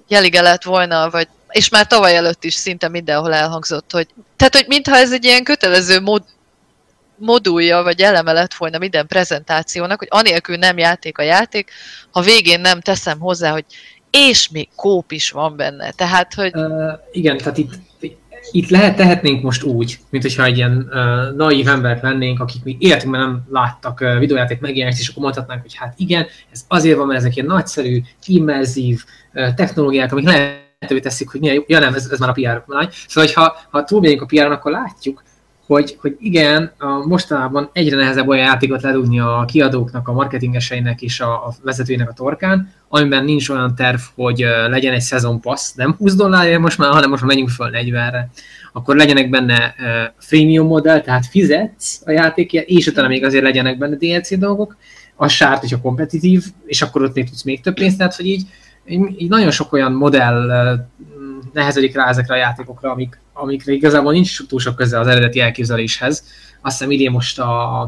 jelige 0.09 0.41
lett 0.41 0.63
volna, 0.63 1.11
vagy 1.11 1.29
és 1.53 1.69
már 1.69 1.87
tavaly 1.87 2.17
előtt 2.17 2.45
is 2.45 2.55
szinte 2.55 2.89
mindenhol 2.89 3.35
elhangzott, 3.35 3.93
hogy 3.93 4.09
tehát, 4.37 4.55
hogy 4.55 4.65
mintha 4.69 4.97
ez 4.97 5.13
egy 5.13 5.25
ilyen 5.25 5.45
kötelező 5.45 6.01
mod, 6.01 6.23
modulja, 7.23 7.83
vagy 7.83 8.01
eleme 8.01 8.33
lett 8.33 8.55
volna 8.55 8.79
minden 8.79 9.07
prezentációnak, 9.07 9.99
hogy 9.99 10.09
anélkül 10.11 10.57
nem 10.57 10.79
játék 10.79 11.19
a 11.19 11.23
játék, 11.23 11.71
ha 12.11 12.21
végén 12.21 12.61
nem 12.61 12.81
teszem 12.81 13.19
hozzá, 13.19 13.51
hogy 13.51 13.65
és 14.11 14.49
még 14.49 14.69
kóp 14.77 15.13
is 15.13 15.31
van 15.31 15.57
benne. 15.57 15.91
Tehát, 15.91 16.35
hogy 16.35 16.51
Uh, 16.55 16.93
igen, 17.13 17.37
tehát 17.37 17.59
itt, 17.59 17.73
itt 18.51 18.69
lehet, 18.69 18.97
tehetnénk 18.97 19.43
most 19.43 19.63
úgy, 19.63 19.99
mint 20.11 20.23
hogyha 20.23 20.45
egy 20.45 20.57
ilyen 20.57 20.89
uh, 20.91 21.37
naív 21.37 21.69
embert 21.69 22.03
lennénk, 22.03 22.41
akik 22.41 22.65
még 22.65 22.77
életünkben 22.83 23.21
nem 23.21 23.43
láttak 23.51 24.01
uh, 24.01 24.19
videójáték 24.19 24.61
megjelenést, 24.61 25.01
és 25.01 25.09
akkor 25.09 25.23
mondhatnánk, 25.23 25.63
hogy 25.63 25.75
hát 25.75 25.95
igen, 25.97 26.27
ez 26.53 26.65
azért 26.69 26.97
van, 26.97 27.07
mert 27.07 27.19
ezek 27.19 27.37
ilyen 27.37 27.47
nagyszerű, 27.47 28.01
immerzív 28.27 29.05
uh, 29.35 29.55
technológiák, 29.55 30.13
amik 30.13 30.25
lehetővé 30.25 31.01
teszik, 31.01 31.31
hogy 31.31 31.41
milyen 31.41 31.55
jó, 31.55 31.63
ja 31.67 31.79
nem, 31.79 31.95
ez, 31.95 32.09
ez 32.11 32.19
már 32.19 32.29
a 32.29 32.33
PR 32.33 32.63
lány. 32.67 32.89
Szóval, 33.09 33.31
ha, 33.35 33.57
ha 33.71 33.85
túlmegyünk 33.85 34.23
a 34.23 34.27
PR-on, 34.27 34.53
akkor 34.53 34.73
látjuk, 34.73 35.23
hogy, 35.73 35.97
hogy 36.01 36.17
igen, 36.21 36.73
a 36.79 37.07
mostanában 37.07 37.71
egyre 37.73 37.97
nehezebb 37.97 38.29
olyan 38.29 38.47
játékot 38.47 38.83
ledugni 38.83 39.21
a 39.21 39.45
kiadóknak, 39.49 40.09
a 40.09 40.13
marketingeseinek 40.13 41.03
és 41.03 41.21
a, 41.21 41.47
a 41.47 41.55
vezetőinek 41.63 42.09
a 42.09 42.13
torkán, 42.13 42.73
amiben 42.89 43.25
nincs 43.25 43.49
olyan 43.49 43.75
terv, 43.75 43.99
hogy 44.15 44.47
legyen 44.69 44.93
egy 44.93 45.01
szezon 45.01 45.41
pass, 45.41 45.73
nem 45.75 45.95
20 45.99 46.15
dollárért 46.15 46.61
most 46.61 46.79
már, 46.79 46.91
hanem 46.91 47.11
most 47.11 47.23
már 47.23 47.31
menjünk 47.31 47.51
föl 47.51 47.71
40-re. 47.73 48.31
Akkor 48.73 48.97
legyenek 48.97 49.31
benne 49.31 49.75
freemium 50.19 50.67
modell, 50.67 51.01
tehát 51.01 51.27
fizetsz 51.27 52.03
a 52.05 52.11
játékért, 52.11 52.69
és 52.69 52.87
utána 52.87 53.09
még 53.09 53.25
azért 53.25 53.45
legyenek 53.45 53.79
benne 53.79 53.97
DLC 53.97 54.39
dolgok, 54.39 54.77
a 55.17 55.29
sárt, 55.29 55.61
hogyha 55.61 55.81
kompetitív, 55.81 56.45
és 56.67 56.83
akkor 56.83 57.03
ott 57.03 57.15
még 57.15 57.29
tudsz 57.29 57.43
még 57.43 57.61
több 57.61 57.75
pénzt, 57.75 57.97
tehát 57.97 58.17
hogy 58.17 58.27
így 58.27 58.47
így 59.17 59.29
nagyon 59.29 59.51
sok 59.51 59.73
olyan 59.73 59.93
modell 59.93 60.51
nehezedik 61.53 61.95
rá 61.95 62.09
ezekre 62.09 62.35
a 62.35 62.39
játékokra, 62.39 62.91
amik, 62.91 63.21
amikre 63.33 63.73
igazából 63.73 64.13
nincs 64.13 64.47
túl 64.47 64.61
sok 64.61 64.75
köze 64.75 64.99
az 64.99 65.07
eredeti 65.07 65.41
elképzeléshez. 65.41 66.25
Azt 66.63 66.79
hiszem 66.79 66.91
idén 66.91 67.11
most 67.11 67.39
a, 67.39 67.81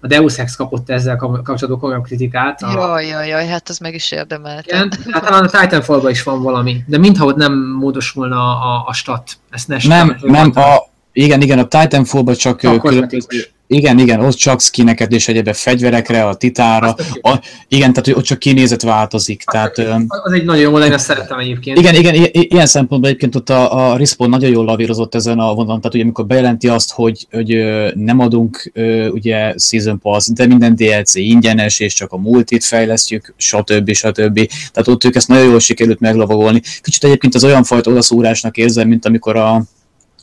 a 0.00 0.06
Deus 0.06 0.38
Ex 0.38 0.56
kapott 0.56 0.90
ezzel 0.90 1.16
kapcsolatban 1.16 1.78
komolyabb 1.78 2.04
kritikát. 2.04 2.62
A... 2.62 2.72
Jaj, 2.72 3.06
jaj, 3.06 3.28
jaj, 3.28 3.46
hát 3.46 3.68
az 3.68 3.78
meg 3.78 3.94
is 3.94 4.10
érdemelt. 4.10 4.66
Igen, 4.66 4.92
hát 5.10 5.24
talán 5.24 5.44
a 5.44 5.60
titanfall 5.60 6.10
is 6.10 6.22
van 6.22 6.42
valami, 6.42 6.84
de 6.86 6.98
mintha 6.98 7.24
ott 7.24 7.36
nem 7.36 7.52
módosulna 7.78 8.60
a, 8.60 8.84
a 8.86 8.92
stat. 8.92 9.30
Ezt 9.50 9.68
ne 9.68 9.76
nem, 9.82 10.16
nem, 10.22 10.52
a, 10.54 10.88
igen, 11.12 11.40
igen, 11.40 11.58
a 11.58 11.66
Titanfall-ban 11.66 12.34
csak, 12.34 12.60
csak 12.60 12.80
különböző, 12.80 13.44
igen, 13.70 13.98
igen, 13.98 14.20
ott 14.20 14.34
csak 14.34 14.60
skineket 14.60 15.12
és 15.12 15.28
egyébben 15.28 15.54
fegyverekre, 15.54 16.24
a 16.24 16.34
titára. 16.34 16.94
A, 17.20 17.40
igen, 17.68 17.92
tehát 17.92 18.18
ott 18.18 18.24
csak 18.24 18.38
kinézet 18.38 18.82
változik. 18.82 19.42
Tehát, 19.42 19.78
az 20.08 20.32
egy 20.32 20.44
nagyon 20.44 20.62
jó, 20.62 20.78
én 20.78 20.92
ezt 20.92 21.04
szeretem 21.04 21.38
egyébként. 21.38 21.78
Igen, 21.78 21.94
igen, 21.94 22.14
ilyen 22.32 22.66
szempontból 22.66 23.08
egyébként 23.08 23.34
ott 23.34 23.50
a, 23.50 23.90
a 23.90 23.96
Respawn 23.96 24.30
nagyon 24.30 24.50
jól 24.50 24.64
lavírozott 24.64 25.14
ezen 25.14 25.38
a 25.38 25.54
vonalon, 25.54 25.80
tehát 25.80 25.94
ugye 25.94 26.02
amikor 26.02 26.26
bejelenti 26.26 26.68
azt, 26.68 26.92
hogy, 26.92 27.26
hogy 27.30 27.56
nem 27.94 28.18
adunk 28.18 28.72
ugye 29.10 29.54
Season 29.56 29.98
Pass, 29.98 30.26
de 30.26 30.46
minden 30.46 30.74
DLC 30.74 31.14
ingyenes, 31.14 31.80
és 31.80 31.94
csak 31.94 32.12
a 32.12 32.16
multit 32.16 32.64
fejlesztjük, 32.64 33.34
stb. 33.36 33.92
stb. 33.92 34.50
Tehát 34.72 34.88
ott 34.88 35.04
ők 35.04 35.14
ezt 35.14 35.28
nagyon 35.28 35.48
jól 35.48 35.60
sikerült 35.60 36.00
meglavagolni. 36.00 36.60
Kicsit 36.80 37.04
egyébként 37.04 37.34
az 37.34 37.44
olyan 37.44 37.64
fajta 37.64 37.90
odaszúrásnak 37.90 38.56
érzem, 38.56 38.88
mint 38.88 39.06
amikor 39.06 39.36
a, 39.36 39.62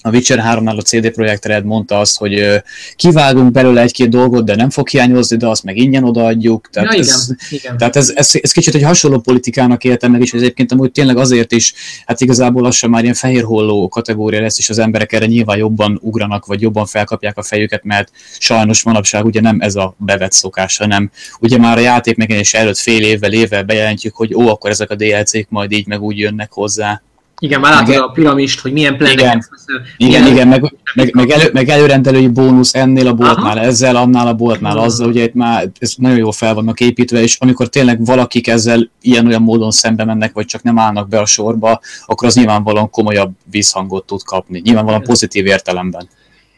a 0.06 0.10
Witcher 0.10 0.44
3-nál 0.46 0.78
a 0.78 0.82
CD 0.82 1.10
Projekt 1.10 1.46
Red 1.46 1.66
mondta 1.66 2.00
azt, 2.00 2.18
hogy 2.18 2.62
kivágunk 2.96 3.52
belőle 3.52 3.82
egy-két 3.82 4.10
dolgot, 4.10 4.46
de 4.46 4.56
nem 4.56 4.70
fog 4.70 4.90
hiányozni, 4.90 5.38
de 5.38 5.48
azt 5.48 5.64
meg 5.64 5.78
ingyen 5.78 6.04
odaadjuk. 6.04 6.70
Tehát, 6.70 6.94
ja, 6.94 7.00
ez, 7.00 7.28
igen, 7.30 7.38
igen. 7.50 7.78
tehát 7.78 7.96
ez, 7.96 8.12
ez, 8.16 8.30
ez, 8.42 8.52
kicsit 8.52 8.76
egy 8.76 8.84
hasonló 8.84 9.20
politikának 9.20 9.84
éltem 9.84 10.12
meg, 10.12 10.22
és 10.22 10.34
egyébként 10.34 10.72
amúgy 10.72 10.92
tényleg 10.92 11.18
azért 11.18 11.52
is, 11.52 11.74
hát 12.06 12.22
igazából 12.22 12.62
lassan 12.62 12.90
már 12.90 13.04
ilyen 13.04 13.16
fehér 13.16 13.44
holló 13.44 13.88
kategória 13.88 14.42
lesz, 14.42 14.58
és 14.58 14.70
az 14.70 14.80
emberek 14.80 15.14
erre 15.14 15.26
nyilván 15.26 15.58
jobban 15.58 16.00
ugranak, 16.02 16.46
vagy 16.46 16.62
jobban 16.62 16.86
felkapják 16.86 17.38
a 17.38 17.44
fejüket, 17.44 17.84
mert 17.84 18.12
sajnos 18.40 18.84
manapság 18.84 19.26
ugye 19.26 19.42
nem 19.42 19.58
ez 19.60 19.76
a 19.76 19.96
bevett 19.98 20.32
szokás, 20.32 20.78
hanem 20.78 21.12
ugye 21.40 21.58
már 21.58 21.78
a 21.78 21.82
játék 21.82 22.16
megjelenés 22.16 22.54
előtt 22.54 22.78
fél 22.78 23.04
évvel, 23.04 23.34
évvel 23.34 23.64
bejelentjük, 23.64 24.16
hogy 24.16 24.34
ó, 24.34 24.48
akkor 24.48 24.70
ezek 24.70 24.90
a 24.90 24.96
DLC-k 24.96 25.50
majd 25.50 25.72
így 25.72 25.88
meg 25.88 26.02
úgy 26.02 26.18
jönnek 26.18 26.52
hozzá. 26.52 27.02
Igen, 27.40 27.60
már 27.60 27.74
látod 27.74 27.96
a 27.96 28.08
piramist, 28.08 28.60
hogy 28.60 28.72
milyen 28.72 28.98
pleneket 28.98 29.50
Igen, 29.98 30.22
igen, 30.22 30.32
igen 30.32 30.48
meg, 30.48 30.74
meg, 30.94 31.14
meg, 31.14 31.30
elő, 31.30 31.50
meg 31.54 31.70
előrendelői 31.70 32.28
bónusz 32.28 32.76
ennél 32.76 33.08
a 33.08 33.14
boltnál, 33.14 33.58
Aha. 33.58 33.66
ezzel, 33.66 33.96
annál 33.96 34.28
a 34.28 34.34
boltnál, 34.34 34.78
azzal, 34.78 35.08
ugye 35.08 35.24
itt 35.24 35.34
már 35.34 35.70
ez 35.80 35.94
nagyon 35.98 36.18
jól 36.18 36.32
fel 36.32 36.54
vannak 36.54 36.80
építve, 36.80 37.22
és 37.22 37.38
amikor 37.40 37.68
tényleg 37.68 38.06
valakik 38.06 38.48
ezzel 38.48 38.90
ilyen-olyan 39.02 39.42
módon 39.42 39.72
szembe 39.72 40.06
mennek, 40.06 40.34
vagy 40.34 40.46
csak 40.46 40.64
nem 40.64 40.80
állnak 40.80 41.10
be 41.10 41.20
a 41.20 41.26
sorba, 41.26 41.80
akkor 42.06 42.28
az 42.28 42.36
nyilvánvalóan 42.36 42.90
komolyabb 42.90 43.32
vízhangot 43.52 44.06
tud 44.06 44.24
kapni. 44.24 44.62
Nyilvánvalóan 44.64 45.04
pozitív 45.04 45.46
értelemben. 45.46 46.10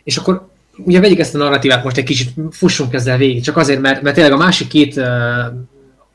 És 0.04 0.18
akkor 0.18 0.48
ugye 0.78 1.00
vegyük 1.00 1.20
ezt 1.20 1.36
a 1.36 1.38
narratívát 1.38 1.84
most 1.84 1.98
egy 1.98 2.04
kicsit, 2.04 2.34
fussunk 2.52 2.94
ezzel 2.94 3.18
végig, 3.18 3.44
csak 3.44 3.58
azért, 3.58 3.82
mert, 3.82 4.02
mert 4.02 4.16
tényleg 4.16 4.34
a 4.34 4.38
másik 4.38 4.68
két 4.68 5.02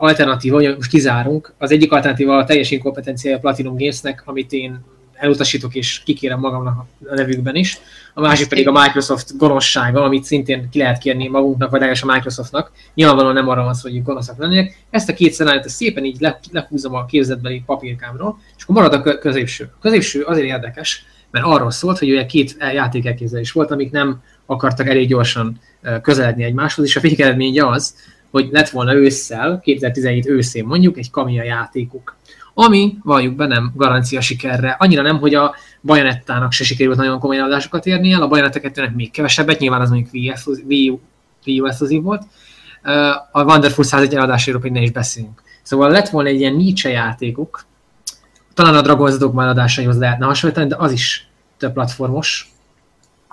alternatíva, 0.03 0.57
hogy 0.57 0.75
most 0.77 0.91
kizárunk. 0.91 1.55
Az 1.59 1.71
egyik 1.71 1.93
alternatíva 1.93 2.37
a 2.37 2.45
teljes 2.45 2.71
inkompetenciája 2.71 3.37
a 3.37 3.41
Platinum 3.41 3.77
Gamesnek, 3.77 4.23
amit 4.25 4.53
én 4.53 4.81
elutasítok 5.13 5.75
és 5.75 6.03
kikérem 6.05 6.39
magamnak 6.39 6.79
a 6.79 7.15
nevükben 7.15 7.55
is. 7.55 7.79
A 8.15 8.21
másik 8.21 8.49
pedig 8.49 8.69
a 8.69 8.73
Microsoft 8.73 9.37
gonoszsága, 9.37 10.03
amit 10.03 10.25
szintén 10.25 10.69
ki 10.71 10.79
lehet 10.79 10.99
kérni 10.99 11.29
magunknak, 11.29 11.71
vagy 11.71 11.81
legalábbis 11.81 12.03
a 12.03 12.13
Microsoftnak. 12.13 12.73
Nyilvánvalóan 12.95 13.35
nem 13.35 13.49
arra 13.49 13.63
van 13.63 13.75
szó, 13.75 13.91
hogy 13.91 14.03
gonoszak 14.03 14.39
lennének. 14.39 14.85
Ezt 14.91 15.09
a 15.09 15.15
két 15.15 15.33
szenáriót 15.33 15.69
szépen 15.69 16.05
így 16.05 16.21
le, 16.21 16.39
lehúzom 16.51 16.95
a 16.95 17.05
képzetbeli 17.05 17.63
papírkámról, 17.67 18.39
és 18.57 18.63
akkor 18.63 18.75
marad 18.75 18.93
a 18.93 19.19
középső. 19.19 19.65
A 19.65 19.81
középső 19.81 20.23
azért 20.23 20.47
érdekes, 20.47 21.05
mert 21.31 21.45
arról 21.45 21.71
szólt, 21.71 21.99
hogy 21.99 22.11
ugye 22.11 22.27
két 22.27 22.57
játék 22.73 23.07
elképzelés 23.07 23.53
volt, 23.53 23.71
amik 23.71 23.91
nem 23.91 24.23
akartak 24.47 24.89
elég 24.89 25.09
gyorsan 25.09 25.61
közeledni 26.03 26.45
egymáshoz, 26.45 26.85
és 26.85 26.97
a 26.97 27.01
végeredménye 27.01 27.67
az, 27.67 27.95
hogy 28.33 28.49
lett 28.51 28.69
volna 28.69 28.95
ősszel, 28.95 29.61
2017 29.61 30.27
őszén 30.27 30.65
mondjuk 30.65 30.99
egy 30.99 31.11
kamia 31.11 31.43
játékuk. 31.43 32.17
Ami, 32.55 32.97
valljuk 33.03 33.35
be, 33.35 33.47
nem 33.47 33.73
garancia 33.77 34.21
sikerre. 34.21 34.77
Annyira 34.79 35.03
nem, 35.03 35.19
hogy 35.19 35.35
a 35.35 35.55
Bajonettának 35.81 36.53
se 36.53 36.65
sikerült 36.65 36.97
nagyon 36.97 37.19
komoly 37.19 37.39
adásokat 37.39 37.87
érni 37.87 38.13
el, 38.13 38.23
a 38.23 38.29
Bajonetta 38.29 38.61
2 38.61 38.93
még 38.95 39.11
kevesebbet, 39.11 39.59
nyilván 39.59 39.81
az 39.81 39.91
mondjuk 39.91 40.13
Wii 40.13 40.89
U, 40.89 41.01
Wii 41.45 41.61
U 41.61 42.03
volt. 42.03 42.23
A 43.33 43.45
Wonderful 43.45 43.85
101 43.85 44.15
eladásáról 44.15 44.61
pedig 44.61 44.77
ne 44.77 44.83
is 44.83 44.91
beszélünk. 44.91 45.43
Szóval 45.63 45.91
lett 45.91 46.09
volna 46.09 46.29
egy 46.29 46.41
ilyen 46.41 46.55
Nietzsche 46.55 46.91
játékuk, 46.91 47.65
talán 48.55 48.75
a 48.75 48.83
Dragon's 48.83 49.17
Dogma 49.19 49.49
adásaihoz 49.49 49.99
lehetne 49.99 50.27
hasonlítani, 50.27 50.69
de 50.69 50.77
az 50.79 50.93
is 50.93 51.29
több 51.59 51.73
platformos, 51.73 52.52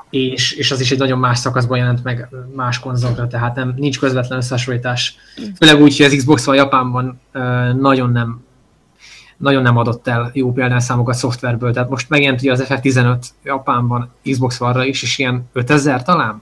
és, 0.10 0.52
és 0.52 0.72
az 0.72 0.80
is 0.80 0.92
egy 0.92 0.98
nagyon 0.98 1.20
más 1.20 1.38
szakaszban 1.38 1.78
jelent 1.78 2.04
meg 2.04 2.30
más 2.56 2.80
konzolokra, 2.80 3.28
tehát 3.28 3.56
nem, 3.56 3.74
nincs 3.78 4.00
közvetlen 4.00 4.38
összehasonlítás. 4.38 5.16
Főleg 5.58 5.82
úgy, 5.82 5.98
hogy 5.98 6.06
az 6.06 6.16
Xbox 6.16 6.48
a 6.48 6.54
Japánban 6.54 7.22
nagyon 7.80 8.12
nem 8.12 8.48
nagyon 9.38 9.62
nem 9.62 9.78
adott 9.78 10.08
el 10.08 10.32
jó 10.34 10.54
a 10.86 11.14
szoftverből, 11.14 11.74
tehát 11.74 11.90
most 11.90 12.10
megjelent 12.10 12.42
ugye 12.42 12.52
az 12.52 12.66
FF15 12.68 13.18
Japánban 13.44 14.10
Xbox 14.32 14.62
One-ra 14.62 14.86
is, 14.86 15.04
és 15.04 15.18
ilyen 15.18 15.50
5000 15.54 16.04
talán? 16.04 16.42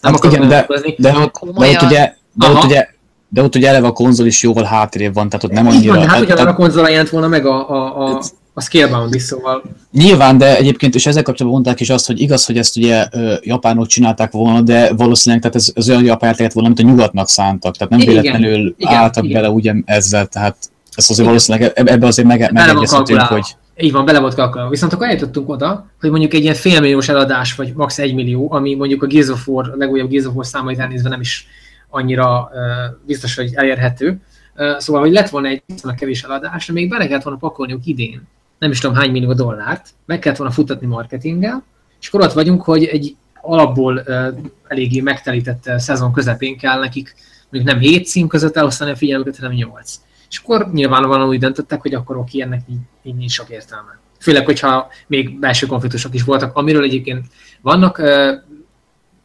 Nem 0.00 0.12
hát 0.12 0.24
igen, 0.24 0.48
de, 0.48 0.66
de, 0.96 1.16
ott, 1.18 1.40
de, 1.50 1.68
ott 1.68 1.82
ugye, 1.82 2.14
de 2.34 2.48
ott 2.48 2.64
ugye 2.64 2.88
de 3.28 3.42
ott 3.42 3.54
ugye 3.54 3.68
eleve 3.68 3.86
a 3.86 3.92
konzol 3.92 4.26
is 4.26 4.42
jóval 4.42 4.64
hátrébb 4.64 5.14
van, 5.14 5.28
tehát 5.28 5.44
ott 5.44 5.50
nem 5.50 5.66
annyira... 5.66 5.94
Van, 5.94 6.02
de 6.02 6.08
hát 6.08 6.20
ugyanarra 6.20 6.50
a 6.50 6.54
konzolra 6.54 6.88
jelent 6.88 7.08
volna 7.08 7.28
meg 7.28 7.46
a, 7.46 7.70
a, 7.70 8.06
a, 8.06 8.22
a 8.58 8.60
Scalebound 8.60 9.14
is, 9.14 9.22
szóval... 9.22 9.62
Nyilván, 9.92 10.38
de 10.38 10.56
egyébként 10.56 10.94
is 10.94 11.06
ezzel 11.06 11.22
kapcsolatban 11.22 11.60
mondták 11.60 11.80
is 11.80 11.90
azt, 11.90 12.06
hogy 12.06 12.20
igaz, 12.20 12.46
hogy 12.46 12.58
ezt 12.58 12.76
ugye 12.76 13.08
japánok 13.42 13.86
csinálták 13.86 14.32
volna, 14.32 14.60
de 14.60 14.92
valószínűleg 14.94 15.42
tehát 15.42 15.56
ez, 15.56 15.72
ez 15.74 15.88
olyan 15.88 16.04
japán 16.04 16.30
játéket 16.30 16.52
volna, 16.52 16.68
amit 16.68 16.80
a 16.80 16.86
nyugatnak 16.88 17.28
szántak, 17.28 17.76
tehát 17.76 17.92
nem 17.92 18.06
véletlenül 18.06 18.74
igen, 18.78 18.94
álltak 18.94 19.24
igen. 19.24 19.40
bele 19.40 19.52
ugye 19.52 19.74
ezzel, 19.84 20.26
tehát 20.26 20.56
ez 20.94 21.10
azért 21.10 21.18
igen. 21.18 21.26
valószínűleg 21.26 21.72
ebbe 21.74 22.06
azért 22.06 22.28
meg, 22.28 22.52
megegyezhetünk, 22.52 23.20
hogy... 23.20 23.56
Így 23.80 23.92
van, 23.92 24.04
bele 24.04 24.18
volt 24.18 24.34
kalkulálva. 24.34 24.70
Viszont 24.70 24.92
akkor 24.92 25.06
eljutottunk 25.06 25.48
oda, 25.48 25.90
hogy 26.00 26.10
mondjuk 26.10 26.34
egy 26.34 26.42
ilyen 26.42 26.54
félmilliós 26.54 27.08
eladás, 27.08 27.54
vagy 27.54 27.72
max. 27.74 27.98
egy 27.98 28.14
millió, 28.14 28.52
ami 28.52 28.74
mondjuk 28.74 29.02
a 29.02 29.06
Gears 29.06 29.28
of 29.28 29.48
War, 29.48 29.68
a 29.68 29.76
legújabb 29.76 30.08
Gears 30.10 30.26
of 30.26 30.34
War 30.34 30.46
számait 30.46 30.78
elnézve 30.78 31.08
nem 31.08 31.20
is 31.20 31.46
annyira 31.88 32.50
uh, 32.52 32.96
biztos, 33.06 33.36
hogy 33.36 33.50
elérhető. 33.54 34.20
Uh, 34.56 34.78
szóval, 34.78 35.02
hogy 35.02 35.12
lett 35.12 35.28
volna 35.28 35.48
egy 35.48 35.62
kevés 35.96 36.22
eladás, 36.22 36.66
de 36.66 36.72
még 36.72 36.88
bele 36.88 37.06
kellett 37.06 37.22
volna 37.22 37.38
pakolniuk 37.38 37.86
idén 37.86 38.22
nem 38.58 38.70
is 38.70 38.78
tudom 38.78 38.96
hány 38.96 39.10
millió 39.10 39.32
dollárt, 39.32 39.88
meg 40.06 40.18
kellett 40.18 40.38
volna 40.38 40.52
futatni 40.52 40.86
marketinggel, 40.86 41.64
és 42.00 42.08
akkor 42.08 42.20
ott 42.20 42.32
vagyunk, 42.32 42.62
hogy 42.62 42.84
egy 42.84 43.16
alapból 43.40 44.02
uh, 44.06 44.26
eléggé 44.68 45.00
megtelített 45.00 45.64
uh, 45.66 45.76
szezon 45.76 46.12
közepén 46.12 46.58
kell 46.58 46.78
nekik 46.78 47.14
mondjuk 47.50 47.74
nem 47.74 47.82
7 47.82 48.06
cím 48.06 48.26
között 48.26 48.56
elosztani 48.56 48.90
a 48.90 48.96
figyelmüket, 48.96 49.36
hanem 49.36 49.52
8. 49.52 50.00
És 50.30 50.38
akkor 50.38 50.70
nyilvánvalóan 50.72 51.28
úgy 51.28 51.38
döntöttek, 51.38 51.80
hogy 51.80 51.94
akkor 51.94 52.16
oké, 52.16 52.40
ennek 52.40 52.60
így, 53.02 53.14
nincs 53.14 53.32
sok 53.32 53.48
értelme. 53.48 53.98
Főleg, 54.20 54.44
hogyha 54.44 54.88
még 55.06 55.38
belső 55.38 55.66
konfliktusok 55.66 56.14
is 56.14 56.22
voltak, 56.22 56.56
amiről 56.56 56.82
egyébként 56.82 57.26
vannak 57.60 57.98
uh, 57.98 58.30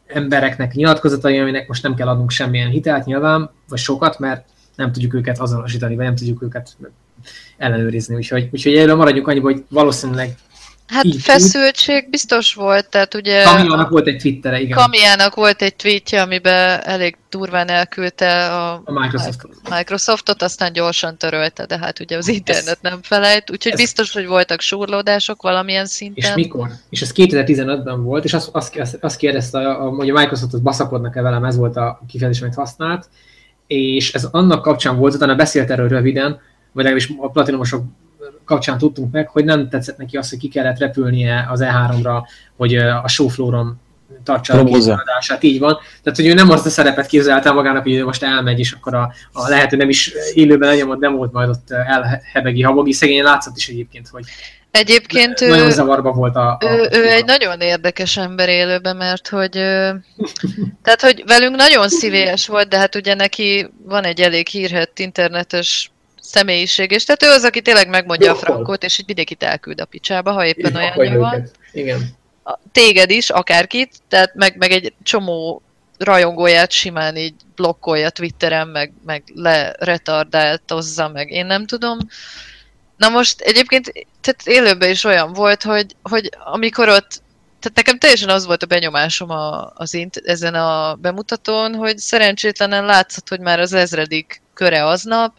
embereknek 0.06 0.72
nyilatkozatai, 0.72 1.38
aminek 1.38 1.68
most 1.68 1.82
nem 1.82 1.94
kell 1.94 2.08
adnunk 2.08 2.30
semmilyen 2.30 2.70
hitelt 2.70 3.04
nyilván, 3.04 3.50
vagy 3.68 3.78
sokat, 3.78 4.18
mert 4.18 4.46
nem 4.76 4.92
tudjuk 4.92 5.14
őket 5.14 5.38
azonosítani, 5.38 5.96
vagy 5.96 6.04
nem 6.04 6.14
tudjuk 6.14 6.42
őket 6.42 6.76
ellenőrizni. 7.56 8.14
Úgyhogy, 8.14 8.48
úgyhogy 8.52 8.76
erről 8.76 8.96
maradjunk 8.96 9.28
annyiba, 9.28 9.50
hogy 9.50 9.64
valószínűleg 9.68 10.36
Hát 10.86 11.04
így, 11.04 11.20
feszültség 11.20 12.10
biztos 12.10 12.54
volt, 12.54 12.88
tehát 12.88 13.14
ugye... 13.14 13.42
Kamiának 13.42 13.90
volt 13.90 14.06
egy 14.06 14.16
Twittere, 14.16 14.60
igen. 14.60 14.76
Kamiának 14.76 15.34
volt 15.34 15.62
egy 15.62 15.74
tweetje, 15.74 16.22
amiben 16.22 16.80
elég 16.82 17.16
durván 17.30 17.68
elküldte 17.68 18.52
a, 18.52 18.82
a 18.84 19.00
Microsoftot. 19.00 19.50
Microsoftot, 19.70 20.42
aztán 20.42 20.72
gyorsan 20.72 21.16
törölte, 21.16 21.66
de 21.66 21.78
hát 21.78 22.00
ugye 22.00 22.16
az 22.16 22.28
internet 22.28 22.66
ez, 22.82 22.90
nem 22.90 22.98
felejt, 23.02 23.50
úgyhogy 23.50 23.72
ez, 23.72 23.78
biztos, 23.78 24.12
hogy 24.12 24.26
voltak 24.26 24.60
súrlódások 24.60 25.42
valamilyen 25.42 25.86
szinten. 25.86 26.30
És 26.30 26.34
mikor? 26.34 26.68
És 26.90 27.02
ez 27.02 27.12
2015-ben 27.14 28.02
volt, 28.02 28.24
és 28.24 28.34
azt, 28.34 28.48
azt, 28.52 28.98
azt 29.00 29.16
kérdezte, 29.16 29.72
hogy 29.72 30.10
a 30.10 30.18
Microsoftot 30.18 30.62
baszakodnak-e 30.62 31.22
velem, 31.22 31.44
ez 31.44 31.56
volt 31.56 31.76
a 31.76 32.00
kifejezés, 32.08 32.42
amit 32.42 32.54
használt, 32.54 33.08
és 33.66 34.14
ez 34.14 34.24
annak 34.24 34.62
kapcsán 34.62 34.96
volt, 34.96 35.14
utána 35.14 35.34
beszélt 35.34 35.70
erről 35.70 35.88
röviden, 35.88 36.40
vagy 36.74 36.84
legalábbis 36.84 37.10
a 37.18 37.30
platinumosok 37.30 37.84
kapcsán 38.44 38.78
tudtunk 38.78 39.12
meg, 39.12 39.28
hogy 39.28 39.44
nem 39.44 39.68
tetszett 39.68 39.96
neki 39.96 40.16
az, 40.16 40.30
hogy 40.30 40.38
ki 40.38 40.48
kellett 40.48 40.78
repülnie 40.78 41.48
az 41.50 41.60
E3-ra, 41.64 42.22
hogy 42.56 42.74
a 42.76 43.08
showflooron 43.08 43.80
tartsa 44.22 44.60
a 44.60 44.64
kézadását, 44.64 45.42
így 45.42 45.58
van. 45.58 45.78
Tehát, 46.02 46.18
hogy 46.18 46.26
ő 46.26 46.34
nem 46.34 46.50
azt 46.50 46.66
a 46.66 46.70
szerepet 46.70 47.06
képzelte 47.06 47.52
magának, 47.52 47.82
hogy 47.82 47.92
ő 47.92 48.04
most 48.04 48.22
elmegy, 48.22 48.58
és 48.58 48.72
akkor 48.72 48.94
a, 48.94 49.12
a 49.32 49.48
lehető 49.48 49.76
nem 49.76 49.88
is 49.88 50.12
élőben 50.34 50.68
lenyomott 50.68 51.00
demót 51.00 51.32
majd 51.32 51.48
ott 51.48 51.70
elhebegi, 51.70 52.62
habogi. 52.62 52.92
Szegény 52.92 53.22
látszott 53.22 53.56
is 53.56 53.68
egyébként, 53.68 54.08
hogy 54.08 54.24
Egyébként 54.70 55.40
ő, 55.40 55.48
nagyon 55.48 55.70
zavarba 55.70 56.12
volt 56.12 56.36
a... 56.36 56.50
a 56.50 56.58
ő, 56.60 56.88
ő 56.92 57.08
egy 57.08 57.24
nagyon 57.24 57.60
érdekes 57.60 58.16
ember 58.16 58.48
élőben, 58.48 58.96
mert 58.96 59.28
hogy 59.28 59.50
tehát, 60.82 61.00
hogy 61.00 61.22
velünk 61.26 61.56
nagyon 61.56 61.88
szívélyes 61.88 62.46
volt, 62.46 62.68
de 62.68 62.78
hát 62.78 62.94
ugye 62.94 63.14
neki 63.14 63.70
van 63.84 64.04
egy 64.04 64.20
elég 64.20 64.46
hírhet 64.46 64.98
internetes 64.98 65.92
személyiség, 66.24 66.90
és 66.90 67.04
tehát 67.04 67.22
ő 67.22 67.28
az, 67.28 67.44
aki 67.44 67.62
tényleg 67.62 67.88
megmondja 67.88 68.26
Jó, 68.26 68.32
a 68.32 68.36
frankot, 68.36 68.84
és 68.84 68.98
így 68.98 69.06
mindenkit 69.06 69.42
elküld 69.42 69.80
a 69.80 69.84
picsába, 69.84 70.32
ha 70.32 70.46
éppen 70.46 70.76
olyan 70.76 71.18
van. 71.18 71.50
Igen. 71.72 72.16
Téged 72.72 73.10
is, 73.10 73.30
akárkit, 73.30 73.92
tehát 74.08 74.34
meg, 74.34 74.56
meg 74.56 74.70
egy 74.70 74.92
csomó 75.02 75.62
rajongóját 75.98 76.70
simán 76.70 77.16
így 77.16 77.34
blokkolja 77.54 78.10
Twitteren, 78.10 78.68
meg, 78.68 78.92
meg 79.04 79.22
leretardáltozza, 79.34 81.08
meg 81.08 81.30
én 81.30 81.46
nem 81.46 81.66
tudom. 81.66 81.98
Na 82.96 83.08
most 83.08 83.40
egyébként 83.40 83.92
tehát 84.20 84.42
élőben 84.44 84.90
is 84.90 85.04
olyan 85.04 85.32
volt, 85.32 85.62
hogy, 85.62 85.96
hogy 86.02 86.30
amikor 86.44 86.88
ott 86.88 87.22
tehát 87.60 87.78
nekem 87.78 87.98
teljesen 87.98 88.28
az 88.28 88.46
volt 88.46 88.62
a 88.62 88.66
benyomásom 88.66 89.30
a, 89.30 89.72
az 89.74 89.94
int, 89.94 90.16
ezen 90.16 90.54
a 90.54 90.94
bemutatón, 90.94 91.74
hogy 91.74 91.98
szerencsétlenen 91.98 92.84
látszott, 92.84 93.28
hogy 93.28 93.40
már 93.40 93.60
az 93.60 93.72
ezredik 93.72 94.42
köre 94.54 94.84
aznap, 94.86 95.34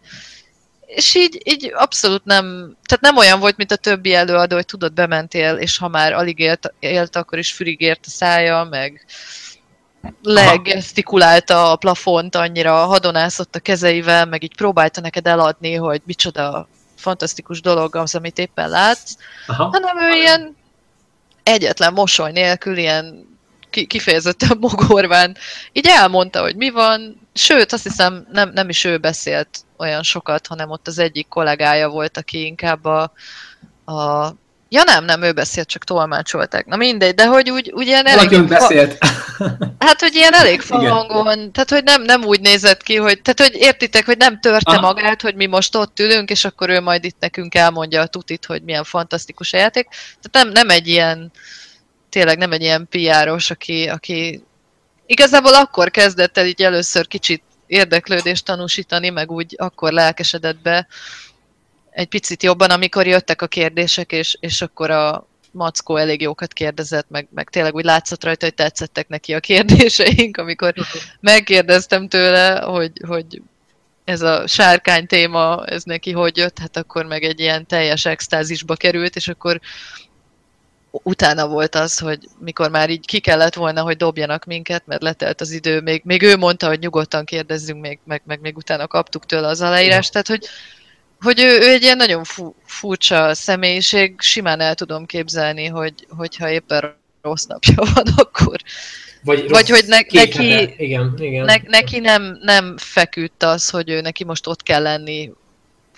és 0.85 1.15
így, 1.15 1.41
így 1.43 1.71
abszolút 1.75 2.25
nem, 2.25 2.75
tehát 2.85 3.03
nem 3.03 3.17
olyan 3.17 3.39
volt, 3.39 3.57
mint 3.57 3.71
a 3.71 3.75
többi 3.75 4.13
előadó, 4.13 4.55
hogy 4.55 4.65
tudod, 4.65 4.93
bementél, 4.93 5.55
és 5.55 5.77
ha 5.77 5.87
már 5.87 6.13
alig 6.13 6.39
élt, 6.39 6.73
élt 6.79 7.15
akkor 7.15 7.37
is 7.37 7.53
fürig 7.53 7.81
ért 7.81 8.05
a 8.05 8.09
szája, 8.09 8.63
meg 8.63 9.05
legesztikulálta 10.21 11.71
a 11.71 11.75
plafont, 11.75 12.35
annyira 12.35 12.73
hadonászott 12.73 13.55
a 13.55 13.59
kezeivel, 13.59 14.25
meg 14.25 14.43
így 14.43 14.55
próbálta 14.55 15.01
neked 15.01 15.27
eladni, 15.27 15.73
hogy 15.73 16.01
micsoda 16.05 16.67
fantasztikus 16.95 17.61
dolog 17.61 17.95
az, 17.95 18.15
amit 18.15 18.37
éppen 18.37 18.69
látsz, 18.69 19.15
Aha. 19.47 19.63
hanem 19.63 19.97
ő 19.97 20.15
ilyen 20.15 20.55
egyetlen 21.43 21.93
mosoly 21.93 22.31
nélkül, 22.31 22.77
ilyen 22.77 23.33
kifejezetten 23.69 24.57
mogorván, 24.67 25.37
így 25.71 25.87
elmondta, 25.87 26.41
hogy 26.41 26.55
mi 26.55 26.69
van, 26.69 27.27
sőt, 27.33 27.73
azt 27.73 27.83
hiszem 27.83 28.27
nem, 28.31 28.51
nem 28.53 28.69
is 28.69 28.83
ő 28.83 28.97
beszélt 28.97 29.64
olyan 29.77 30.03
sokat, 30.03 30.47
hanem 30.47 30.69
ott 30.69 30.87
az 30.87 30.99
egyik 30.99 31.27
kollégája 31.27 31.89
volt, 31.89 32.17
aki 32.17 32.45
inkább 32.45 32.85
a, 32.85 33.11
a 33.85 34.33
Ja 34.69 34.83
nem, 34.83 35.05
nem, 35.05 35.21
ő 35.21 35.31
beszélt, 35.31 35.67
csak 35.67 35.83
tolmácsolták. 35.83 36.65
Na 36.65 36.75
mindegy, 36.75 37.15
de 37.15 37.25
hogy 37.25 37.49
úgy, 37.49 37.71
úgy 37.71 37.87
ilyen 37.87 38.05
elég... 38.05 38.29
Valaki 38.29 38.47
beszélt. 38.47 38.97
Hát, 39.79 39.99
hogy 39.99 40.15
ilyen 40.15 40.33
elég 40.33 40.61
fahangon, 40.61 41.51
tehát, 41.51 41.69
hogy 41.69 41.83
nem, 41.83 42.01
nem 42.01 42.23
úgy 42.23 42.39
nézett 42.41 42.83
ki, 42.83 42.95
hogy, 42.95 43.21
tehát, 43.21 43.51
hogy 43.51 43.61
értitek, 43.61 44.05
hogy 44.05 44.17
nem 44.17 44.39
törte 44.39 44.71
Aha. 44.71 44.81
magát, 44.81 45.21
hogy 45.21 45.35
mi 45.35 45.45
most 45.45 45.75
ott 45.75 45.99
ülünk, 45.99 46.29
és 46.29 46.45
akkor 46.45 46.69
ő 46.69 46.79
majd 46.79 47.03
itt 47.03 47.19
nekünk 47.19 47.55
elmondja 47.55 48.01
a 48.01 48.07
tutit, 48.07 48.45
hogy 48.45 48.63
milyen 48.63 48.83
fantasztikus 48.83 49.53
a 49.53 49.57
játék. 49.57 49.87
Tehát 50.21 50.45
nem, 50.45 50.49
nem 50.49 50.69
egy 50.69 50.87
ilyen, 50.87 51.31
tényleg 52.09 52.37
nem 52.37 52.51
egy 52.51 52.61
ilyen 52.61 52.87
piáros, 52.89 53.49
aki, 53.49 53.87
aki 53.87 54.43
igazából 55.05 55.53
akkor 55.53 55.91
kezdett 55.91 56.37
el 56.37 56.45
így 56.45 56.61
először 56.61 57.07
kicsit 57.07 57.43
érdeklődést 57.67 58.45
tanúsítani, 58.45 59.09
meg 59.09 59.31
úgy 59.31 59.55
akkor 59.57 59.91
lelkesedett 59.91 60.61
be, 60.61 60.87
egy 61.95 62.07
picit 62.07 62.43
jobban, 62.43 62.69
amikor 62.69 63.07
jöttek 63.07 63.41
a 63.41 63.47
kérdések, 63.47 64.11
és, 64.11 64.37
és 64.39 64.61
akkor 64.61 64.89
a 64.89 65.27
Mackó 65.51 65.95
elég 65.95 66.21
jókat 66.21 66.53
kérdezett, 66.53 67.09
meg, 67.09 67.27
meg 67.33 67.49
tényleg 67.49 67.75
úgy 67.75 67.83
látszott 67.83 68.23
rajta, 68.23 68.45
hogy 68.45 68.53
tetszettek 68.53 69.07
neki 69.07 69.33
a 69.33 69.39
kérdéseink, 69.39 70.37
amikor 70.37 70.73
megkérdeztem 71.19 72.07
tőle, 72.07 72.59
hogy, 72.59 72.91
hogy 73.07 73.41
ez 74.03 74.21
a 74.21 74.47
sárkány 74.47 75.07
téma, 75.07 75.65
ez 75.65 75.83
neki 75.83 76.11
hogy 76.11 76.37
jött, 76.37 76.59
hát 76.59 76.77
akkor 76.77 77.05
meg 77.05 77.23
egy 77.23 77.39
ilyen 77.39 77.65
teljes 77.65 78.05
extázisba 78.05 78.75
került, 78.75 79.15
és 79.15 79.27
akkor 79.27 79.59
utána 81.03 81.47
volt 81.47 81.75
az, 81.75 81.99
hogy 81.99 82.19
mikor 82.39 82.69
már 82.69 82.89
így 82.89 83.05
ki 83.05 83.19
kellett 83.19 83.53
volna, 83.53 83.81
hogy 83.81 83.97
dobjanak 83.97 84.45
minket, 84.45 84.83
mert 84.85 85.01
letelt 85.01 85.41
az 85.41 85.51
idő, 85.51 85.81
még, 85.81 86.01
még 86.05 86.21
ő 86.21 86.37
mondta, 86.37 86.67
hogy 86.67 86.79
nyugodtan 86.79 87.25
kérdezzünk, 87.25 87.81
még, 87.81 87.99
meg, 88.03 88.21
meg 88.25 88.39
még 88.41 88.57
utána 88.57 88.87
kaptuk 88.87 89.25
tőle 89.25 89.47
az 89.47 89.61
aláírást, 89.61 90.11
tehát 90.11 90.27
hogy 90.27 90.45
hogy 91.19 91.39
ő, 91.39 91.59
ő 91.59 91.69
egy 91.69 91.83
ilyen 91.83 91.97
nagyon 91.97 92.23
fu- 92.23 92.55
furcsa 92.65 93.33
személyiség, 93.33 94.15
simán 94.21 94.59
el 94.59 94.75
tudom 94.75 95.05
képzelni, 95.05 95.65
hogy, 95.65 95.93
hogyha 96.09 96.49
éppen 96.49 96.95
rossz 97.21 97.45
napja 97.45 97.83
van, 97.93 98.05
akkor... 98.17 98.55
Vagy, 99.23 99.49
vagy 99.49 99.69
hogy 99.69 99.83
ne, 99.87 99.99
neki, 100.11 100.73
igen, 100.77 101.13
igen. 101.17 101.45
Ne, 101.45 101.55
neki 101.63 101.99
nem, 101.99 102.37
nem 102.41 102.77
feküdt 102.77 103.43
az, 103.43 103.69
hogy 103.69 103.89
ő 103.89 104.01
neki 104.01 104.23
most 104.23 104.47
ott 104.47 104.63
kell 104.63 104.81
lenni, 104.81 105.31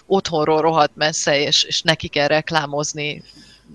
otthonról 0.06 0.62
rohadt 0.62 0.96
messze, 0.96 1.40
és, 1.40 1.64
és 1.64 1.82
neki 1.82 2.08
kell 2.08 2.28
reklámozni, 2.28 3.24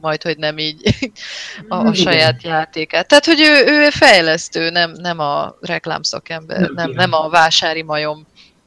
majd, 0.00 0.22
hogy 0.22 0.36
nem 0.36 0.58
így 0.58 0.82
a, 1.68 1.74
a 1.86 1.94
saját 1.94 2.42
játékát. 2.42 3.08
Tehát, 3.08 3.24
hogy 3.24 3.40
ő, 3.40 3.72
ő 3.72 3.90
fejlesztő, 3.90 4.70
nem, 4.70 4.92
nem 4.92 5.18
a 5.18 5.56
reklámszakember, 5.60 6.70
nem, 6.70 6.90
nem, 6.90 7.12
a 7.12 7.28
vásári 7.28 7.82
majom. 7.82 8.26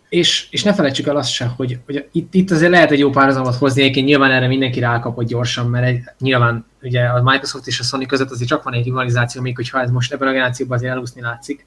És, 0.09 0.47
és 0.49 0.63
ne 0.63 0.73
felejtsük 0.73 1.07
el 1.07 1.15
azt 1.15 1.31
se, 1.31 1.45
hogy, 1.45 1.79
hogy 1.85 2.07
itt, 2.11 2.33
itt 2.33 2.51
azért 2.51 2.71
lehet 2.71 2.91
egy 2.91 2.99
jó 2.99 3.09
párhuzamot 3.09 3.55
hozni, 3.55 3.81
egyébként 3.81 4.05
nyilván 4.05 4.31
erre 4.31 4.47
mindenki 4.47 4.79
rákapott 4.79 5.27
gyorsan, 5.27 5.69
mert 5.69 5.85
egy, 5.85 5.99
nyilván 6.19 6.65
ugye 6.81 7.03
a 7.03 7.21
Microsoft 7.23 7.67
és 7.67 7.79
a 7.79 7.83
Sony 7.83 8.05
között 8.05 8.29
azért 8.29 8.49
csak 8.49 8.63
van 8.63 8.73
egy 8.73 8.83
rivalizáció, 8.83 9.41
még 9.41 9.55
hogyha 9.55 9.81
ez 9.81 9.89
most 9.89 10.13
ebben 10.13 10.27
a 10.27 10.31
generációban 10.31 10.77
azért 10.77 10.91
elúszni 10.91 11.21
látszik 11.21 11.65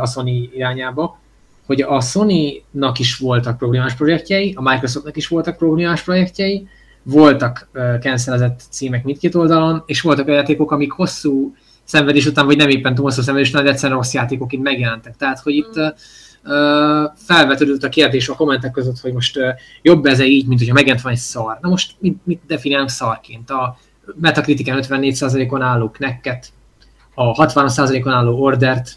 a 0.00 0.06
Sony 0.06 0.50
irányába, 0.54 1.18
hogy 1.66 1.80
a 1.80 2.00
Sony-nak 2.00 2.98
is 2.98 3.16
voltak 3.16 3.58
problémás 3.58 3.94
projektjei, 3.94 4.54
a 4.56 4.62
Microsoftnak 4.62 5.16
is 5.16 5.28
voltak 5.28 5.56
problémás 5.56 6.02
projektjei, 6.02 6.68
voltak 7.04 7.68
cancelezett 8.00 8.60
címek 8.70 9.04
mindkét 9.04 9.34
oldalon, 9.34 9.82
és 9.86 10.00
voltak 10.00 10.26
olyan 10.26 10.38
játékok, 10.38 10.70
amik 10.70 10.92
hosszú 10.92 11.54
szenvedés 11.84 12.26
után, 12.26 12.46
vagy 12.46 12.56
nem 12.56 12.68
éppen 12.68 12.94
túl 12.94 13.04
hosszú 13.04 13.22
szenvedés 13.22 13.50
után, 13.50 13.64
de 13.64 13.70
egyszerűen 13.70 13.98
rossz 13.98 14.12
játékok 14.12 14.52
itt 14.52 14.62
megjelentek. 14.62 15.16
Tehát, 15.16 15.38
hogy 15.38 15.54
itt 15.54 15.78
mm 15.78 15.88
felvetődött 17.14 17.82
a 17.82 17.88
kérdés 17.88 18.28
a 18.28 18.34
kommentek 18.34 18.70
között, 18.70 18.98
hogy 18.98 19.12
most 19.12 19.38
jobb 19.82 20.06
ez 20.06 20.20
így, 20.20 20.46
mint 20.46 20.58
hogyha 20.58 20.74
megjelent 20.74 21.02
van 21.02 21.12
egy 21.12 21.18
szar. 21.18 21.58
Na 21.60 21.68
most 21.68 21.94
mit, 21.98 22.26
mit 22.26 22.40
definiálunk 22.46 22.90
szarként? 22.90 23.50
A 23.50 23.78
Metacritiken 24.20 24.78
54%-on 24.82 25.62
álló 25.62 25.90
Knecket, 25.90 26.52
a 27.14 27.46
60%-on 27.46 28.12
álló 28.12 28.42
Ordert, 28.42 28.96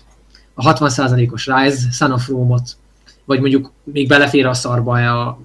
a 0.53 0.73
60%-os 0.73 1.45
Rise, 1.45 1.91
Son 1.91 2.11
of 2.11 2.27
Rome-ot, 2.27 2.77
vagy 3.27 3.39
mondjuk 3.39 3.71
még 3.83 4.07
belefér 4.07 4.45
a 4.45 4.53
szarba 4.53 5.21
a 5.21 5.39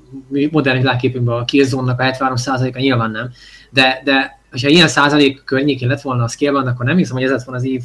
modern 0.51 0.79
világképünkbe 0.79 1.35
a 1.35 1.45
Killzone-nak 1.45 2.01
a 2.01 2.05
73%-a, 2.05 2.79
nyilván 2.79 3.11
nem. 3.11 3.31
De, 3.71 4.01
de 4.05 4.41
ha 4.51 4.69
ilyen 4.69 4.89
százalék 4.89 5.45
környékén 5.45 5.89
lett 5.89 6.01
volna 6.01 6.25
a 6.25 6.29
scale 6.29 6.71
akkor 6.71 6.87
nem 6.87 6.97
hiszem, 6.97 7.15
hogy 7.15 7.25
ez 7.25 7.31
lett 7.31 7.45
volna 7.45 7.61
az 7.61 7.67
év 7.67 7.83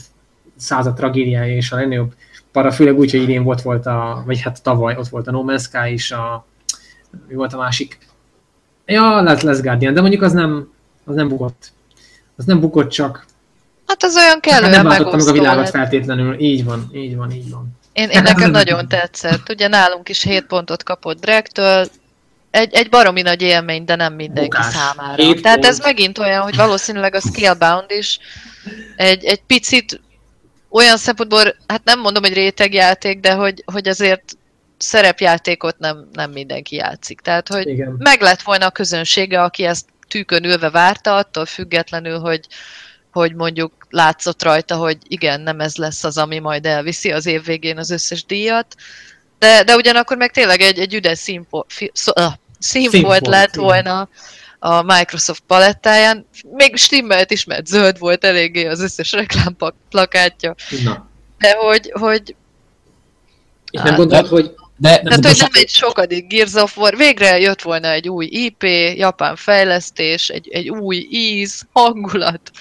század 0.56 0.96
tragédiája 0.96 1.56
és 1.56 1.72
a 1.72 1.76
legnagyobb 1.76 2.14
para, 2.52 2.72
főleg 2.72 2.98
úgy, 2.98 3.12
hogy 3.12 3.22
idén 3.22 3.44
volt, 3.44 3.62
volt 3.62 3.86
a, 3.86 4.24
vagy 4.26 4.42
hát 4.42 4.64
tavaly 4.64 4.96
ott 4.98 5.08
volt 5.08 5.28
a 5.28 5.32
No 5.32 5.44
Man's 5.48 5.62
Sky 5.62 5.92
és 5.92 6.12
a, 6.12 6.46
mi 7.28 7.36
volt 7.36 7.54
a 7.54 7.58
másik? 7.58 7.98
Ja, 8.86 9.22
lesz, 9.22 9.42
lesz 9.42 9.62
Guardian, 9.62 9.94
de 9.94 10.02
mondjuk 10.02 10.22
az 10.22 10.34
nem, 10.34 10.72
az 11.06 11.16
nem 11.16 11.28
bukott. 11.28 11.72
Az 12.36 12.46
nem 12.46 12.60
bukott 12.60 12.90
csak. 12.90 13.26
Hát 13.88 14.04
az 14.04 14.16
olyan 14.16 14.40
kellően 14.40 14.72
Nem 14.72 14.86
váltotta 14.86 15.18
meg 15.18 15.28
a 15.28 15.32
világot 15.32 15.64
lett. 15.64 15.70
feltétlenül. 15.70 16.40
Így 16.40 16.64
van, 16.64 16.90
így 16.94 17.16
van, 17.16 17.32
így 17.32 17.52
van. 17.52 17.67
Én, 17.98 18.10
én 18.10 18.22
nekem 18.22 18.52
nagyon 18.52 18.88
tetszett. 18.88 19.50
Ugye 19.50 19.68
nálunk 19.68 20.10
is 20.10 20.22
7 20.24 20.46
pontot 20.46 20.84
kapott 20.84 21.20
Dregtől, 21.20 21.88
egy, 22.52 22.74
egy 22.74 22.90
baromi 22.90 23.22
nagy 23.22 23.42
élmény, 23.42 23.86
de 23.86 23.96
nem 23.96 24.14
mindenki 24.14 24.50
Bukás. 24.50 24.74
számára. 24.74 25.24
Hét 25.24 25.42
Tehát 25.42 25.60
pont. 25.60 25.72
ez 25.72 25.80
megint 25.80 26.18
olyan, 26.18 26.42
hogy 26.42 26.56
valószínűleg 26.56 27.16
a 27.16 27.20
Scalebound 27.20 27.92
is 27.92 28.20
egy, 28.96 29.26
egy 29.26 29.42
picit 29.48 30.02
olyan 30.70 30.98
szempontból, 30.98 31.56
hát 31.68 31.84
nem 31.84 32.00
mondom, 32.00 32.24
hogy 32.24 32.34
rétegjáték, 32.34 33.20
de 33.20 33.34
hogy, 33.34 33.64
hogy 33.66 33.88
azért 33.88 34.38
szerepjátékot 34.78 35.80
nem, 35.80 36.10
nem 36.14 36.32
mindenki 36.32 36.76
játszik. 36.76 37.22
Tehát, 37.22 37.48
hogy 37.48 37.68
Igen. 37.68 37.96
meg 37.98 38.22
lett 38.22 38.42
volna 38.42 38.66
a 38.66 38.72
közönsége, 38.72 39.42
aki 39.42 39.64
ezt 39.64 39.86
tűkön 40.08 40.44
ülve 40.44 40.70
várta, 40.70 41.16
attól 41.16 41.46
függetlenül, 41.46 42.20
hogy, 42.20 42.48
hogy 43.12 43.36
mondjuk 43.36 43.77
látszott 43.90 44.44
rajta, 44.44 44.76
hogy 44.76 44.98
igen, 45.08 45.42
nem 45.42 45.60
ez 45.60 45.76
lesz 45.76 46.04
az, 46.04 46.18
ami 46.18 46.40
majd 46.40 46.66
elviszi 46.66 47.12
az 47.12 47.26
év 47.26 47.44
végén 47.44 47.78
az 47.78 47.90
összes 47.90 48.26
díjat, 48.26 48.76
de, 49.40 49.64
de 49.64 49.76
ugyanakkor 49.76 50.18
meg 50.18 50.32
tényleg 50.32 50.62
egy, 50.62 50.80
egy 50.80 50.94
üdes 50.94 51.22
fi, 51.68 51.92
szó, 51.94 52.12
uh, 52.16 52.34
színfolt 52.60 53.28
lett 53.28 53.56
volna, 53.56 54.10
a 54.60 54.82
Microsoft 54.82 55.44
palettáján. 55.48 56.28
Még 56.52 56.76
stimmelt 56.76 57.32
is, 57.32 57.44
mert 57.44 57.68
zöld 57.68 58.00
volt 58.00 58.26
eléggé 58.26 58.66
az 58.66 58.80
összes 58.80 59.12
reklámplakátja. 59.12 60.56
Na. 60.84 61.10
De 61.38 61.56
hogy, 61.56 61.92
hogy 62.00 62.36
és 63.72 63.82
nem 63.82 63.96
gondolod, 63.96 64.28
hogy 64.28 64.56
de, 64.80 64.90
de, 64.90 65.02
Tehát, 65.04 65.26
hogy 65.26 65.38
nem 65.38 65.50
egy 65.54 65.70
sokadik 65.70 66.28
Gears 66.28 66.54
of 66.54 66.78
War, 66.78 66.96
végre 66.96 67.40
jött 67.40 67.62
volna 67.62 67.92
egy 67.92 68.10
új 68.10 68.26
IP, 68.26 68.64
japán 68.96 69.36
fejlesztés, 69.36 70.30
egy, 70.30 70.50
egy 70.52 70.70
új 70.70 71.08
íz, 71.10 71.68
hangulat. 71.72 72.52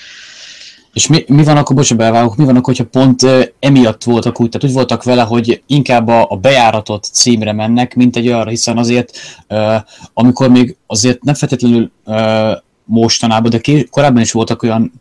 És 0.96 1.06
mi, 1.06 1.24
mi 1.28 1.44
van 1.44 1.56
akkor, 1.56 1.76
bocsánat, 1.76 2.04
belvágok, 2.04 2.36
mi 2.36 2.44
van 2.44 2.56
akkor, 2.56 2.74
hogyha 2.76 2.98
pont 3.00 3.22
uh, 3.22 3.42
emiatt 3.58 4.04
voltak 4.04 4.40
úgy, 4.40 4.48
tehát 4.48 4.66
úgy 4.66 4.74
voltak 4.74 5.02
vele, 5.02 5.22
hogy 5.22 5.62
inkább 5.66 6.08
a, 6.08 6.26
a 6.30 6.36
bejáratott 6.36 7.04
címre 7.04 7.52
mennek, 7.52 7.94
mint 7.94 8.16
egy 8.16 8.28
arra, 8.28 8.50
hiszen 8.50 8.78
azért, 8.78 9.18
uh, 9.48 9.74
amikor 10.14 10.50
még 10.50 10.76
azért 10.86 11.22
nem 11.22 11.34
feltétlenül 11.34 11.90
uh, 12.04 12.52
mostanában, 12.84 13.50
de 13.50 13.58
ké, 13.58 13.84
korábban 13.84 14.22
is 14.22 14.32
voltak 14.32 14.62
olyan 14.62 14.92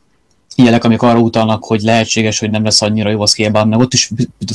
jelek, 0.56 0.84
amik 0.84 1.02
arra 1.02 1.20
utalnak, 1.20 1.64
hogy 1.64 1.82
lehetséges, 1.82 2.40
hogy 2.40 2.50
nem 2.50 2.64
lesz 2.64 2.82
annyira 2.82 3.10
jó 3.10 3.22
a 3.22 3.26
scale 3.26 3.66
meg 3.66 3.80
ott 3.80 3.94
is 3.94 4.12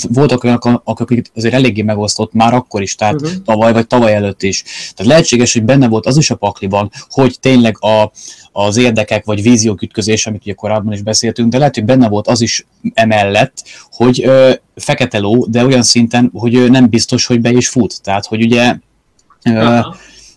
voltak 0.09 0.45
olyanok, 0.45 0.83
akik 0.85 1.31
azért 1.37 1.55
eléggé 1.55 1.83
megosztott 1.83 2.33
már 2.33 2.55
akkor 2.55 2.83
is, 2.83 2.95
tehát 2.95 3.15
uh-huh. 3.15 3.43
tavaly 3.45 3.73
vagy 3.73 3.87
tavaly 3.87 4.15
előtt 4.15 4.43
is. 4.43 4.63
Tehát 4.95 5.13
lehetséges, 5.13 5.53
hogy 5.53 5.63
benne 5.63 5.89
volt 5.89 6.07
az 6.07 6.17
is 6.17 6.31
a 6.31 6.35
pakliban, 6.35 6.91
hogy 7.09 7.37
tényleg 7.41 7.77
a, 7.85 8.13
az 8.53 8.77
érdekek 8.77 9.25
vagy 9.25 9.43
víziók 9.43 9.83
ütközés, 9.83 10.27
amit 10.27 10.43
ugye 10.43 10.53
korábban 10.53 10.93
is 10.93 11.03
beszéltünk, 11.03 11.51
de 11.51 11.59
lehet, 11.59 11.75
hogy 11.75 11.85
benne 11.85 12.09
volt 12.09 12.29
az 12.29 12.41
is 12.41 12.67
emellett, 12.95 13.65
hogy 13.91 14.25
ö, 14.25 14.53
fekete 14.75 15.19
ló, 15.19 15.47
de 15.47 15.67
olyan 15.67 15.83
szinten, 15.83 16.31
hogy 16.35 16.55
ö, 16.55 16.69
nem 16.69 16.89
biztos, 16.89 17.27
hogy 17.27 17.41
be 17.41 17.51
is 17.51 17.69
fut. 17.69 18.03
Tehát, 18.03 18.27
hogy 18.27 18.43
ugye 18.43 18.77
ö, 19.45 19.81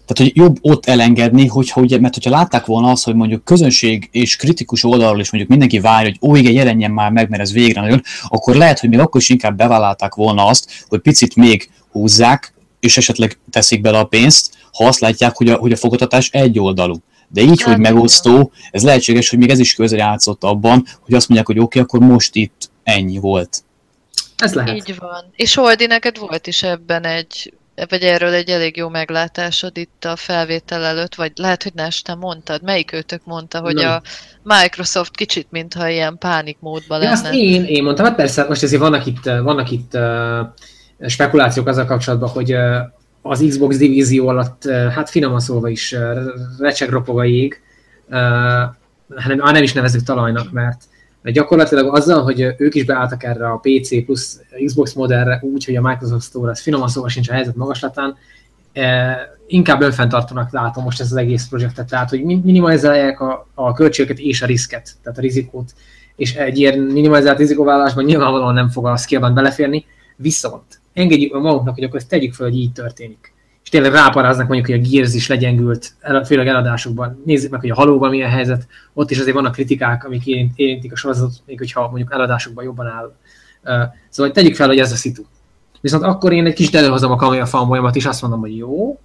tehát, 0.05 0.31
hogy 0.33 0.43
jobb 0.43 0.57
ott 0.61 0.85
elengedni, 0.85 1.47
hogyha 1.47 1.81
ugye, 1.81 1.99
mert 1.99 2.13
hogyha 2.13 2.29
látták 2.29 2.65
volna 2.65 2.91
azt, 2.91 3.03
hogy 3.03 3.15
mondjuk 3.15 3.43
közönség 3.43 4.09
és 4.11 4.35
kritikus 4.35 4.83
oldalról 4.83 5.19
is 5.19 5.31
mondjuk 5.31 5.51
mindenki 5.51 5.79
várja, 5.79 6.09
hogy 6.09 6.29
ó, 6.29 6.35
igen, 6.35 6.53
jelenjen 6.53 6.91
már 6.91 7.11
meg, 7.11 7.29
mert 7.29 7.41
ez 7.41 7.51
végre 7.51 7.81
nagyon, 7.81 8.01
akkor 8.27 8.55
lehet, 8.55 8.79
hogy 8.79 8.89
még 8.89 8.99
akkor 8.99 9.21
is 9.21 9.29
inkább 9.29 9.57
bevállalták 9.57 10.15
volna 10.15 10.45
azt, 10.45 10.85
hogy 10.87 10.99
picit 10.99 11.35
még 11.35 11.69
húzzák, 11.91 12.53
és 12.79 12.97
esetleg 12.97 13.39
teszik 13.49 13.81
bele 13.81 13.99
a 13.99 14.03
pénzt, 14.03 14.53
ha 14.73 14.85
azt 14.85 14.99
látják, 14.99 15.35
hogy 15.35 15.49
a, 15.49 15.55
hogy 15.55 15.71
a 15.71 15.77
fogadtatás 15.77 16.29
egy 16.29 16.59
oldalú. 16.59 16.95
De 17.27 17.41
így, 17.41 17.61
hogy 17.61 17.77
megosztó, 17.77 18.51
ez 18.71 18.83
lehetséges, 18.83 19.29
hogy 19.29 19.39
még 19.39 19.49
ez 19.49 19.59
is 19.59 19.73
közrejátszott 19.73 20.43
abban, 20.43 20.85
hogy 20.99 21.13
azt 21.13 21.27
mondják, 21.27 21.47
hogy 21.47 21.59
oké, 21.59 21.79
okay, 21.79 21.81
akkor 21.81 22.09
most 22.09 22.35
itt 22.35 22.69
ennyi 22.83 23.17
volt. 23.17 23.63
Ez 24.37 24.53
lehet. 24.53 24.75
Így 24.75 24.95
van. 24.97 25.25
És 25.35 25.55
Holdi, 25.55 25.85
neked 25.85 26.17
volt 26.17 26.47
is 26.47 26.63
ebben 26.63 27.03
egy 27.03 27.53
vagy 27.89 28.03
erről 28.03 28.33
egy 28.33 28.49
elég 28.49 28.77
jó 28.77 28.89
meglátásod 28.89 29.77
itt 29.77 30.05
a 30.05 30.15
felvétel 30.15 30.83
előtt, 30.83 31.15
vagy 31.15 31.31
lehet, 31.35 31.63
hogy 31.63 31.73
Nes, 31.73 32.01
te 32.01 32.15
mondtad, 32.15 32.63
melyik 32.63 32.93
őtök 32.93 33.21
mondta, 33.23 33.59
hogy 33.59 33.73
Nem. 33.73 33.91
a 33.91 34.01
Microsoft 34.43 35.15
kicsit, 35.15 35.47
mintha 35.49 35.87
ilyen 35.87 36.17
pánikmódban 36.17 36.99
lenne. 36.99 37.11
Azt 37.11 37.33
én, 37.33 37.63
én 37.63 37.83
mondtam, 37.83 38.05
hát 38.05 38.15
persze, 38.15 38.45
most 38.47 38.63
azért 38.63 38.81
vannak 38.81 39.05
itt, 39.05 39.23
vannak 39.23 39.71
itt 39.71 39.93
uh, 39.93 41.09
spekulációk 41.09 41.67
azzal 41.67 41.85
kapcsolatban, 41.85 42.29
hogy 42.29 42.53
uh, 42.53 42.77
az 43.21 43.45
Xbox 43.47 43.77
divízió 43.77 44.27
alatt, 44.27 44.63
uh, 44.65 44.87
hát 44.87 45.09
finoman 45.09 45.39
szólva 45.39 45.69
is 45.69 45.91
uh, 45.91 46.17
recseg 46.59 46.89
ropog 46.89 47.19
a 47.19 47.23
jég, 47.23 47.61
uh, 48.09 48.17
hanem, 49.15 49.37
nem 49.37 49.63
is 49.63 49.73
nevezük 49.73 50.03
talajnak, 50.03 50.51
mert 50.51 50.83
mert 51.23 51.35
gyakorlatilag 51.35 51.95
azzal, 51.95 52.23
hogy 52.23 52.53
ők 52.57 52.75
is 52.75 52.85
beálltak 52.85 53.23
erre 53.23 53.49
a 53.49 53.61
PC 53.61 54.05
plusz 54.05 54.41
Xbox 54.65 54.93
modellre 54.93 55.39
úgy, 55.41 55.65
hogy 55.65 55.75
a 55.75 55.81
Microsoft 55.81 56.25
Store 56.25 56.51
az 56.51 56.61
finoman 56.61 56.87
szóval 56.87 57.09
sincs 57.09 57.29
a 57.29 57.33
helyzet 57.33 57.55
magaslatán, 57.55 58.15
eh, 58.73 59.15
inkább 59.47 59.81
önfenntartónak 59.81 60.51
látom 60.51 60.83
most 60.83 60.99
ezt 60.99 61.11
az 61.11 61.17
egész 61.17 61.47
projektet, 61.47 61.89
tehát 61.89 62.09
hogy 62.09 62.23
minimalizálják 62.23 63.19
a, 63.19 63.47
a 63.53 63.73
költségeket 63.73 64.19
és 64.19 64.41
a 64.41 64.45
riszket, 64.45 64.91
tehát 65.03 65.17
a 65.17 65.21
rizikót, 65.21 65.73
és 66.15 66.35
egy 66.35 66.57
ilyen 66.57 66.79
minimalizált 66.79 67.37
rizikóvállásban 67.37 68.03
nyilvánvalóan 68.03 68.53
nem 68.53 68.69
fog 68.69 68.85
a 68.85 68.97
scale 68.97 69.29
beleférni, 69.29 69.85
viszont 70.15 70.81
engedjük 70.93 71.33
magunknak, 71.33 71.73
hogy 71.73 71.83
akkor 71.83 71.99
ezt 71.99 72.09
tegyük 72.09 72.33
fel, 72.33 72.47
hogy 72.47 72.57
így 72.57 72.71
történik 72.71 73.32
tényleg 73.73 73.91
ráparáznak 73.91 74.47
mondjuk, 74.47 74.69
hogy 74.69 74.85
a 74.85 74.89
Gears 74.89 75.13
is 75.13 75.27
legyengült, 75.27 75.93
főleg 76.25 76.47
eladásokban. 76.47 77.21
Nézzük 77.25 77.51
meg, 77.51 77.59
hogy 77.59 77.69
a 77.69 77.75
halóban 77.75 78.09
milyen 78.09 78.29
helyzet. 78.29 78.67
Ott 78.93 79.11
is 79.11 79.19
azért 79.19 79.35
vannak 79.35 79.51
kritikák, 79.51 80.05
amik 80.05 80.25
érintik 80.55 80.91
a 80.91 80.95
sorozatot, 80.95 81.41
még 81.45 81.57
hogyha 81.57 81.87
mondjuk 81.89 82.13
eladásokban 82.13 82.63
jobban 82.63 82.87
áll. 82.87 83.13
Szóval 84.09 84.31
tegyük 84.31 84.55
fel, 84.55 84.67
hogy 84.67 84.79
ez 84.79 84.91
a 84.91 84.95
szitu. 84.95 85.23
Viszont 85.81 86.03
akkor 86.03 86.33
én 86.33 86.45
egy 86.45 86.53
kicsit 86.53 86.75
előhozom 86.75 87.11
a 87.11 87.15
kamera 87.15 87.45
fanbolyamat, 87.45 87.95
és 87.95 88.05
azt 88.05 88.21
mondom, 88.21 88.39
hogy 88.39 88.57
jó, 88.57 88.99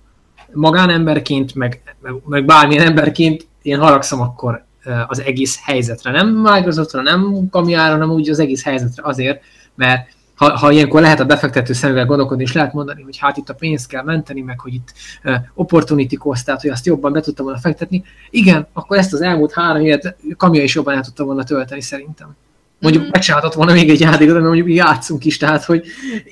magánemberként, 0.52 1.54
meg, 1.54 1.96
meg, 2.00 2.14
meg 2.26 2.44
bármilyen 2.44 2.86
emberként 2.86 3.46
én 3.62 3.78
haragszom 3.78 4.20
akkor 4.20 4.64
az 5.06 5.22
egész 5.22 5.58
helyzetre. 5.62 6.10
Nem 6.10 6.28
Microsoftra, 6.28 7.02
nem 7.02 7.48
kamiára, 7.50 7.92
hanem 7.92 8.10
úgy 8.10 8.28
az 8.28 8.38
egész 8.38 8.64
helyzetre 8.64 9.02
azért, 9.06 9.42
mert 9.74 10.08
ha, 10.38 10.56
ha 10.56 10.70
ilyenkor 10.70 11.00
lehet 11.00 11.20
a 11.20 11.24
befektető 11.24 11.72
szemével 11.72 12.06
gondolkodni, 12.06 12.42
és 12.42 12.52
lehet 12.52 12.72
mondani, 12.72 13.02
hogy 13.02 13.18
hát 13.18 13.36
itt 13.36 13.48
a 13.48 13.54
pénzt 13.54 13.88
kell 13.88 14.02
menteni, 14.02 14.40
meg 14.40 14.60
hogy 14.60 14.74
itt 14.74 14.92
uh, 15.24 15.34
opportunity 15.54 16.16
cost, 16.16 16.44
tehát 16.44 16.60
hogy 16.60 16.70
azt 16.70 16.86
jobban 16.86 17.12
be 17.12 17.20
tudtam 17.20 17.44
volna 17.44 17.60
fektetni, 17.60 18.04
igen, 18.30 18.66
akkor 18.72 18.96
ezt 18.96 19.12
az 19.12 19.20
elmúlt 19.20 19.52
három 19.52 19.82
évet 19.82 20.16
Kamia 20.36 20.62
is 20.62 20.74
jobban 20.74 20.94
el 20.94 21.02
tudta 21.02 21.24
volna 21.24 21.44
tölteni 21.44 21.80
szerintem. 21.80 22.36
Mondjuk 22.80 23.02
mm-hmm. 23.02 23.12
megcsinálhatott 23.12 23.56
volna 23.56 23.72
még 23.72 23.90
egy 23.90 24.00
játékot, 24.00 24.34
mert 24.34 24.46
mondjuk 24.46 24.68
játszunk 24.68 25.24
is, 25.24 25.36
tehát 25.36 25.64
hogy, 25.64 25.84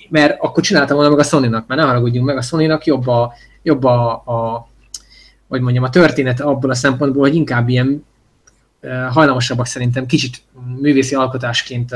mert 0.09 0.41
akkor 0.41 0.63
csináltam 0.63 0.97
volna 0.97 1.11
meg 1.11 1.19
a 1.19 1.29
Sony-nak, 1.29 1.67
mert 1.67 1.81
ne 1.81 1.87
haragudjunk 1.87 2.27
meg, 2.27 2.37
a 2.37 2.43
Sony-nak 2.43 2.85
jobb 2.85 3.07
a, 3.07 3.33
jobb 3.63 3.85
a, 3.85 4.11
a 4.11 4.69
hogy 5.49 5.61
mondjam, 5.61 5.85
a 5.85 5.91
történet 5.91 6.41
abból 6.41 6.71
a 6.71 6.75
szempontból, 6.75 7.23
hogy 7.23 7.35
inkább 7.35 7.69
ilyen 7.69 8.05
hajlamosabbak 9.11 9.67
szerintem 9.67 10.07
kicsit 10.07 10.43
művészi 10.81 11.15
alkotásként 11.15 11.95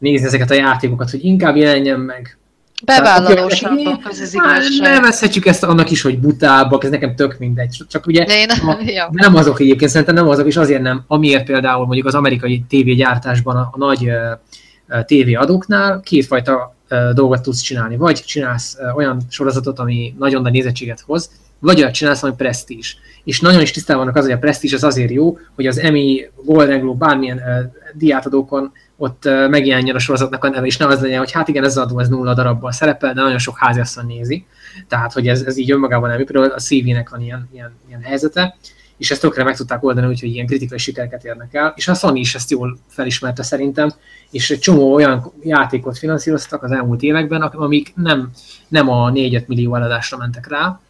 nézni 0.00 0.26
ezeket 0.26 0.50
a 0.50 0.54
játékokat, 0.54 1.10
hogy 1.10 1.24
inkább 1.24 1.56
jelenjen 1.56 2.00
meg. 2.00 2.38
Bevállalósabbak, 2.84 4.06
az 4.08 4.20
az 4.20 4.34
igazság. 4.34 4.92
Nevezhetjük 4.92 5.46
ezt 5.46 5.64
annak 5.64 5.90
is, 5.90 6.02
hogy 6.02 6.18
butábbak, 6.18 6.84
ez 6.84 6.90
nekem 6.90 7.14
tök 7.14 7.38
mindegy. 7.38 7.76
Csak 7.88 8.06
ugye 8.06 8.24
én, 8.24 8.50
a, 8.50 8.78
ja. 8.96 9.08
nem 9.12 9.34
azok 9.34 9.60
egyébként, 9.60 9.90
szerintem 9.90 10.14
nem 10.14 10.28
azok, 10.28 10.46
és 10.46 10.56
azért 10.56 10.82
nem, 10.82 11.04
amiért 11.06 11.44
például 11.44 11.86
mondjuk 11.86 12.06
az 12.06 12.14
amerikai 12.14 12.64
tévégyártásban 12.68 13.56
a, 13.56 13.68
a 13.72 13.78
nagy 13.78 14.08
uh, 14.08 15.04
tévéadóknál 15.04 16.00
kétfajta 16.00 16.76
uh, 16.90 17.10
dolgot 17.10 17.42
tudsz 17.42 17.60
csinálni. 17.60 17.96
Vagy 17.96 18.20
csinálsz 18.20 18.76
uh, 18.80 18.96
olyan 18.96 19.20
sorozatot, 19.28 19.78
ami 19.78 20.14
nagyon 20.18 20.42
nagy 20.42 20.52
nézettséget 20.52 21.00
hoz, 21.00 21.30
vagy 21.58 21.80
olyat 21.80 21.94
csinálsz, 21.94 22.22
ami 22.22 22.34
presztízs. 22.36 22.96
És 23.24 23.40
nagyon 23.40 23.60
is 23.60 23.70
tisztában 23.70 24.02
vannak 24.02 24.16
az, 24.16 24.24
hogy 24.24 24.32
a 24.32 24.38
presztízs 24.38 24.72
az 24.72 24.84
azért 24.84 25.10
jó, 25.10 25.38
hogy 25.54 25.66
az 25.66 25.78
Emmy, 25.78 26.30
Golden 26.44 26.80
Globe, 26.80 27.06
bármilyen 27.06 27.36
uh, 27.36 27.72
diátadókon 27.94 28.72
ott 29.00 29.24
megjelenjen 29.48 29.94
a 29.94 29.98
sorozatnak 29.98 30.44
a 30.44 30.48
neve, 30.48 30.66
és 30.66 30.76
ne 30.76 30.86
az 30.86 31.00
legyen, 31.00 31.18
hogy 31.18 31.32
hát 31.32 31.48
igen, 31.48 31.64
ez 31.64 31.76
az 31.76 31.84
adó, 31.84 31.98
ez 31.98 32.08
nulla 32.08 32.34
darabban 32.34 32.72
szerepel, 32.72 33.12
de 33.12 33.22
nagyon 33.22 33.38
sok 33.38 33.58
háziasszony 33.58 34.06
nézi. 34.06 34.46
Tehát, 34.88 35.12
hogy 35.12 35.28
ez, 35.28 35.42
ez 35.42 35.56
így 35.56 35.70
önmagában 35.70 36.08
nem 36.08 36.18
működik, 36.18 36.52
a 36.52 36.58
CV-nek 36.58 37.08
van 37.08 37.20
ilyen, 37.20 37.48
ilyen, 37.52 37.72
ilyen 37.88 38.02
helyzete, 38.02 38.56
és 38.96 39.10
ezt 39.10 39.20
tökre 39.20 39.44
meg 39.44 39.56
tudták 39.56 39.84
oldani, 39.84 40.06
úgyhogy 40.06 40.32
ilyen 40.32 40.46
kritikai 40.46 40.78
sikereket 40.78 41.24
érnek 41.24 41.54
el, 41.54 41.72
és 41.76 41.88
a 41.88 41.94
Sony 41.94 42.16
is 42.16 42.34
ezt 42.34 42.50
jól 42.50 42.78
felismerte 42.88 43.42
szerintem, 43.42 43.92
és 44.30 44.50
egy 44.50 44.58
csomó 44.58 44.94
olyan 44.94 45.32
játékot 45.42 45.98
finanszíroztak 45.98 46.62
az 46.62 46.70
elmúlt 46.70 47.02
években, 47.02 47.42
amik 47.42 47.92
nem, 47.94 48.30
nem 48.68 48.88
a 48.88 49.10
4-5 49.12 49.46
millió 49.46 49.74
eladásra 49.74 50.16
mentek 50.16 50.48
rá, 50.48 50.80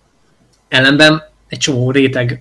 ellenben 0.69 1.23
egy 1.49 1.59
csomó 1.59 1.91
réteg 1.91 2.41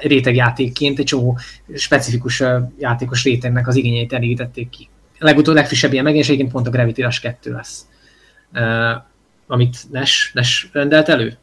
rétegjátékként 0.00 0.98
egy 0.98 1.04
csomó 1.04 1.38
specifikus 1.74 2.42
játékos 2.78 3.24
rétegnek 3.24 3.68
az 3.68 3.76
igényeit 3.76 4.12
elégítették 4.12 4.68
ki. 4.68 4.88
A 5.18 5.24
legutóbb 5.24 5.54
legfrissebb 5.54 5.92
ilyen 5.92 6.04
megjelenés 6.04 6.34
egyébként 6.34 6.54
pont 6.54 6.66
a 6.66 6.70
Gravity 6.70 7.02
Rush 7.02 7.20
2 7.20 7.52
lesz, 7.52 7.86
uh, 8.54 9.02
amit 9.46 9.76
Nes, 9.90 10.30
Nes 10.34 10.68
rendelt 10.72 11.08
elő. 11.08 11.38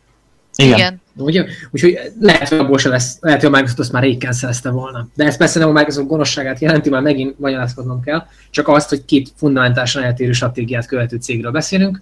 Igen. 0.56 0.78
Igen. 0.78 1.02
Ugye? 1.16 1.46
Úgyhogy 1.72 2.00
lehet, 2.20 2.50
hogy 2.50 2.58
abból 2.58 2.78
se 2.78 2.90
lesz, 2.90 3.18
lehet, 3.22 3.42
hogy 3.42 3.50
a 3.50 3.52
Microsoft 3.52 3.80
azt 3.80 3.92
már 3.92 4.04
rég 4.04 4.20
cancelezte 4.20 4.70
volna. 4.70 5.08
De 5.16 5.26
ez 5.26 5.38
persze 5.38 5.60
nem 5.60 5.70
a 5.70 5.72
Microsoft 5.72 6.08
gonoszságát 6.08 6.60
jelenti, 6.60 6.90
már 6.90 7.02
megint 7.02 7.40
magyarázkodnom 7.40 8.02
kell, 8.02 8.26
csak 8.50 8.68
azt, 8.68 8.90
hogy 8.90 9.06
két 9.06 9.32
fundamentálisan 9.36 10.04
eltérő 10.04 10.32
stratégiát 10.32 10.86
követő 10.86 11.18
cégről 11.18 11.52
beszélünk. 11.52 12.02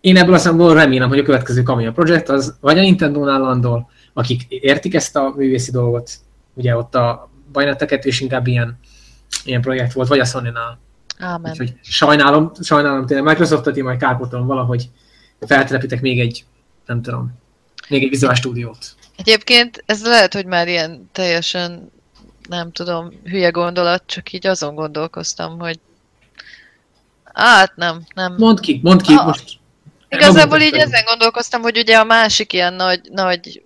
Én 0.00 0.16
ebből 0.16 0.34
azt 0.34 0.46
remélem, 0.72 1.08
hogy 1.08 1.18
a 1.18 1.22
következő 1.22 1.62
Camilla 1.62 1.92
Project 1.92 2.28
az 2.28 2.56
vagy 2.60 2.78
a 2.78 2.80
Nintendo-nál 2.80 3.40
landol, 3.40 3.90
akik 4.16 4.42
értik 4.48 4.94
ezt 4.94 5.16
a 5.16 5.32
művészi 5.36 5.70
dolgot, 5.70 6.10
ugye 6.54 6.76
ott 6.76 6.94
a 6.94 7.30
Bayonetta 7.52 7.98
is 8.02 8.20
inkább 8.20 8.46
ilyen, 8.46 8.78
ilyen 9.44 9.60
projekt 9.60 9.92
volt, 9.92 10.08
vagy 10.08 10.18
a 10.18 10.24
Sony-nál. 10.24 10.78
Amen. 11.18 11.50
Úgyhogy 11.50 11.74
sajnálom, 11.82 12.52
sajnálom 12.60 13.06
tényleg 13.06 13.26
Microsoftot, 13.26 13.76
én 13.76 13.84
majd 13.84 13.98
kárpótolom 13.98 14.46
valahogy 14.46 14.90
feltelepítek 15.40 16.00
még 16.00 16.20
egy, 16.20 16.44
nem 16.86 17.02
tudom, 17.02 17.32
még 17.88 18.02
egy 18.02 18.08
vizuális 18.08 18.38
stúdiót. 18.38 18.94
Egyébként 19.16 19.82
ez 19.86 20.06
lehet, 20.06 20.34
hogy 20.34 20.46
már 20.46 20.68
ilyen 20.68 21.08
teljesen, 21.12 21.90
nem 22.48 22.72
tudom, 22.72 23.12
hülye 23.24 23.50
gondolat, 23.50 24.02
csak 24.06 24.32
így 24.32 24.46
azon 24.46 24.74
gondolkoztam, 24.74 25.58
hogy 25.58 25.78
hát 27.24 27.76
nem, 27.76 28.04
nem. 28.14 28.34
Mondd 28.38 28.60
ki, 28.60 28.80
mondd 28.82 29.02
ki, 29.02 29.14
ah, 29.14 29.26
most. 29.26 29.58
Igazából 30.08 30.60
így 30.60 30.74
ezen 30.74 31.04
gondolkoztam, 31.04 31.62
hogy 31.62 31.78
ugye 31.78 31.96
a 31.96 32.04
másik 32.04 32.52
ilyen 32.52 32.74
nagy, 32.74 33.00
nagy 33.10 33.65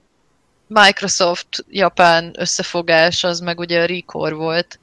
Microsoft 0.73 1.65
Japán 1.71 2.35
összefogás, 2.39 3.25
az 3.25 3.41
meg 3.41 3.59
ugye 3.59 3.83
a 3.83 3.87
Recore 3.87 4.35
volt. 4.35 4.79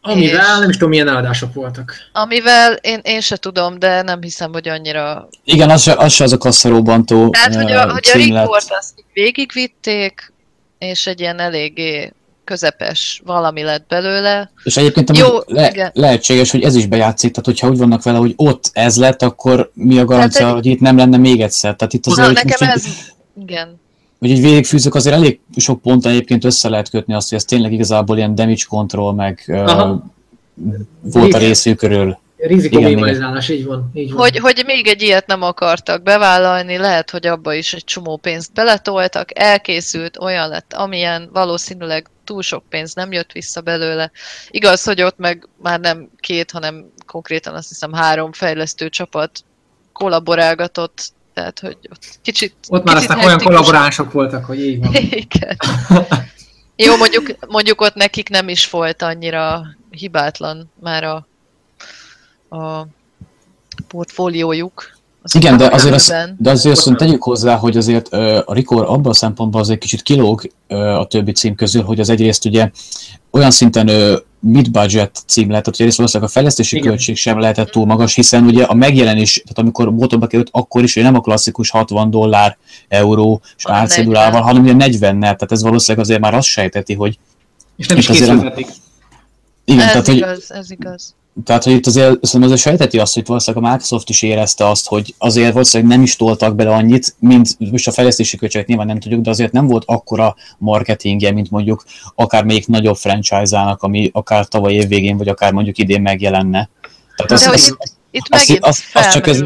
Amivel 0.00 0.52
és 0.52 0.58
nem 0.58 0.68
is 0.68 0.74
tudom, 0.74 0.88
milyen 0.88 1.08
eladások 1.08 1.54
voltak. 1.54 1.94
Amivel 2.12 2.72
én, 2.72 3.00
én 3.02 3.20
se 3.20 3.36
tudom, 3.36 3.78
de 3.78 4.02
nem 4.02 4.22
hiszem, 4.22 4.52
hogy 4.52 4.68
annyira... 4.68 5.28
Igen, 5.44 5.70
az 5.70 5.82
se 5.82 5.92
az, 5.92 6.12
se 6.12 6.24
az 6.24 6.32
a 6.32 6.38
kasszaróbantó 6.38 7.30
Tehát, 7.30 7.54
hogy 7.54 7.72
a, 7.72 7.92
hogy 7.92 8.08
a 8.12 8.18
Recore-t 8.18 8.66
azt 8.68 9.04
végigvitték, 9.12 10.32
és 10.78 11.06
egy 11.06 11.20
ilyen 11.20 11.38
eléggé 11.38 12.12
közepes 12.44 13.22
valami 13.24 13.62
lett 13.62 13.86
belőle. 13.88 14.50
És 14.64 14.76
egyébként 14.76 15.16
Jó, 15.16 15.38
le, 15.46 15.90
lehetséges, 15.94 16.50
hogy 16.50 16.62
ez 16.62 16.74
is 16.74 16.86
bejátszik, 16.86 17.30
tehát 17.30 17.46
hogyha 17.46 17.68
úgy 17.68 17.78
vannak 17.78 18.02
vele, 18.02 18.18
hogy 18.18 18.32
ott 18.36 18.70
ez 18.72 18.96
lett, 18.96 19.22
akkor 19.22 19.70
mi 19.74 19.98
a 19.98 20.04
garancia, 20.04 20.46
hát, 20.46 20.54
hogy 20.54 20.66
itt 20.66 20.80
nem 20.80 20.96
lenne 20.96 21.16
még 21.16 21.40
egyszer? 21.40 21.76
Tehát 21.76 21.92
itt 21.92 22.06
azért, 22.06 22.26
Na, 22.26 22.32
nekem 22.32 22.68
ez... 22.68 22.84
Igen 23.46 23.84
hogy 24.26 24.36
így 24.36 24.42
végigfűzök, 24.42 24.94
azért 24.94 25.16
elég 25.16 25.40
sok 25.56 25.82
ponton 25.82 26.12
egyébként 26.12 26.44
össze 26.44 26.68
lehet 26.68 26.90
kötni 26.90 27.14
azt, 27.14 27.28
hogy 27.28 27.38
ez 27.38 27.44
tényleg 27.44 27.72
igazából 27.72 28.16
ilyen 28.16 28.34
damage 28.34 28.64
control, 28.68 29.14
meg 29.14 29.44
uh, 29.46 30.00
volt 31.00 31.34
a 31.34 31.38
részükről. 31.38 32.18
Rizikominimalizálás, 32.36 33.48
így 33.48 33.64
van. 33.64 33.90
Így 33.94 34.12
van. 34.12 34.20
Hogy, 34.20 34.38
hogy 34.38 34.62
még 34.66 34.86
egy 34.86 35.02
ilyet 35.02 35.26
nem 35.26 35.42
akartak 35.42 36.02
bevállalni, 36.02 36.76
lehet, 36.76 37.10
hogy 37.10 37.26
abba 37.26 37.54
is 37.54 37.74
egy 37.74 37.84
csomó 37.84 38.16
pénzt 38.16 38.52
beletoltak, 38.52 39.38
elkészült, 39.38 40.18
olyan 40.18 40.48
lett, 40.48 40.72
amilyen 40.72 41.28
valószínűleg 41.32 42.10
túl 42.24 42.42
sok 42.42 42.64
pénz 42.68 42.94
nem 42.94 43.12
jött 43.12 43.32
vissza 43.32 43.60
belőle. 43.60 44.10
Igaz, 44.50 44.84
hogy 44.84 45.02
ott 45.02 45.18
meg 45.18 45.48
már 45.62 45.80
nem 45.80 46.08
két, 46.20 46.50
hanem 46.50 46.92
konkrétan 47.06 47.54
azt 47.54 47.68
hiszem 47.68 47.92
három 47.92 48.32
fejlesztő 48.32 48.88
csapat 48.88 49.44
kollaborálgatott, 49.92 51.14
tehát 51.36 51.58
hogy 51.58 51.76
ott 51.90 52.18
kicsit 52.22 52.54
Ott 52.68 52.84
már 52.84 52.94
kicsit 52.94 53.10
aztán 53.10 53.26
olyan 53.26 53.38
kollaboránsok 53.38 54.12
voltak, 54.12 54.44
hogy 54.44 54.60
így 54.60 54.78
van. 54.78 54.94
Igen. 55.24 55.56
Jó, 56.76 56.96
mondjuk, 56.96 57.34
mondjuk 57.48 57.80
ott 57.80 57.94
nekik 57.94 58.28
nem 58.28 58.48
is 58.48 58.70
volt 58.70 59.02
annyira 59.02 59.66
hibátlan 59.90 60.70
már 60.80 61.04
a, 61.04 61.26
a 62.56 62.86
portfóliójuk. 63.88 64.96
Az 65.22 65.34
Igen, 65.34 65.56
de 65.56 65.66
azért, 65.66 65.94
az, 65.94 66.14
de 66.38 66.50
azért 66.50 66.76
azt 66.76 66.96
tegyük 66.96 67.22
hozzá, 67.22 67.56
hogy 67.56 67.76
azért 67.76 68.08
a 68.44 68.52
Rikor 68.54 68.84
abban 68.84 69.10
a 69.10 69.14
szempontból 69.14 69.60
azért 69.60 69.80
kicsit 69.80 70.02
kilóg 70.02 70.50
a 70.68 71.06
többi 71.06 71.32
cím 71.32 71.54
közül, 71.54 71.82
hogy 71.82 72.00
az 72.00 72.08
egyrészt 72.08 72.44
ugye 72.44 72.70
olyan 73.30 73.50
szinten 73.50 73.88
mid-budget 74.46 75.22
cím 75.26 75.48
lehetett, 75.48 75.70
hogy 75.70 75.80
egyrészt 75.80 75.96
valószínűleg 75.96 76.30
a 76.30 76.34
fejlesztési 76.34 76.76
Igen. 76.76 76.88
költség 76.88 77.16
sem 77.16 77.38
lehetett 77.38 77.70
túl 77.70 77.86
magas, 77.86 78.14
hiszen 78.14 78.44
ugye 78.44 78.64
a 78.64 78.74
megjelenés, 78.74 79.34
tehát 79.34 79.58
amikor 79.58 79.90
motorba 79.90 80.26
került, 80.26 80.48
akkor 80.52 80.82
is 80.82 80.96
ugye 80.96 81.04
nem 81.04 81.14
a 81.14 81.20
klasszikus 81.20 81.70
60 81.70 82.10
dollár, 82.10 82.56
euró 82.88 83.40
és 83.56 83.64
árcédulával, 83.66 84.40
hanem 84.40 84.62
ugye 84.62 84.72
40 84.72 85.20
tehát 85.20 85.52
ez 85.52 85.62
valószínűleg 85.62 86.06
azért 86.06 86.20
már 86.20 86.34
azt 86.34 86.48
sejteti, 86.48 86.94
hogy 86.94 87.18
és 87.76 87.86
nem 87.86 87.98
is 87.98 88.06
készülhetik. 88.06 88.66
Igen, 89.64 89.84
ez 89.84 89.90
tehát, 89.90 90.08
igaz, 90.08 90.46
hogy, 90.46 90.58
ez 90.58 90.70
igaz 90.70 91.14
tehát, 91.44 91.64
hogy 91.64 91.72
itt 91.72 91.86
azért, 91.86 92.06
szerintem 92.06 92.42
azért 92.42 92.60
sejteti 92.60 92.98
azt, 92.98 93.14
hogy 93.14 93.26
valószínűleg 93.26 93.64
a 93.64 93.70
Microsoft 93.70 94.08
is 94.08 94.22
érezte 94.22 94.68
azt, 94.68 94.88
hogy 94.88 95.14
azért 95.18 95.52
valószínűleg 95.52 95.92
nem 95.92 96.02
is 96.02 96.16
toltak 96.16 96.54
bele 96.54 96.74
annyit, 96.74 97.14
mint 97.18 97.70
most 97.70 97.88
a 97.88 97.92
fejlesztési 97.92 98.36
költségek 98.36 98.66
nyilván 98.66 98.86
nem 98.86 99.00
tudjuk, 99.00 99.20
de 99.20 99.30
azért 99.30 99.52
nem 99.52 99.66
volt 99.66 99.82
akkora 99.86 100.34
marketingje, 100.58 101.32
mint 101.32 101.50
mondjuk 101.50 101.84
akár 102.14 102.44
még 102.44 102.64
nagyobb 102.66 102.96
franchise-ának, 102.96 103.82
ami 103.82 104.10
akár 104.12 104.46
tavaly 104.46 104.72
év 104.72 104.88
végén, 104.88 105.16
vagy 105.16 105.28
akár 105.28 105.52
mondjuk 105.52 105.78
idén 105.78 106.02
megjelenne. 106.02 106.68
Tehát 107.16 107.32
az, 107.32 107.40
de 107.40 107.50
az, 107.50 107.66
itt, 107.66 107.94
itt 108.10 108.26
azt, 108.28 108.58
azt, 108.60 108.82
azt 108.92 109.12
csak 109.12 109.26
ez 109.26 109.42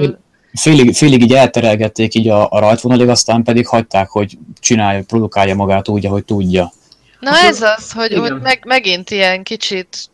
félig, 0.52 0.94
félig 0.94 1.22
így 1.22 1.34
elterelgették 1.34 2.14
így 2.14 2.28
a, 2.28 2.50
a 2.50 2.58
rajtvonalig, 2.58 3.08
aztán 3.08 3.42
pedig 3.42 3.66
hagyták, 3.66 4.08
hogy 4.08 4.38
csinálja, 4.60 5.02
produkálja 5.06 5.54
magát 5.54 5.88
úgy, 5.88 6.06
ahogy 6.06 6.24
tudja. 6.24 6.72
Na 7.20 7.38
ez 7.38 7.62
az, 7.62 7.92
hogy, 7.92 8.14
hogy 8.14 8.40
meg, 8.42 8.62
megint 8.66 9.10
ilyen 9.10 9.42
kicsit 9.42 10.10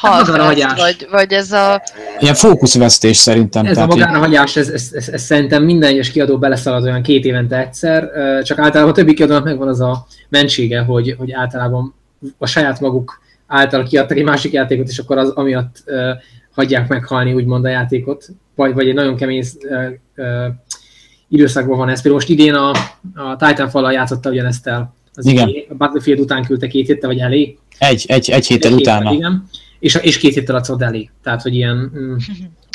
halfest, 0.00 0.76
vagy, 0.76 1.06
vagy 1.10 1.32
ez 1.32 1.52
a... 1.52 1.82
Ilyen 2.18 2.34
fókuszvesztés 2.34 3.16
szerintem. 3.16 3.66
Ez 3.66 3.74
tehát 3.74 3.90
a 3.90 3.94
magánahagyás, 3.94 4.56
ez, 4.56 4.68
ez, 4.68 4.90
ez, 4.92 5.08
ez, 5.08 5.22
szerintem 5.22 5.64
minden 5.64 5.90
egyes 5.90 6.10
kiadó 6.10 6.38
beleszalad 6.38 6.84
olyan 6.84 7.02
két 7.02 7.24
évente 7.24 7.58
egyszer, 7.58 8.10
csak 8.42 8.58
általában 8.58 8.92
a 8.92 8.96
többi 8.96 9.14
kiadónak 9.14 9.44
megvan 9.44 9.68
az 9.68 9.80
a 9.80 10.06
mentsége, 10.28 10.80
hogy, 10.80 11.14
hogy 11.18 11.32
általában 11.32 11.94
a 12.38 12.46
saját 12.46 12.80
maguk 12.80 13.20
által 13.46 13.82
kiadtak 13.82 14.16
egy 14.16 14.24
másik 14.24 14.52
játékot, 14.52 14.88
és 14.88 14.98
akkor 14.98 15.18
az 15.18 15.28
amiatt 15.28 15.82
uh, 15.86 16.10
hagyják 16.54 16.88
meghalni 16.88 17.32
úgymond 17.32 17.64
a 17.64 17.68
játékot, 17.68 18.28
vagy, 18.54 18.74
vagy 18.74 18.88
egy 18.88 18.94
nagyon 18.94 19.16
kemény 19.16 19.44
uh, 19.62 19.86
uh, 20.16 20.46
időszakban 21.28 21.78
van 21.78 21.88
ez. 21.88 22.02
Például 22.02 22.14
most 22.14 22.28
idén 22.28 22.54
a, 22.54 22.70
a 23.14 23.36
Titanfall-al 23.38 23.92
játszotta 23.92 24.30
ugyanezt 24.30 24.66
el. 24.66 24.94
Az 25.14 25.26
igen. 25.26 25.50
a 25.68 25.74
Battlefield 25.74 26.20
után 26.20 26.44
küldte 26.44 26.66
két 26.66 26.86
héttel, 26.86 27.08
vagy 27.08 27.18
elé. 27.18 27.58
Egy, 27.78 28.04
egy, 28.08 28.30
egy 28.30 28.46
héttel 28.46 28.72
egy 28.72 28.76
utána. 28.76 29.10
Héttel, 29.10 29.14
igen 29.14 29.48
és, 29.78 29.94
és 29.94 30.18
két 30.18 30.34
héttel 30.34 30.56
a 30.56 30.60
COD 30.60 30.82
elé. 30.82 31.10
Tehát, 31.22 31.42
hogy 31.42 31.54
ilyen, 31.54 31.76
mm, 31.76 32.16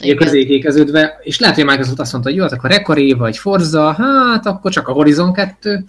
közékékeződve, 0.15 1.19
és 1.21 1.39
lehet, 1.39 1.55
hogy 1.55 1.63
a 1.63 1.67
Microsoft 1.67 1.99
azt 1.99 2.11
mondta, 2.11 2.29
hogy 2.29 2.39
jó, 2.39 2.45
hát 2.45 2.53
akkor 2.53 2.69
Rekoré 2.69 3.13
vagy 3.13 3.37
Forza, 3.37 3.91
hát 3.91 4.45
akkor 4.45 4.71
csak 4.71 4.87
a 4.87 4.91
Horizon 4.91 5.33
2, 5.33 5.85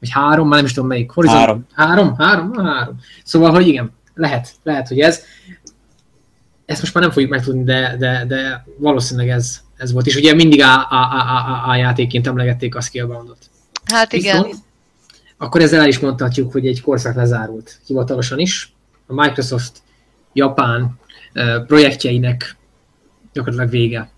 vagy 0.00 0.10
három, 0.10 0.48
már 0.48 0.56
nem 0.56 0.64
is 0.64 0.72
tudom 0.72 0.88
melyik. 0.88 1.10
Horizon, 1.10 1.36
három. 1.36 1.66
Három? 1.72 2.16
Három? 2.16 2.52
három. 2.52 3.00
Szóval, 3.24 3.50
hogy 3.50 3.68
igen, 3.68 3.92
lehet, 4.14 4.52
lehet, 4.62 4.88
hogy 4.88 5.00
ez. 5.00 5.22
Ezt 6.66 6.80
most 6.80 6.94
már 6.94 7.02
nem 7.02 7.12
fogjuk 7.12 7.30
megtudni, 7.30 7.64
de, 7.64 7.96
de, 7.98 8.24
de 8.28 8.64
valószínűleg 8.78 9.28
ez, 9.28 9.60
ez 9.76 9.92
volt. 9.92 10.06
És 10.06 10.16
ugye 10.16 10.34
mindig 10.34 10.62
a, 10.62 10.74
a, 10.74 10.86
a, 10.90 11.64
a, 11.66 11.70
a 11.70 11.76
játékként 11.76 12.26
emlegették 12.26 12.74
a 12.74 12.80
Skillbound-ot. 12.80 13.38
Hát 13.84 14.12
igen. 14.12 14.42
Viszont, 14.42 14.64
akkor 15.36 15.60
ezzel 15.60 15.80
el 15.80 15.88
is 15.88 15.98
mondhatjuk, 15.98 16.52
hogy 16.52 16.66
egy 16.66 16.80
korszak 16.80 17.14
lezárult 17.14 17.80
hivatalosan 17.86 18.38
is. 18.38 18.72
A 19.06 19.14
Microsoft 19.14 19.82
Japán 20.36 20.98
projektjeinek 21.66 22.56
gyakorlatilag 23.32 23.70
vége. 23.70 24.10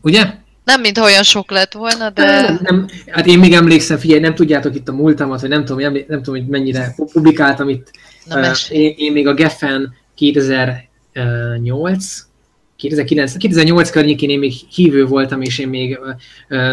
Ugye? 0.00 0.34
Nem, 0.64 0.80
mint 0.80 0.98
olyan 0.98 1.22
sok 1.22 1.50
lett 1.50 1.72
volna, 1.72 2.10
de... 2.10 2.40
Nem, 2.40 2.58
nem, 2.62 2.86
hát 3.06 3.26
én 3.26 3.38
még 3.38 3.52
emlékszem, 3.52 3.98
figyelj, 3.98 4.20
nem 4.20 4.34
tudjátok 4.34 4.74
itt 4.74 4.88
a 4.88 4.92
múltamat, 4.92 5.40
vagy 5.40 5.50
nem 5.50 5.64
tudom, 5.64 5.82
nem, 5.82 6.04
nem 6.08 6.22
tudom 6.22 6.40
hogy 6.40 6.46
mennyire 6.46 6.94
publikáltam 7.12 7.68
itt. 7.68 7.90
Na, 8.24 8.50
uh, 8.50 8.56
én, 8.68 8.94
én, 8.96 9.12
még 9.12 9.26
a 9.26 9.34
Geffen 9.34 9.94
2008, 10.14 12.26
2009, 12.76 13.36
2008 13.36 13.90
környékén 13.90 14.30
én 14.30 14.38
még 14.38 14.52
hívő 14.52 15.06
voltam, 15.06 15.42
és 15.42 15.58
én 15.58 15.68
még 15.68 15.98
uh, 16.48 16.70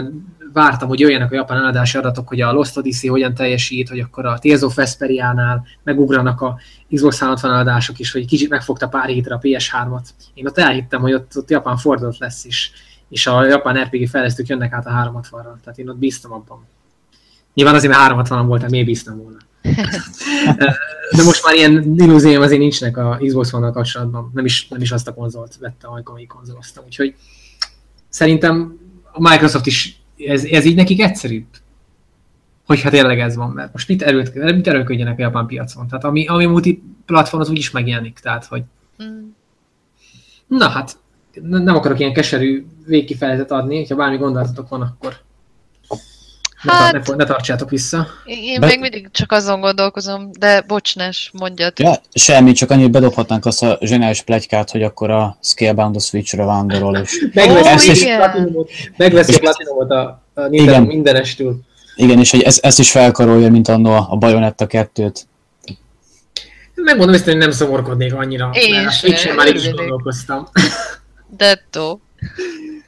vártam, 0.54 0.88
hogy 0.88 1.00
jöjjenek 1.00 1.32
a 1.32 1.36
japán 1.36 1.58
eladási 1.58 1.98
adatok, 1.98 2.28
hogy 2.28 2.42
a 2.42 2.52
Lost 2.52 2.78
Odyssey 2.78 3.10
hogyan 3.10 3.34
teljesít, 3.34 3.90
hogy 3.90 4.00
akkor 4.00 4.26
a 4.26 4.38
Tales 4.40 4.62
of 4.62 4.76
Vesperiánál 4.76 5.66
megugranak 5.84 6.42
a 6.42 6.60
Xbox 6.90 7.20
360 7.20 7.52
eladások 7.52 8.00
is, 8.00 8.12
hogy 8.12 8.26
kicsit 8.26 8.50
megfogta 8.50 8.88
pár 8.88 9.08
hétre 9.08 9.36
a 9.36 9.40
PS3-at. 9.40 10.08
Én 10.34 10.48
ott 10.48 10.58
elhittem, 10.58 11.02
hogy 11.02 11.14
ott, 11.14 11.38
ott 11.38 11.50
Japán 11.50 11.78
fordult 11.78 12.18
lesz 12.18 12.46
is, 12.46 12.72
és 13.10 13.28
a 13.28 13.46
japán 13.46 13.84
RPG 13.84 14.10
fejlesztők 14.10 14.48
jönnek 14.48 14.74
át 14.74 14.86
a 14.86 14.90
360-ra, 14.90 15.60
tehát 15.64 15.78
én 15.78 15.90
ott 15.90 15.98
bíztam 15.98 16.32
abban. 16.34 16.66
Nyilván 17.54 17.76
azért, 17.76 17.92
mert 17.92 18.04
360 18.04 18.48
voltam, 18.48 18.70
miért 18.70 18.86
bíztam 18.86 19.18
volna. 19.18 19.38
De 21.16 21.24
most 21.24 21.46
már 21.46 21.56
ilyen 21.56 21.96
illúzióm 21.98 22.42
azért 22.42 22.60
nincsnek 22.60 22.98
a 22.98 23.20
Xbox 23.26 23.54
one 23.54 23.72
kapcsolatban. 23.72 24.32
Nem 24.34 24.46
is, 24.46 24.68
nem 24.68 24.82
is 24.82 24.92
azt 24.92 25.08
a 25.08 25.14
konzolt 25.14 25.58
vette, 25.60 25.88
amikor 25.88 26.16
még 26.16 26.28
konzoloztam. 26.28 26.84
Úgyhogy 26.86 27.16
szerintem 28.10 28.80
a 29.12 29.30
Microsoft 29.30 29.66
is 29.66 30.01
ez, 30.26 30.44
ez 30.44 30.66
így 30.66 30.76
nekik 30.76 31.02
egyszerűbb. 31.02 31.46
Hogyha 32.66 32.90
tényleg 32.90 33.20
ez 33.20 33.36
van, 33.36 33.50
mert 33.50 33.74
most 33.74 33.88
mit, 33.88 34.02
erőt, 34.02 34.34
mit 34.56 34.68
erőködjenek 34.68 35.18
a 35.20 35.22
japán 35.22 35.46
piacon? 35.46 35.88
Tehát 35.88 36.04
ami, 36.04 36.28
ami 36.28 36.46
multiplatform, 36.46 37.42
az 37.42 37.50
úgyis 37.50 37.72
megjelenik, 37.72 38.20
tehát 38.20 38.46
hogy... 38.46 38.64
Mm. 39.04 39.28
Na 40.48 40.68
hát, 40.70 40.98
nem 41.42 41.76
akarok 41.76 42.00
ilyen 42.00 42.14
keserű 42.14 42.66
végkifejezet 42.86 43.52
adni, 43.52 43.78
hogyha 43.78 43.96
bármi 43.96 44.18
gondolatotok 44.18 44.70
van, 44.70 44.82
akkor 44.82 45.18
hát, 46.70 46.92
ne, 46.92 47.00
ne, 47.00 47.16
ne 47.16 47.26
tartsátok 47.26 47.70
vissza. 47.70 48.08
Én 48.26 48.60
Be... 48.60 48.66
még 48.66 48.80
mindig 48.80 49.12
csak 49.12 49.32
azon 49.32 49.60
gondolkozom, 49.60 50.30
de 50.40 50.62
bocsnás, 50.68 51.32
mondjad. 51.34 51.80
Ja, 51.80 51.96
semmi, 52.14 52.52
csak 52.52 52.72
annyit 52.72 52.92
bedobhatnánk 52.92 53.46
azt 53.46 53.64
a 53.64 53.78
zseniális 53.82 54.22
plegykát, 54.22 54.72
hogy 54.72 54.84
akkor 54.84 55.10
a 55.10 55.38
Scalebound 55.42 55.96
a 55.96 56.00
Switch-re 56.00 56.46
vándorol, 56.46 56.98
és... 56.98 57.28
Megveszi 57.34 58.10
oh, 58.10 58.14
a 58.14 58.18
platinumot, 58.18 58.70
megveszi 58.98 59.34
a 59.34 59.40
platinumot 59.40 59.92
a, 59.92 60.24
a 60.34 60.42
Nintendo 60.42 60.72
igen. 60.72 60.82
mindenestül. 60.84 61.60
Igen, 61.96 62.20
és 62.20 62.32
hogy 62.32 62.42
ezt, 62.42 62.66
ezt 62.66 62.80
is 62.80 62.92
felkarolja, 62.92 63.50
mint 63.50 63.68
annó 63.68 63.92
a 64.10 64.16
Bayonetta 64.20 64.66
2-t. 64.70 65.22
Megmondom 66.76 67.16
ezt, 67.16 67.26
hogy 67.26 67.38
nem 67.38 67.52
szomorkodnék 67.52 68.14
annyira, 68.14 68.50
Én 68.54 68.76
mert 68.76 68.94
sem, 68.94 69.16
sem 69.16 69.36
már 69.36 69.56
is 69.56 69.72
gondolkoztam. 69.72 70.48
Detto. 71.38 72.00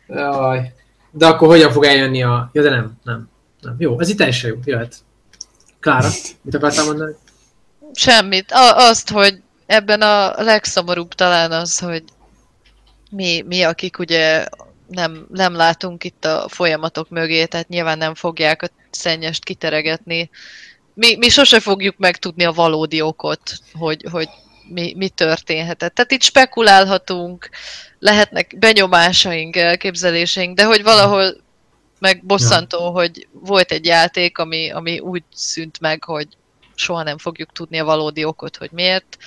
Jaj. 0.07 0.73
De 1.11 1.25
akkor 1.25 1.47
hogyan 1.47 1.71
fog 1.71 1.83
eljönni 1.83 2.23
a... 2.23 2.49
Ja, 2.53 2.61
de 2.61 2.69
nem, 2.69 2.91
nem. 3.03 3.31
Nem. 3.63 3.75
Jó, 3.77 3.99
ez 3.99 4.09
itt 4.09 4.17
teljesen 4.17 4.49
jó, 4.49 4.55
jöhet. 4.65 4.95
Klára, 5.79 6.09
mit 6.41 6.55
akartál 6.55 6.85
mondani? 6.85 7.15
Semmit. 7.93 8.51
A- 8.51 8.77
azt, 8.77 9.09
hogy 9.09 9.41
ebben 9.65 10.01
a 10.01 10.41
legszomorúbb 10.43 11.13
talán 11.13 11.51
az, 11.51 11.79
hogy 11.79 12.03
mi, 13.09 13.43
mi 13.47 13.63
akik 13.63 13.99
ugye 13.99 14.45
nem, 14.87 15.25
nem 15.29 15.55
látunk 15.55 16.03
itt 16.03 16.25
a 16.25 16.45
folyamatok 16.49 17.09
mögé, 17.09 17.45
tehát 17.45 17.69
nyilván 17.69 17.97
nem 17.97 18.15
fogják 18.15 18.61
a 18.61 18.69
szennyest 18.91 19.43
kiteregetni. 19.43 20.29
Mi, 20.93 21.15
mi 21.15 21.29
sose 21.29 21.59
fogjuk 21.59 21.97
megtudni 21.97 22.43
a 22.43 22.51
valódi 22.51 23.01
okot, 23.01 23.41
hogy, 23.73 24.05
hogy 24.11 24.29
mi, 24.69 24.93
mi 24.97 25.09
történhetett. 25.09 25.93
Tehát 25.93 26.11
itt 26.11 26.21
spekulálhatunk, 26.21 27.49
lehetnek 27.99 28.57
benyomásaink, 28.57 29.55
elképzeléseink, 29.55 30.55
de 30.55 30.65
hogy 30.65 30.83
valahol 30.83 31.35
meg 32.03 32.25
bosszantó, 32.25 32.83
ja. 32.83 32.89
hogy 32.89 33.27
volt 33.31 33.71
egy 33.71 33.85
játék, 33.85 34.37
ami, 34.37 34.71
ami 34.71 34.99
úgy 34.99 35.23
szűnt 35.33 35.79
meg, 35.79 36.03
hogy 36.03 36.27
soha 36.75 37.03
nem 37.03 37.17
fogjuk 37.17 37.51
tudni 37.51 37.79
a 37.79 37.85
valódi 37.85 38.23
okot, 38.23 38.57
hogy 38.57 38.69
miért. 38.71 39.17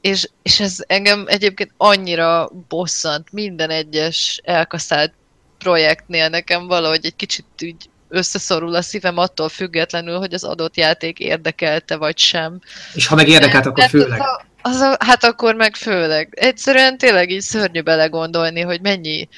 És, 0.00 0.28
és 0.42 0.60
ez 0.60 0.76
engem 0.86 1.24
egyébként 1.26 1.72
annyira 1.76 2.50
bosszant 2.68 3.32
minden 3.32 3.70
egyes 3.70 4.40
elkaszált 4.44 5.12
projektnél 5.58 6.28
nekem 6.28 6.66
valahogy 6.66 7.04
egy 7.04 7.16
kicsit 7.16 7.44
úgy 7.62 7.88
összeszorul 8.08 8.74
a 8.74 8.82
szívem 8.82 9.18
attól 9.18 9.48
függetlenül, 9.48 10.18
hogy 10.18 10.34
az 10.34 10.44
adott 10.44 10.76
játék 10.76 11.18
érdekelte 11.18 11.96
vagy 11.96 12.18
sem. 12.18 12.60
És 12.94 13.06
ha 13.06 13.14
meg 13.14 13.28
érdekelt, 13.28 13.66
akkor 13.66 13.88
főleg. 13.88 14.20
Az 14.20 14.26
a, 14.26 14.44
az 14.62 14.80
a, 14.80 14.96
hát 14.98 15.24
akkor 15.24 15.54
meg 15.54 15.76
főleg. 15.76 16.28
Egyszerűen 16.36 16.98
tényleg 16.98 17.30
így 17.30 17.40
szörnyű 17.40 17.80
belegondolni, 17.80 18.60
hogy 18.60 18.80
mennyi 18.80 19.28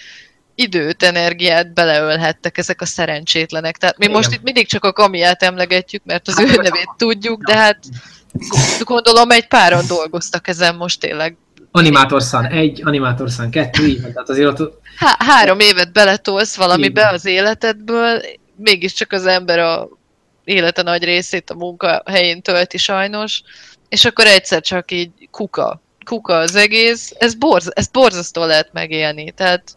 időt, 0.55 1.03
energiát 1.03 1.73
beleölhettek 1.73 2.59
ezek 2.59 2.81
a 2.81 2.87
szerencsétlenek. 2.87 3.77
Tehát 3.77 3.99
mi 3.99 4.05
Igen. 4.05 4.17
most 4.17 4.33
itt 4.33 4.43
mindig 4.43 4.67
csak 4.67 4.85
a 4.85 4.93
kamiát 4.93 5.43
emlegetjük, 5.43 6.03
mert 6.05 6.29
az 6.29 6.37
hát, 6.37 6.49
ő 6.49 6.55
nevét 6.63 6.91
tudjuk, 6.97 7.43
de 7.43 7.57
hát 7.57 7.79
gondolom 8.81 9.31
egy 9.31 9.49
páran 9.49 9.87
dolgoztak 9.87 10.49
ezen 10.49 10.75
most 10.75 11.01
tényleg. 11.01 11.37
Animátorszán 11.71 12.47
egy, 12.47 12.81
Animátorszán 12.85 13.51
kettő, 13.51 13.87
így 13.87 14.01
tehát 14.01 14.29
azért 14.29 14.61
ott... 14.61 14.81
Há- 14.97 15.23
három 15.23 15.61
évet 15.61 15.93
beletolsz 15.93 16.57
valamibe 16.57 17.01
Igen. 17.01 17.15
az 17.15 17.25
életedből, 17.25 18.23
mégiscsak 18.57 19.13
az 19.13 19.27
ember 19.27 19.59
a 19.59 19.89
élete 20.45 20.83
nagy 20.83 21.05
részét 21.05 21.51
a 21.51 21.55
munkahelyén 21.55 22.43
tölti 22.43 22.79
sajnos, 22.79 23.43
és 23.89 24.05
akkor 24.05 24.27
egyszer 24.27 24.61
csak 24.61 24.91
így 24.91 25.11
kuka. 25.31 25.83
Kuka 26.05 26.39
az 26.39 26.55
egész. 26.55 27.13
Ez, 27.19 27.35
borz, 27.35 27.71
ez 27.75 27.87
borzasztó 27.87 28.45
lehet 28.45 28.73
megélni. 28.73 29.31
Tehát 29.31 29.77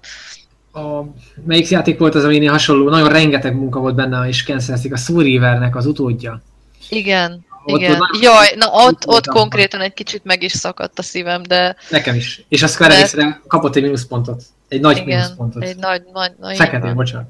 a, 0.77 1.13
melyik 1.45 1.69
játék 1.69 1.99
volt 1.99 2.15
az, 2.15 2.23
ami 2.23 2.45
hasonló, 2.45 2.89
nagyon 2.89 3.09
rengeteg 3.09 3.55
munka 3.55 3.79
volt 3.79 3.95
benne, 3.95 4.27
és 4.27 4.43
cancelzik 4.43 4.93
a 4.93 4.97
Soul 4.97 5.23
Rivernek 5.23 5.75
az 5.75 5.85
utódja. 5.85 6.41
Igen, 6.89 7.45
ott 7.65 7.79
igen. 7.79 7.99
Jaj, 8.21 8.53
na 8.55 8.69
ott, 8.71 9.07
ott 9.07 9.27
konkrétan 9.27 9.81
egy 9.81 9.93
kicsit 9.93 10.23
meg 10.23 10.43
is 10.43 10.51
szakadt 10.51 10.99
a 10.99 11.01
szívem, 11.01 11.43
de... 11.43 11.75
Nekem 11.89 12.15
is. 12.15 12.45
És 12.47 12.63
a 12.63 12.67
Square 12.67 12.93
Enix 12.93 13.13
de... 13.15 13.41
kapott 13.47 13.75
egy 13.75 13.83
mínuszpontot. 13.83 14.43
Egy 14.67 14.81
nagy 14.81 14.97
igen, 14.97 15.07
mínuszpontot. 15.07 15.63
egy 15.63 15.77
nagy, 15.77 16.03
nagy, 16.13 16.31
nagy 16.39 16.55
Feketén, 16.55 16.95
bocsánat. 16.95 17.27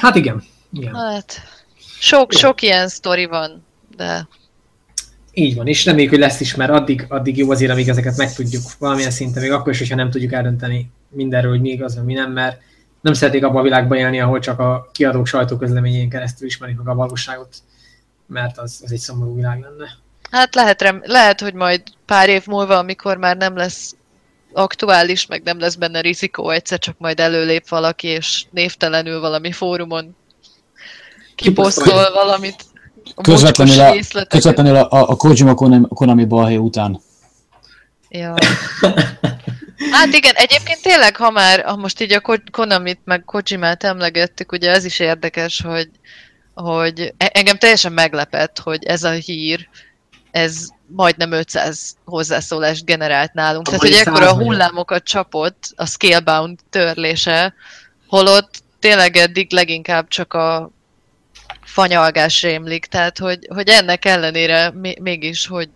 Hát 0.00 0.14
igen. 0.14 0.42
igen. 0.72 0.94
Hát, 0.94 1.42
sok, 1.98 2.32
sok 2.32 2.62
ilyen 2.62 2.88
sztori 2.88 3.26
van, 3.26 3.64
de... 3.96 4.28
Így 5.38 5.54
van, 5.54 5.66
és 5.66 5.84
reméljük, 5.84 6.10
hogy 6.10 6.18
lesz 6.18 6.40
is, 6.40 6.54
mert 6.54 6.70
addig, 6.70 7.06
addig 7.08 7.36
jó 7.36 7.50
azért, 7.50 7.70
amíg 7.70 7.88
ezeket 7.88 8.16
megtudjuk 8.16 8.62
valamilyen 8.78 9.10
szinten, 9.10 9.42
még 9.42 9.52
akkor 9.52 9.72
is, 9.72 9.78
hogyha 9.78 9.94
nem 9.94 10.10
tudjuk 10.10 10.32
eldönteni 10.32 10.90
mindenről, 11.08 11.50
hogy 11.50 11.60
mi 11.60 11.68
igaz, 11.68 12.04
mi 12.04 12.12
nem, 12.12 12.32
mert 12.32 12.60
nem 13.00 13.12
szeretnék 13.12 13.44
abban 13.44 13.60
a 13.60 13.62
világban 13.62 13.98
élni, 13.98 14.20
ahol 14.20 14.38
csak 14.38 14.58
a 14.58 14.88
kiadók 14.92 15.26
sajtóközleményén 15.26 16.08
keresztül 16.08 16.46
ismerik 16.46 16.76
meg 16.76 16.88
a 16.88 16.94
valóságot, 16.94 17.56
mert 18.26 18.58
az, 18.58 18.80
az 18.84 18.92
egy 18.92 18.98
szomorú 18.98 19.34
világ 19.34 19.60
lenne. 19.60 19.88
Hát 20.30 20.54
lehet, 20.54 20.82
rem, 20.82 21.02
lehet, 21.04 21.40
hogy 21.40 21.54
majd 21.54 21.82
pár 22.06 22.28
év 22.28 22.46
múlva, 22.46 22.78
amikor 22.78 23.16
már 23.16 23.36
nem 23.36 23.56
lesz 23.56 23.96
aktuális, 24.52 25.26
meg 25.26 25.42
nem 25.42 25.58
lesz 25.58 25.74
benne 25.74 26.00
rizikó, 26.00 26.50
egyszer 26.50 26.78
csak 26.78 26.98
majd 26.98 27.20
előlép 27.20 27.68
valaki, 27.68 28.06
és 28.06 28.44
névtelenül 28.50 29.20
valami 29.20 29.52
fórumon 29.52 30.16
kiposztol 31.34 32.12
valamit. 32.12 32.64
A 33.18 33.22
közvetlenül 33.22 33.80
a, 33.80 33.94
közvetlenül 34.28 34.76
a, 34.76 34.90
a, 34.90 35.08
a 35.08 35.16
Kojima 35.16 35.54
Konami, 35.54 35.86
Konami 35.88 36.24
balhé 36.24 36.56
után. 36.56 37.00
Ja. 38.08 38.34
Hát 39.90 40.14
igen, 40.14 40.34
egyébként 40.34 40.82
tényleg, 40.82 41.16
ha 41.16 41.30
már 41.30 41.64
ha 41.64 41.76
most 41.76 42.00
így 42.00 42.12
a 42.12 42.40
Konamit 42.50 43.00
meg 43.04 43.24
Kojimát 43.24 43.84
emlegettük, 43.84 44.52
ugye 44.52 44.70
ez 44.70 44.84
is 44.84 44.98
érdekes, 44.98 45.60
hogy, 45.60 45.90
hogy 46.54 47.14
e- 47.16 47.30
engem 47.32 47.58
teljesen 47.58 47.92
meglepett, 47.92 48.58
hogy 48.58 48.84
ez 48.84 49.02
a 49.02 49.10
hír, 49.10 49.68
ez 50.30 50.68
majdnem 50.86 51.32
500 51.32 51.96
hozzászólást 52.04 52.84
generált 52.84 53.32
nálunk. 53.32 53.66
Tehát, 53.66 53.80
hogy 53.80 53.92
ekkora 53.92 54.34
hullámokat 54.34 55.04
csapott 55.04 55.72
a 55.76 55.86
Scalebound 55.86 56.58
törlése, 56.70 57.54
holott 58.08 58.62
tényleg 58.78 59.16
eddig 59.16 59.52
leginkább 59.52 60.08
csak 60.08 60.34
a 60.34 60.70
fanyalgás 61.66 62.42
rémlik, 62.42 62.86
tehát 62.86 63.18
hogy, 63.18 63.38
hogy 63.54 63.68
ennek 63.68 64.04
ellenére 64.04 64.72
mégis, 65.00 65.46
hogy 65.46 65.68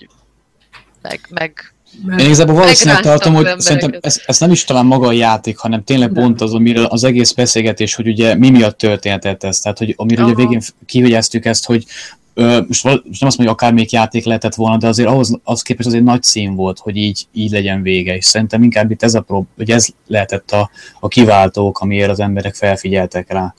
meg, 1.03 1.21
meg 1.31 1.75
Én 2.19 2.25
igazából 2.25 2.55
valószínűleg 2.55 3.03
tartom, 3.03 3.35
hogy 3.35 3.61
szerintem 3.61 3.99
ez, 4.01 4.23
ez 4.27 4.39
nem 4.39 4.51
is 4.51 4.65
talán 4.65 4.87
maga 4.87 5.07
a 5.07 5.13
játék, 5.13 5.59
hanem 5.59 5.85
tényleg 5.85 6.13
nem. 6.13 6.23
pont 6.23 6.41
az, 6.41 6.55
amiről 6.55 6.85
az 6.85 7.05
egész 7.05 7.33
beszélgetés, 7.33 7.95
hogy 7.95 8.09
ugye 8.09 8.35
mi 8.35 8.51
miatt 8.51 8.79
történhetett 8.79 9.45
ez. 9.45 9.59
Tehát, 9.59 9.79
hogy 9.79 9.95
amiről 9.97 10.25
ugye 10.25 10.35
végén 10.35 10.61
kihegyeztük 10.87 11.45
ezt, 11.45 11.67
hogy 11.67 11.85
ö, 12.35 12.61
most, 12.67 12.85
most 12.85 12.85
nem 12.85 13.03
azt 13.05 13.21
mondja, 13.21 13.37
hogy 13.37 13.47
akármelyik 13.47 13.91
játék 13.91 14.25
lehetett 14.25 14.55
volna, 14.55 14.77
de 14.77 14.87
azért 14.87 15.09
ahhoz 15.09 15.39
az 15.45 15.63
képest 15.63 15.89
az 15.89 15.95
egy 15.95 16.03
nagy 16.03 16.23
szín 16.23 16.55
volt, 16.55 16.79
hogy 16.79 16.97
így, 16.97 17.27
így 17.33 17.51
legyen 17.51 17.83
vége. 17.83 18.17
És 18.17 18.25
szerintem 18.25 18.63
inkább 18.63 18.91
itt 18.91 19.03
ez 19.03 19.15
a 19.15 19.21
prób, 19.21 19.47
hogy 19.57 19.71
ez 19.71 19.87
lehetett 20.07 20.51
a, 20.51 20.71
a 21.01 21.09
kiváltók, 21.09 21.79
amiért 21.79 22.11
az 22.11 22.21
emberek 22.21 22.55
felfigyeltek 22.55 23.33
rá. 23.33 23.55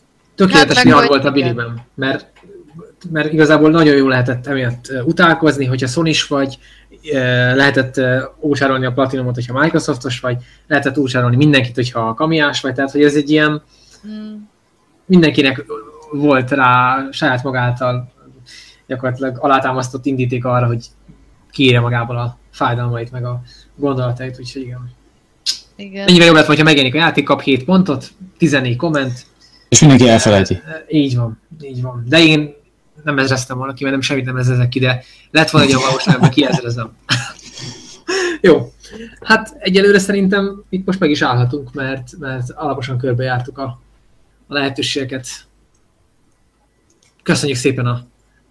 Tökéletes 0.48 0.78
hát, 0.78 1.08
volt 1.08 1.26
a 1.26 1.32
Billyben, 1.32 1.82
mert 1.96 2.26
mert 3.10 3.34
igazából 3.34 3.70
nagyon 3.70 3.96
jó 3.96 4.08
lehetett 4.08 4.48
emiatt 4.48 4.92
utálkozni, 5.06 5.66
hogyha 5.66 5.88
sony 5.88 6.14
vagy, 6.28 6.58
lehetett 7.56 8.02
úsárolni 8.40 8.86
a 8.86 8.92
Platinumot, 8.92 9.36
hogyha 9.36 9.60
Microsoftos 9.60 10.20
vagy, 10.20 10.38
lehetett 10.68 10.98
úsárolni 10.98 11.36
mindenkit, 11.36 11.76
hogyha 11.76 12.14
kamiás 12.14 12.62
vagy, 12.62 12.74
tehát 12.74 12.92
hogy 12.92 13.04
ez 13.04 13.16
egy 13.16 13.30
ilyen 13.30 13.62
hmm. 14.02 14.50
mindenkinek 15.06 15.66
volt 16.12 16.52
rá 16.52 17.08
saját 17.12 17.44
magáltal 17.44 18.12
gyakorlatilag 18.88 19.38
alátámasztott 19.40 20.06
indíték 20.06 20.46
arra, 20.46 20.66
hogy 20.66 20.86
kiírja 21.52 21.82
magából 21.82 22.18
a 22.18 22.38
fájdalmait, 22.52 23.12
meg 23.12 23.26
a 23.26 23.42
gondolatait, 23.76 24.40
úgyhogy 24.40 24.62
igen. 24.62 24.92
Igen. 25.76 26.06
Mennyire 26.06 26.26
jobb 26.26 26.36
lett, 26.36 26.46
hogyha 26.46 26.64
megjelenik 26.64 26.96
a 26.96 26.98
játék, 26.98 27.26
kap 27.26 27.42
7 27.42 27.64
pontot, 27.64 28.08
14 28.38 28.76
komment. 28.76 29.26
És 29.72 29.80
mindenki 29.80 30.08
elfelejti. 30.08 30.62
Így 30.88 31.16
van, 31.16 31.40
így 31.62 31.82
van. 31.82 32.04
De 32.08 32.20
én 32.20 32.54
nem 33.04 33.18
ezreztem 33.18 33.58
volna 33.58 33.74
ki, 33.74 33.84
mert 33.84 33.96
nem 33.96 34.06
semmit 34.06 34.26
nem 34.26 34.38
ezrezek 34.38 34.70
ki, 34.70 34.80
de 34.80 35.04
lett 35.32 35.50
volna 35.50 35.68
egy 35.68 35.74
olyan 35.76 35.88
valóság, 35.88 36.16
hogy 36.16 36.30
kiezrezem. 36.30 36.92
Jó. 38.42 38.72
Hát 39.22 39.56
egyelőre 39.60 40.00
szerintem 40.00 40.64
itt 40.70 40.86
most 40.86 41.00
meg 41.00 41.10
is 41.10 41.22
állhatunk, 41.22 41.74
mert, 41.74 42.18
mert 42.20 42.50
alaposan 42.52 42.98
körbejártuk 42.98 43.58
a, 43.58 43.80
a 44.48 44.54
lehetőségeket. 44.54 45.28
Köszönjük 47.24 47.58
szépen 47.58 47.86
a 47.86 48.06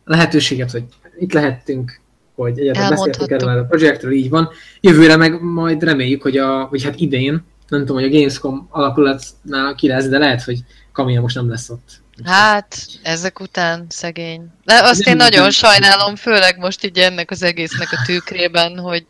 lehetőséget, 0.04 0.70
hogy 0.70 0.84
itt 1.18 1.32
lehettünk, 1.32 2.00
hogy 2.34 2.58
egyáltalán 2.58 2.90
beszéltünk 2.90 3.30
erről 3.30 3.58
a 3.58 3.64
projektről, 3.64 4.12
így 4.12 4.30
van. 4.30 4.48
Jövőre 4.80 5.16
meg 5.16 5.42
majd 5.42 5.82
reméljük, 5.82 6.22
hogy 6.22 6.36
a, 6.36 6.68
vagy 6.70 6.82
hát 6.82 7.00
idén, 7.00 7.44
nem 7.68 7.80
tudom, 7.80 7.96
hogy 8.02 8.14
a 8.14 8.16
Gamescom 8.16 8.66
alakulatnál 8.70 9.74
ki 9.74 9.88
lesz, 9.88 10.08
de 10.08 10.18
lehet, 10.18 10.42
hogy 10.42 10.64
Kamia 10.92 11.20
most 11.20 11.34
nem 11.34 11.50
lesz 11.50 11.68
ott. 11.68 12.00
Hát, 12.24 12.86
ezek 13.02 13.40
után 13.40 13.86
szegény. 13.88 14.46
De 14.64 14.74
azt 14.82 15.06
én 15.06 15.16
nagyon 15.16 15.50
sajnálom, 15.50 16.16
főleg 16.16 16.58
most 16.58 16.84
így 16.84 16.98
ennek 16.98 17.30
az 17.30 17.42
egésznek 17.42 17.92
a 17.92 18.02
tükrében, 18.06 18.78
hogy, 18.78 19.06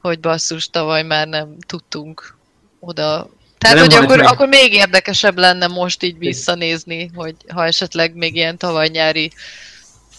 hogy 0.00 0.20
basszus, 0.20 0.68
tavaly 0.68 1.02
már 1.02 1.28
nem 1.28 1.56
tudtunk 1.66 2.36
oda. 2.80 3.28
Tehát, 3.58 3.78
hogy 3.78 3.94
akkor, 3.94 4.20
akkor 4.20 4.48
még 4.48 4.72
érdekesebb 4.72 5.38
lenne 5.38 5.66
most 5.66 6.02
így 6.02 6.18
visszanézni, 6.18 7.10
hogy 7.14 7.34
ha 7.48 7.64
esetleg 7.64 8.14
még 8.14 8.34
ilyen 8.34 8.56
tavaly 8.56 8.88
nyári 8.88 9.32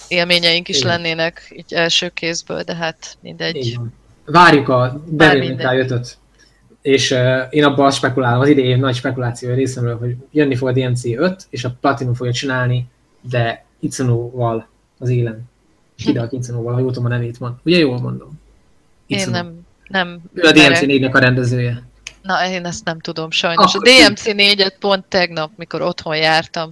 élményeink 0.07 0.67
is 0.67 0.77
Igen. 0.77 0.89
lennének 0.89 1.53
így 1.55 1.73
első 1.73 2.09
kézből, 2.09 2.63
de 2.63 2.75
hát 2.75 3.17
mindegy. 3.21 3.55
Igen. 3.55 3.93
Várjuk 4.25 4.69
a 4.69 5.03
Devil 5.05 5.55
May 5.55 5.79
5 5.79 6.17
és 6.81 7.11
uh, 7.11 7.41
én 7.49 7.63
abban 7.63 7.91
spekulálom, 7.91 8.41
az 8.41 8.49
idei 8.49 8.75
nagy 8.75 8.95
spekuláció 8.95 9.53
részemről, 9.53 9.97
hogy 9.97 10.15
jönni 10.31 10.55
fog 10.55 10.67
a 10.67 10.71
DMC 10.71 11.05
5, 11.05 11.45
és 11.49 11.63
a 11.63 11.75
Platinum 11.81 12.13
fogja 12.13 12.33
csinálni, 12.33 12.87
de 13.29 13.65
Itsuno-val 13.79 14.67
az 14.99 15.09
élen. 15.09 15.49
Hideo 15.95 16.27
Itsuno-val, 16.29 16.73
ha 16.73 16.79
jól 16.79 16.91
tudom 16.91 17.05
a 17.05 17.09
nevét 17.09 17.39
mond. 17.39 17.53
Ugye 17.63 17.77
jól 17.77 17.99
mondom? 17.99 18.39
Itsuno. 19.05 19.37
Én 19.37 19.43
nem, 19.43 19.59
nem. 19.87 20.21
Ő 20.33 20.47
a 20.47 20.51
DMC 20.51 20.79
4-nek 20.81 21.13
a 21.13 21.19
rendezője. 21.19 21.83
Na, 22.21 22.47
én 22.47 22.65
ezt 22.65 22.85
nem 22.85 22.99
tudom 22.99 23.31
sajnos. 23.31 23.75
Akkor 23.75 23.87
a 23.87 24.07
DMC 24.07 24.23
4-et 24.25 24.73
pont 24.79 25.05
tegnap, 25.05 25.51
mikor 25.55 25.81
otthon 25.81 26.15
jártam, 26.15 26.71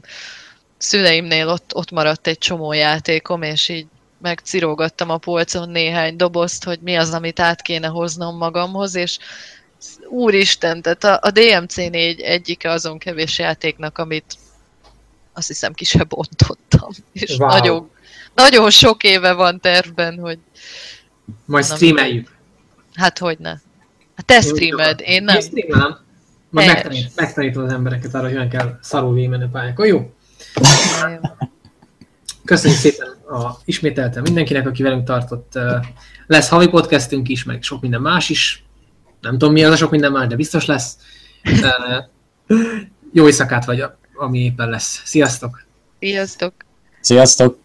szüleimnél 0.78 1.48
ott, 1.48 1.76
ott 1.76 1.92
maradt 1.92 2.28
egy 2.28 2.38
csomó 2.38 2.74
játékom, 2.74 3.42
és 3.42 3.70
így 3.70 3.88
megcirógattam 4.22 5.10
a 5.10 5.18
polcon 5.18 5.70
néhány 5.70 6.16
dobozt, 6.16 6.64
hogy 6.64 6.80
mi 6.82 6.96
az, 6.96 7.14
amit 7.14 7.40
át 7.40 7.62
kéne 7.62 7.88
hoznom 7.88 8.38
magamhoz, 8.38 8.96
és 8.96 9.18
úristen, 10.10 10.82
tehát 10.82 11.04
a, 11.04 11.28
a 11.28 11.32
DMC4 11.32 12.24
egyike 12.24 12.70
azon 12.70 12.98
kevés 12.98 13.40
játéknak, 13.40 13.98
amit 13.98 14.38
azt 15.34 15.48
hiszem 15.48 15.74
ki 15.74 15.86
se 15.86 16.04
bontottam. 16.04 16.90
És 17.12 17.38
wow. 17.38 17.48
nagyon, 17.48 17.90
nagyon 18.36 18.70
sok 18.70 19.04
éve 19.04 19.34
van 19.34 19.60
tervben, 19.60 20.20
hogy... 20.20 20.40
Majd 21.46 21.66
streameljük. 21.66 22.36
Hát 22.94 23.18
hogy 23.18 23.40
ne. 23.40 23.50
Hát 24.16 24.26
te 24.26 24.42
streamed, 24.42 25.02
én 25.04 25.24
nem. 25.24 25.36
Én 25.36 25.42
streamelem. 25.42 25.98
Majd 26.50 26.68
megtanít, 26.68 27.16
megtanítom 27.16 27.64
az 27.64 27.72
embereket 27.72 28.14
arra, 28.14 28.24
hogy 28.24 28.36
olyan 28.36 28.50
kell 28.50 28.78
szarul 28.82 29.14
végigmenni 29.14 29.44
a 29.44 29.50
pályákon. 29.52 29.88
Jó? 29.88 30.14
Köszönjük 32.46 32.80
szépen 32.80 33.08
a, 33.08 33.52
ismételtem 33.66 34.24
mindenkinek, 34.24 34.68
aki 34.68 34.84
velünk 34.84 35.06
tartott. 35.06 35.60
Lesz 36.28 36.50
havi 36.50 36.68
podcastünk 36.68 37.30
is, 37.30 37.44
meg 37.44 37.64
sok 37.64 37.82
minden 37.82 38.02
más 38.02 38.30
is 38.30 38.64
nem 39.22 39.32
tudom 39.32 39.52
mi 39.52 39.64
az 39.64 39.72
a 39.72 39.76
sok 39.76 39.92
minden 39.92 40.12
más, 40.12 40.28
de 40.28 40.36
biztos 40.36 40.66
lesz. 40.66 40.98
Jó 43.14 43.26
éjszakát 43.26 43.66
vagy, 43.66 43.84
ami 44.16 44.40
éppen 44.40 44.70
lesz. 44.70 45.02
Sziasztok! 45.06 45.64
Sziasztok! 46.00 46.54
Sziasztok! 47.02 47.59